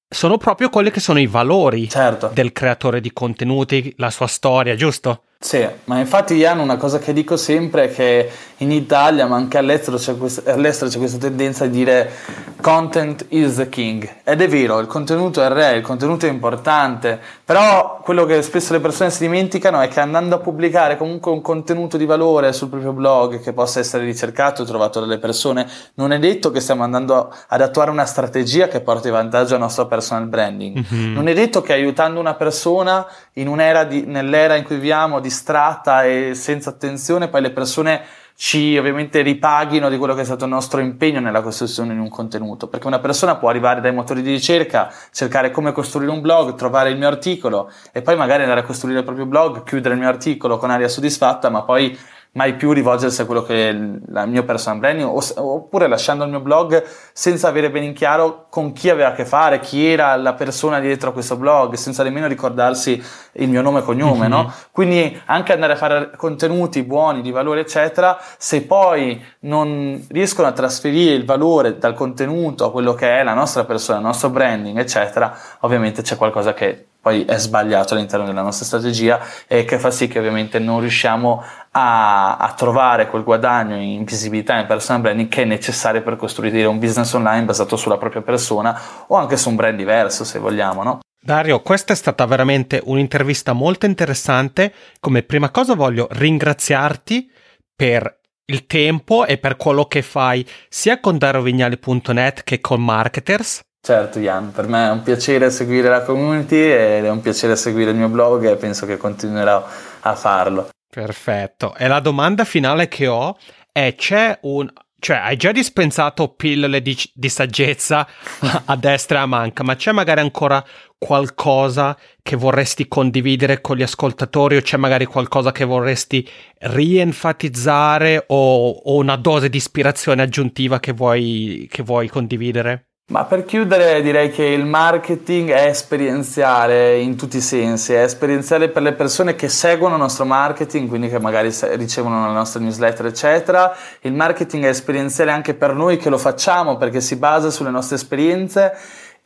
sono 0.09 0.37
proprio 0.37 0.69
quelli 0.69 0.91
che 0.91 0.99
sono 0.99 1.19
i 1.19 1.27
valori 1.27 1.89
certo. 1.89 2.29
del 2.33 2.53
creatore 2.53 3.01
di 3.01 3.11
contenuti, 3.11 3.93
la 3.97 4.09
sua 4.09 4.27
storia, 4.27 4.75
giusto? 4.75 5.23
Sì, 5.39 5.65
ma 5.83 5.99
infatti 5.99 6.33
Ian 6.33 6.57
una 6.57 6.77
cosa 6.77 6.97
che 6.97 7.13
dico 7.13 7.37
sempre 7.37 7.85
è 7.85 7.93
che 7.93 8.29
in 8.57 8.71
Italia 8.71 9.27
ma 9.27 9.35
anche 9.35 9.59
all'estero 9.59 9.97
c'è, 9.97 10.17
questa, 10.17 10.51
all'estero 10.51 10.89
c'è 10.89 10.97
questa 10.97 11.19
tendenza 11.19 11.65
a 11.65 11.67
dire 11.67 12.11
content 12.59 13.23
is 13.29 13.55
the 13.55 13.69
king 13.69 14.15
ed 14.23 14.41
è 14.41 14.47
vero, 14.47 14.79
il 14.79 14.87
contenuto 14.87 15.43
è 15.43 15.45
il 15.45 15.51
re, 15.51 15.75
il 15.75 15.83
contenuto 15.83 16.25
è 16.25 16.29
importante, 16.29 17.19
però 17.45 17.99
quello 18.01 18.25
che 18.25 18.41
spesso 18.41 18.73
le 18.73 18.79
persone 18.79 19.11
si 19.11 19.19
dimenticano 19.19 19.79
è 19.79 19.87
che 19.87 19.99
andando 19.99 20.35
a 20.35 20.39
pubblicare 20.39 20.97
comunque 20.97 21.31
un 21.31 21.41
contenuto 21.41 21.97
di 21.97 22.05
valore 22.05 22.51
sul 22.51 22.69
proprio 22.69 22.93
blog 22.93 23.39
che 23.39 23.53
possa 23.53 23.79
essere 23.79 24.05
ricercato 24.05 24.63
e 24.63 24.65
trovato 24.65 24.99
dalle 24.99 25.19
persone, 25.19 25.69
non 25.95 26.13
è 26.13 26.17
detto 26.17 26.49
che 26.49 26.61
stiamo 26.61 26.83
andando 26.83 27.31
ad 27.47 27.61
attuare 27.61 27.91
una 27.91 28.05
strategia 28.05 28.67
che 28.67 28.81
porti 28.81 29.11
vantaggio 29.11 29.53
al 29.53 29.59
nostro 29.59 29.85
personal 29.85 30.25
branding, 30.25 30.83
mm-hmm. 30.91 31.13
non 31.13 31.27
è 31.27 31.33
detto 31.35 31.61
che 31.61 31.73
aiutando 31.73 32.19
una 32.19 32.33
persona 32.33 33.05
in 33.33 33.47
un'era 33.47 33.83
di, 33.83 34.03
nell'era 34.05 34.55
in 34.55 34.63
cui 34.63 34.75
viviamo 34.75 35.19
distratta 35.27 36.03
e 36.05 36.33
senza 36.33 36.69
attenzione, 36.69 37.27
poi 37.27 37.41
le 37.41 37.51
persone 37.51 38.01
ci 38.39 38.77
ovviamente 38.77 39.21
ripaghino 39.21 39.89
di 39.89 39.97
quello 39.97 40.13
che 40.13 40.21
è 40.21 40.23
stato 40.23 40.45
il 40.45 40.51
nostro 40.51 40.79
impegno 40.79 41.19
nella 41.19 41.41
costruzione 41.41 41.93
di 41.93 41.99
un 41.99 42.09
contenuto, 42.09 42.67
perché 42.67 42.85
una 42.85 42.99
persona 42.99 43.35
può 43.35 43.49
arrivare 43.49 43.81
dai 43.81 43.91
motori 43.91 44.21
di 44.21 44.31
ricerca, 44.31 44.91
cercare 45.11 45.49
come 45.49 45.71
costruire 45.71 46.11
un 46.11 46.21
blog, 46.21 46.53
trovare 46.53 46.91
il 46.91 46.97
mio 46.97 47.07
articolo 47.07 47.71
e 47.91 48.01
poi 48.03 48.15
magari 48.15 48.43
andare 48.43 48.59
a 48.59 48.63
costruire 48.63 48.99
il 48.99 49.05
proprio 49.05 49.25
blog, 49.25 49.63
chiudere 49.63 49.95
il 49.95 49.99
mio 49.99 50.09
articolo 50.09 50.57
con 50.57 50.69
aria 50.69 50.87
soddisfatta, 50.87 51.49
ma 51.49 51.63
poi 51.63 51.97
mai 52.37 52.53
più 52.53 52.71
rivolgersi 52.71 53.21
a 53.21 53.25
quello 53.25 53.41
che 53.41 53.69
è 53.69 53.71
il 53.71 54.23
mio 54.27 54.43
personal 54.43 54.77
branding 54.77 55.09
oppure 55.09 55.87
lasciando 55.87 56.23
il 56.23 56.29
mio 56.29 56.39
blog 56.39 56.83
senza 57.11 57.47
avere 57.47 57.71
ben 57.71 57.81
in 57.81 57.93
chiaro 57.93 58.45
con 58.49 58.73
chi 58.73 58.91
aveva 58.91 59.09
a 59.09 59.13
che 59.13 59.25
fare, 59.25 59.59
chi 59.59 59.87
era 59.87 60.15
la 60.15 60.33
persona 60.33 60.79
dietro 60.79 61.09
a 61.09 61.13
questo 61.13 61.35
blog, 61.35 61.73
senza 61.73 62.03
nemmeno 62.03 62.27
ricordarsi 62.27 63.03
il 63.33 63.49
mio 63.49 63.63
nome 63.63 63.79
e 63.79 63.81
cognome, 63.81 64.19
mm-hmm. 64.19 64.29
no? 64.29 64.53
Quindi 64.71 65.19
anche 65.25 65.51
andare 65.51 65.73
a 65.73 65.77
fare 65.77 66.11
contenuti 66.15 66.83
buoni, 66.83 67.21
di 67.21 67.31
valore, 67.31 67.61
eccetera, 67.61 68.19
se 68.37 68.61
poi 68.61 69.19
non 69.41 70.05
riescono 70.09 70.47
a 70.47 70.51
trasferire 70.51 71.15
il 71.15 71.25
valore 71.25 71.79
dal 71.79 71.95
contenuto 71.95 72.65
a 72.65 72.71
quello 72.71 72.93
che 72.93 73.19
è 73.19 73.23
la 73.23 73.33
nostra 73.33 73.63
persona, 73.63 73.97
il 73.97 74.05
nostro 74.05 74.29
branding, 74.29 74.77
eccetera, 74.77 75.35
ovviamente 75.61 76.03
c'è 76.03 76.15
qualcosa 76.15 76.53
che 76.53 76.85
poi 77.07 77.23
è 77.23 77.37
sbagliato 77.37 77.93
all'interno 77.93 78.25
della 78.25 78.41
nostra 78.41 78.65
strategia 78.65 79.21
e 79.47 79.63
che 79.63 79.79
fa 79.79 79.91
sì 79.91 80.09
che 80.09 80.19
ovviamente 80.19 80.59
non 80.59 80.81
riusciamo 80.81 81.41
a, 81.77 82.37
a 82.37 82.53
trovare 82.53 83.07
quel 83.07 83.23
guadagno 83.23 83.75
in 83.75 84.03
visibilità 84.03 84.57
in 84.59 84.65
personal 84.65 85.01
branding 85.01 85.29
che 85.29 85.43
è 85.43 85.45
necessario 85.45 86.01
per 86.01 86.15
costruire 86.15 86.65
un 86.65 86.79
business 86.79 87.13
online 87.13 87.45
basato 87.45 87.75
sulla 87.75 87.97
propria 87.97 88.23
persona 88.23 88.79
o 89.05 89.15
anche 89.15 89.37
su 89.37 89.49
un 89.49 89.55
brand 89.55 89.77
diverso 89.77 90.23
se 90.23 90.39
vogliamo, 90.39 90.81
no? 90.81 90.99
Dario, 91.21 91.61
questa 91.61 91.93
è 91.93 91.95
stata 91.95 92.25
veramente 92.25 92.81
un'intervista 92.83 93.53
molto 93.53 93.85
interessante. 93.85 94.73
Come 94.99 95.23
prima 95.23 95.51
cosa 95.51 95.75
voglio 95.75 96.07
ringraziarti 96.09 97.29
per 97.75 98.21
il 98.45 98.65
tempo 98.65 99.25
e 99.25 99.37
per 99.37 99.57
quello 99.57 99.85
che 99.85 100.01
fai 100.01 100.47
sia 100.69 100.99
con 100.99 101.17
darovignali.net 101.17 102.43
che 102.43 102.59
con 102.59 102.83
Marketers. 102.83 103.59
Certo, 103.85 104.19
Jan, 104.19 104.51
per 104.51 104.67
me 104.67 104.87
è 104.87 104.91
un 104.91 105.03
piacere 105.03 105.51
seguire 105.51 105.89
la 105.89 106.01
community 106.01 106.55
ed 106.55 107.05
è 107.05 107.09
un 107.09 107.21
piacere 107.21 107.55
seguire 107.55 107.91
il 107.91 107.97
mio 107.97 108.09
blog 108.09 108.49
e 108.49 108.55
penso 108.55 108.85
che 108.85 108.97
continuerò 108.97 109.65
a 110.01 110.15
farlo. 110.15 110.69
Perfetto. 110.97 111.75
E 111.75 111.87
la 111.87 111.99
domanda 111.99 112.43
finale 112.43 112.87
che 112.87 113.05
ho 113.05 113.37
è: 113.71 113.93
c'è 113.95 114.39
un. 114.41 114.67
Cioè, 114.99 115.17
hai 115.17 115.35
già 115.37 115.51
dispensato 115.51 116.29
pillole 116.29 116.81
di, 116.81 116.97
di 117.13 117.29
saggezza 117.29 118.07
a 118.65 118.75
destra 118.75 119.19
e 119.19 119.21
a 119.21 119.25
manca, 119.27 119.61
ma 119.61 119.75
c'è 119.75 119.91
magari 119.91 120.21
ancora 120.21 120.65
qualcosa 120.97 121.95
che 122.23 122.35
vorresti 122.35 122.87
condividere 122.87 123.61
con 123.61 123.77
gli 123.77 123.83
ascoltatori 123.83 124.57
o 124.57 124.61
c'è 124.61 124.77
magari 124.77 125.05
qualcosa 125.05 125.51
che 125.51 125.65
vorresti 125.65 126.27
rienfatizzare 126.61 128.23
o, 128.29 128.69
o 128.69 128.95
una 128.95 129.17
dose 129.17 129.49
di 129.49 129.57
ispirazione 129.57 130.23
aggiuntiva 130.23 130.79
che 130.79 130.93
vuoi, 130.93 131.67
che 131.69 131.83
vuoi 131.83 132.09
condividere? 132.09 132.86
Ma 133.09 133.23
per 133.23 133.45
chiudere 133.45 134.01
direi 134.01 134.29
che 134.31 134.43
il 134.43 134.65
marketing 134.65 135.51
è 135.51 135.67
esperienziale 135.67 136.99
in 136.99 137.15
tutti 137.15 137.37
i 137.37 137.41
sensi, 137.41 137.93
è 137.93 138.01
esperienziale 138.01 138.67
per 138.67 138.81
le 138.81 138.91
persone 138.91 139.33
che 139.33 139.47
seguono 139.47 139.93
il 139.93 140.01
nostro 140.01 140.25
marketing, 140.25 140.89
quindi 140.89 141.07
che 141.07 141.17
magari 141.17 141.49
ricevono 141.75 142.25
la 142.25 142.33
nostra 142.33 142.59
newsletter, 142.59 143.05
eccetera. 143.05 143.73
Il 144.01 144.11
marketing 144.11 144.65
è 144.65 144.67
esperienziale 144.67 145.31
anche 145.31 145.53
per 145.53 145.73
noi 145.73 145.95
che 145.95 146.09
lo 146.09 146.17
facciamo 146.17 146.75
perché 146.75 146.99
si 146.99 147.15
basa 147.15 147.49
sulle 147.49 147.69
nostre 147.69 147.95
esperienze 147.95 148.73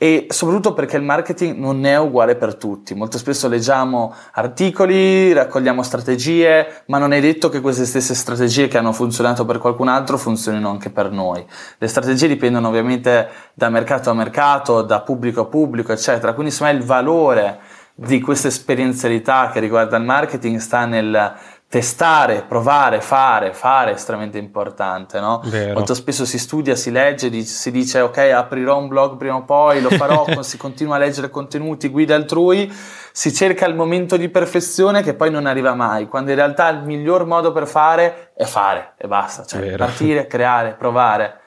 e 0.03 0.25
soprattutto 0.29 0.73
perché 0.73 0.97
il 0.97 1.03
marketing 1.03 1.57
non 1.57 1.85
è 1.85 1.95
uguale 1.95 2.35
per 2.35 2.55
tutti. 2.55 2.95
Molto 2.95 3.19
spesso 3.19 3.47
leggiamo 3.47 4.11
articoli, 4.31 5.31
raccogliamo 5.31 5.83
strategie, 5.83 6.81
ma 6.87 6.97
non 6.97 7.13
è 7.13 7.21
detto 7.21 7.49
che 7.49 7.61
queste 7.61 7.85
stesse 7.85 8.15
strategie 8.15 8.67
che 8.67 8.79
hanno 8.79 8.93
funzionato 8.93 9.45
per 9.45 9.59
qualcun 9.59 9.89
altro 9.89 10.17
funzionino 10.17 10.71
anche 10.71 10.89
per 10.89 11.11
noi. 11.11 11.45
Le 11.77 11.87
strategie 11.87 12.27
dipendono 12.27 12.69
ovviamente 12.69 13.29
da 13.53 13.69
mercato 13.69 14.09
a 14.09 14.15
mercato, 14.15 14.81
da 14.81 15.01
pubblico 15.01 15.41
a 15.41 15.45
pubblico, 15.45 15.91
eccetera. 15.91 16.33
Quindi 16.33 16.51
insomma 16.51 16.71
il 16.71 16.81
valore 16.81 17.59
di 17.93 18.19
questa 18.21 18.47
esperienzialità 18.47 19.51
che 19.53 19.59
riguarda 19.59 19.97
il 19.97 20.03
marketing 20.03 20.57
sta 20.57 20.87
nel 20.87 21.31
testare, 21.71 22.43
provare, 22.45 22.99
fare, 22.99 23.53
fare 23.53 23.91
è 23.91 23.93
estremamente 23.93 24.37
importante, 24.37 25.21
no? 25.21 25.39
Vero. 25.45 25.75
Molto 25.75 25.93
spesso 25.93 26.25
si 26.25 26.37
studia, 26.37 26.75
si 26.75 26.91
legge, 26.91 27.31
si 27.43 27.71
dice 27.71 28.01
ok, 28.01 28.17
aprirò 28.17 28.77
un 28.77 28.89
blog 28.89 29.15
prima 29.15 29.35
o 29.35 29.45
poi, 29.45 29.79
lo 29.79 29.89
farò, 29.89 30.25
si 30.43 30.57
continua 30.57 30.97
a 30.97 30.99
leggere 30.99 31.29
contenuti, 31.29 31.87
guide 31.87 32.13
altrui, 32.13 32.69
si 33.13 33.33
cerca 33.33 33.65
il 33.67 33.75
momento 33.75 34.17
di 34.17 34.27
perfezione 34.27 35.01
che 35.01 35.13
poi 35.13 35.31
non 35.31 35.45
arriva 35.45 35.73
mai, 35.73 36.09
quando 36.09 36.31
in 36.31 36.35
realtà 36.35 36.67
il 36.67 36.83
miglior 36.83 37.25
modo 37.25 37.53
per 37.53 37.65
fare 37.65 38.33
è 38.35 38.43
fare 38.43 38.95
e 38.97 39.07
basta, 39.07 39.45
cioè 39.45 39.77
partire, 39.77 40.27
creare, 40.27 40.73
provare, 40.77 41.39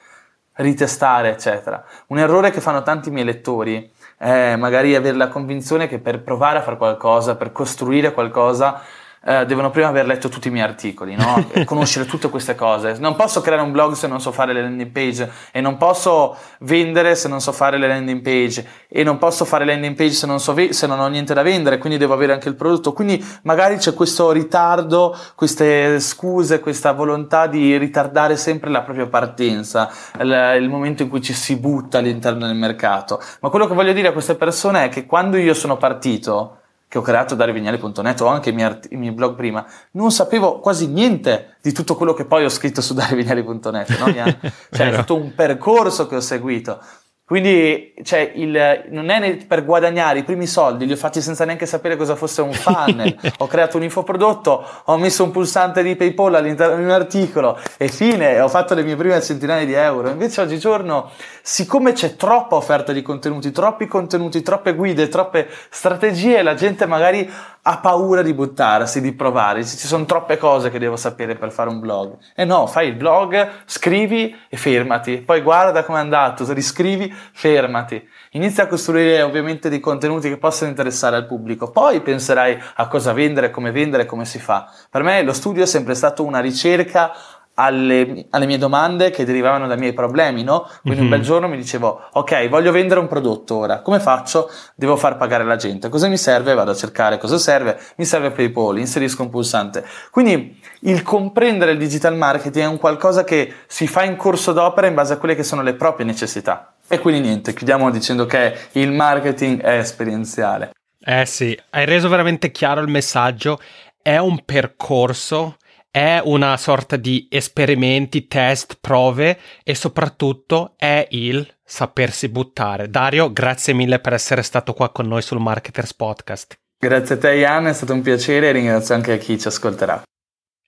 ritestare, 0.53 1.29
eccetera. 1.29 1.85
Un 2.07 2.17
errore 2.17 2.49
che 2.49 2.61
fanno 2.61 2.81
tanti 2.81 3.11
miei 3.11 3.25
lettori 3.25 3.91
è 4.17 4.55
magari 4.55 4.95
avere 4.95 5.17
la 5.17 5.27
convinzione 5.27 5.87
che 5.87 5.99
per 5.99 6.23
provare 6.23 6.57
a 6.57 6.61
fare 6.63 6.77
qualcosa, 6.77 7.35
per 7.35 7.51
costruire 7.51 8.11
qualcosa, 8.11 8.81
eh, 9.27 9.45
devono 9.47 9.71
prima 9.71 9.87
aver 9.87 10.05
letto 10.05 10.29
tutti 10.29 10.49
i 10.49 10.51
miei 10.51 10.63
articoli, 10.63 11.15
no? 11.15 11.49
conoscere 11.65 12.05
tutte 12.05 12.29
queste 12.29 12.53
cose. 12.53 12.97
Non 12.99 13.15
posso 13.15 13.41
creare 13.41 13.63
un 13.63 13.71
blog 13.71 13.93
se 13.93 14.05
non 14.07 14.21
so 14.21 14.31
fare 14.31 14.53
le 14.53 14.61
landing 14.61 14.91
page 14.91 15.31
e 15.51 15.61
non 15.61 15.77
posso 15.77 16.37
vendere 16.59 17.15
se 17.15 17.27
non 17.27 17.41
so 17.41 17.51
fare 17.51 17.79
le 17.79 17.87
landing 17.87 18.21
page 18.21 18.67
e 18.87 19.03
non 19.03 19.17
posso 19.17 19.43
fare 19.43 19.65
landing 19.65 19.95
page 19.95 20.11
se 20.11 20.27
non, 20.27 20.39
so 20.39 20.53
ve- 20.53 20.73
se 20.73 20.85
non 20.85 20.99
ho 20.99 21.07
niente 21.07 21.33
da 21.33 21.41
vendere, 21.41 21.79
quindi 21.79 21.97
devo 21.97 22.13
avere 22.13 22.33
anche 22.33 22.49
il 22.49 22.55
prodotto. 22.55 22.93
Quindi 22.93 23.23
magari 23.43 23.77
c'è 23.77 23.95
questo 23.95 24.31
ritardo, 24.31 25.17
queste 25.33 25.99
scuse, 25.99 26.59
questa 26.59 26.91
volontà 26.91 27.47
di 27.47 27.75
ritardare 27.77 28.37
sempre 28.37 28.69
la 28.69 28.83
propria 28.83 29.07
partenza, 29.07 29.89
il, 30.19 30.57
il 30.61 30.69
momento 30.69 31.01
in 31.01 31.09
cui 31.09 31.21
ci 31.21 31.33
si 31.33 31.55
butta 31.55 31.97
all'interno 31.97 32.45
del 32.45 32.55
mercato. 32.55 33.19
Ma 33.39 33.49
quello 33.49 33.65
che 33.65 33.73
voglio 33.73 33.93
dire 33.93 34.09
a 34.09 34.11
queste 34.11 34.35
persone 34.35 34.85
è 34.85 34.89
che 34.89 35.07
quando 35.07 35.37
io 35.37 35.55
sono 35.55 35.77
partito, 35.77 36.59
che 36.95 36.99
ho 36.99 37.01
creato 37.01 37.35
darivignali.net 37.35 38.21
o 38.21 38.27
anche 38.27 38.51
i 38.51 38.53
miei, 38.53 38.69
art- 38.69 38.87
i 38.89 38.95
miei, 38.95 39.11
blog 39.11 39.35
prima, 39.35 39.65
non 39.91 40.11
sapevo 40.11 40.59
quasi 40.59 40.87
niente 40.87 41.57
di 41.61 41.73
tutto 41.73 41.95
quello 41.95 42.13
che 42.13 42.23
poi 42.23 42.45
ho 42.45 42.49
scritto 42.49 42.79
su 42.79 42.93
darivignali.net, 42.93 43.99
no? 43.99 44.05
cioè 44.71 44.91
è 44.91 44.95
tutto 44.99 45.15
un 45.15 45.35
percorso 45.35 46.07
che 46.07 46.15
ho 46.15 46.21
seguito. 46.21 46.79
Quindi 47.27 47.95
cioè, 48.03 48.33
il, 48.35 48.85
non 48.89 49.09
è 49.09 49.35
per 49.47 49.65
guadagnare 49.65 50.19
i 50.19 50.23
primi 50.23 50.45
soldi, 50.45 50.85
li 50.85 50.93
ho 50.93 50.95
fatti 50.95 51.21
senza 51.21 51.43
neanche 51.43 51.65
sapere 51.65 51.95
cosa 51.95 52.15
fosse 52.15 52.43
un 52.43 52.53
funnel. 52.53 53.17
ho 53.39 53.47
creato 53.47 53.77
un 53.77 53.83
infoprodotto, 53.83 54.63
ho 54.83 54.97
messo 54.97 55.23
un 55.23 55.31
pulsante 55.31 55.81
di 55.81 55.95
PayPal 55.95 56.35
all'interno 56.35 56.75
di 56.75 56.83
un 56.83 56.91
articolo 56.91 57.59
e 57.77 57.87
fine, 57.87 58.39
ho 58.39 58.47
fatto 58.47 58.75
le 58.75 58.83
mie 58.83 58.95
prime 58.95 59.19
centinaia 59.23 59.65
di 59.65 59.73
euro. 59.73 60.09
Invece 60.09 60.41
oggigiorno, 60.41 61.09
siccome 61.41 61.93
c'è 61.93 62.15
troppa 62.15 62.57
offerta 62.57 62.93
di 62.93 63.01
contenuti, 63.01 63.51
troppi 63.51 63.87
contenuti, 63.87 64.43
troppe 64.43 64.75
guide, 64.75 65.07
troppe 65.07 65.49
strategie, 65.71 66.43
la 66.43 66.53
gente 66.53 66.85
magari 66.85 67.27
ha 67.67 67.77
paura 67.79 68.21
di 68.21 68.33
buttarsi, 68.35 69.01
di 69.01 69.13
provare, 69.13 69.65
ci 69.65 69.87
sono 69.87 70.05
troppe 70.05 70.37
cose 70.37 70.69
che 70.69 70.77
devo 70.77 70.95
sapere 70.95 71.35
per 71.35 71.51
fare 71.51 71.69
un 71.69 71.79
blog. 71.79 72.17
E 72.35 72.45
no, 72.45 72.67
fai 72.67 72.89
il 72.89 72.93
blog, 72.93 73.63
scrivi 73.65 74.35
e 74.47 74.55
fermati, 74.55 75.17
poi 75.17 75.41
guarda 75.41 75.83
come 75.83 75.97
è 75.97 76.01
andato, 76.01 76.51
riscrivi, 76.53 77.11
fermati. 77.33 78.07
Inizia 78.31 78.63
a 78.63 78.67
costruire 78.67 79.23
ovviamente 79.23 79.69
dei 79.69 79.79
contenuti 79.79 80.29
che 80.29 80.37
possano 80.37 80.69
interessare 80.69 81.15
al 81.15 81.25
pubblico, 81.25 81.71
poi 81.71 82.01
penserai 82.01 82.55
a 82.75 82.87
cosa 82.87 83.13
vendere, 83.13 83.49
come 83.49 83.71
vendere, 83.71 84.05
come 84.05 84.25
si 84.25 84.37
fa. 84.37 84.71
Per 84.87 85.01
me 85.01 85.23
lo 85.23 85.33
studio 85.33 85.63
è 85.63 85.67
sempre 85.67 85.95
stato 85.95 86.23
una 86.23 86.41
ricerca 86.41 87.13
alle, 87.55 88.27
alle, 88.29 88.45
mie 88.45 88.57
domande 88.57 89.11
che 89.11 89.25
derivavano 89.25 89.67
dai 89.67 89.77
miei 89.77 89.93
problemi, 89.93 90.43
no? 90.43 90.69
Quindi 90.81 90.99
mm-hmm. 90.99 91.01
un 91.01 91.09
bel 91.09 91.19
mhm. 91.19 91.25
giorno 91.25 91.47
mi 91.47 91.57
dicevo, 91.57 92.09
ok, 92.11 92.47
voglio 92.49 92.71
vendere 92.71 92.99
un 92.99 93.07
prodotto 93.07 93.55
ora, 93.55 93.81
come 93.81 93.99
faccio? 93.99 94.49
Devo 94.75 94.95
far 94.95 95.17
pagare 95.17 95.43
la 95.43 95.55
gente. 95.55 95.89
Cosa 95.89 96.07
mi 96.07 96.17
serve? 96.17 96.53
Vado 96.53 96.71
a 96.71 96.75
cercare 96.75 97.17
cosa 97.17 97.37
serve, 97.37 97.79
mi 97.97 98.05
serve 98.05 98.31
PayPal, 98.31 98.77
inserisco 98.77 99.23
un 99.23 99.29
pulsante. 99.29 99.85
Quindi 100.11 100.59
il 100.81 101.01
comprendere 101.01 101.71
il 101.71 101.77
digital 101.77 102.15
marketing 102.15 102.65
è 102.65 102.67
un 102.67 102.77
qualcosa 102.77 103.23
che 103.23 103.51
si 103.67 103.87
fa 103.87 104.03
in 104.03 104.15
corso 104.15 104.51
d'opera 104.51 104.87
in 104.87 104.93
base 104.93 105.13
a 105.13 105.17
quelle 105.17 105.35
che 105.35 105.43
sono 105.43 105.61
le 105.61 105.73
proprie 105.73 106.05
necessità. 106.05 106.75
E 106.87 106.99
quindi 106.99 107.21
niente, 107.21 107.53
chiudiamo 107.53 107.89
dicendo 107.89 108.25
che 108.25 108.55
il 108.73 108.91
marketing 108.91 109.61
è 109.61 109.77
esperienziale. 109.77 110.71
Eh 110.99 111.25
sì, 111.25 111.57
hai 111.71 111.85
reso 111.85 112.09
veramente 112.09 112.51
chiaro 112.51 112.81
il 112.81 112.87
messaggio, 112.87 113.59
è 114.01 114.17
un 114.17 114.43
percorso 114.43 115.57
è 115.95 116.21
una 116.21 116.57
sorta 116.57 116.97
di 116.97 117.25
esperimenti, 117.31 118.27
test, 118.27 118.79
prove 118.81 119.39
e 119.63 119.75
soprattutto 119.75 120.73
è 120.75 121.07
il 121.11 121.47
sapersi 121.63 122.27
buttare. 122.27 122.89
Dario, 122.89 123.31
grazie 123.31 123.71
mille 123.71 123.99
per 123.99 124.11
essere 124.11 124.41
stato 124.41 124.73
qua 124.73 124.91
con 124.91 125.07
noi 125.07 125.21
sul 125.21 125.39
Marketers 125.39 125.93
Podcast. 125.93 126.59
Grazie 126.77 127.15
a 127.15 127.17
te 127.17 127.35
Ian, 127.35 127.67
è 127.67 127.73
stato 127.73 127.93
un 127.93 128.01
piacere 128.01 128.49
e 128.49 128.51
ringrazio 128.51 128.93
anche 128.93 129.13
a 129.13 129.17
chi 129.17 129.39
ci 129.39 129.47
ascolterà. 129.47 130.01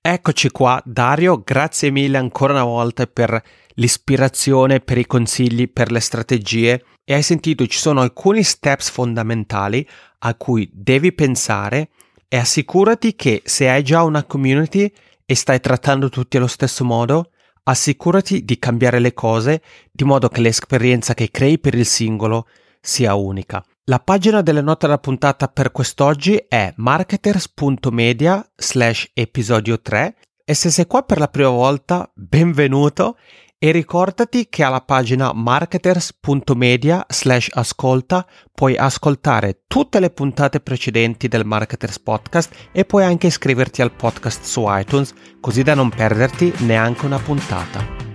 Eccoci 0.02 0.50
qua, 0.50 0.82
Dario, 0.86 1.42
grazie 1.44 1.92
mille 1.92 2.18
ancora 2.18 2.54
una 2.54 2.64
volta 2.64 3.06
per 3.06 3.44
l'ispirazione, 3.74 4.80
per 4.80 4.98
i 4.98 5.06
consigli, 5.06 5.70
per 5.70 5.92
le 5.92 6.00
strategie 6.00 6.86
e 7.04 7.14
hai 7.14 7.22
sentito 7.22 7.68
ci 7.68 7.80
sono 7.80 8.00
alcuni 8.00 8.44
steps 8.44 8.90
fondamentali 8.90 9.86
a 10.20 10.36
cui 10.36 10.70
devi 10.72 11.12
pensare 11.12 11.90
e 12.30 12.38
assicurati 12.38 13.14
che 13.14 13.42
se 13.44 13.70
hai 13.70 13.84
già 13.84 14.04
una 14.04 14.24
community 14.24 14.90
e 15.30 15.36
stai 15.36 15.60
trattando 15.60 16.08
tutti 16.08 16.38
allo 16.38 16.48
stesso 16.48 16.86
modo, 16.86 17.32
assicurati 17.64 18.46
di 18.46 18.58
cambiare 18.58 19.00
le 19.00 19.14
cose 19.14 19.62
di 19.92 20.06
modo 20.06 20.30
che 20.30 20.40
l'esperienza 20.40 21.14
che 21.14 21.30
crei 21.30 21.60
per 21.60 21.76
il 21.76 21.86
singolo 21.86 22.48
sia 22.80 23.14
unica. 23.14 23.62
La 23.90 24.00
pagina 24.00 24.42
delle 24.42 24.62
note 24.62 24.86
della 24.86 25.00
puntata 25.00 25.50
per 25.50 25.74
quest'oggi 25.74 26.46
è 26.48 26.74
marketers.media 26.78 28.52
slash 28.56 29.10
episodio 29.14 29.82
3 29.82 30.16
e 30.46 30.54
se 30.54 30.70
sei 30.70 30.88
qua 30.88 31.04
per 31.04 31.20
la 31.20 31.28
prima 31.28 31.50
volta, 31.50 32.10
benvenuto 32.14 33.18
e 33.60 33.72
ricordati 33.72 34.48
che 34.50 34.64
alla 34.64 34.82
pagina 34.82 35.34
marketers.media 35.34 37.06
slash 37.10 37.50
ascolta 37.54 38.26
puoi 38.54 38.78
ascoltare 38.78 39.62
tutte 39.68 40.00
le 40.00 40.12
puntate 40.12 40.60
precedenti 40.60 41.28
del 41.28 41.46
Marketers 41.46 42.00
Podcast 42.00 42.70
e 42.72 42.86
puoi 42.86 43.04
anche 43.04 43.28
iscriverti 43.28 43.82
al 43.82 43.92
podcast 43.92 44.44
su 44.44 44.64
iTunes 44.68 45.14
così 45.40 45.64
da 45.64 45.74
non 45.74 45.90
perderti 45.90 46.54
neanche 46.60 47.06
una 47.06 47.20
puntata. 47.20 48.07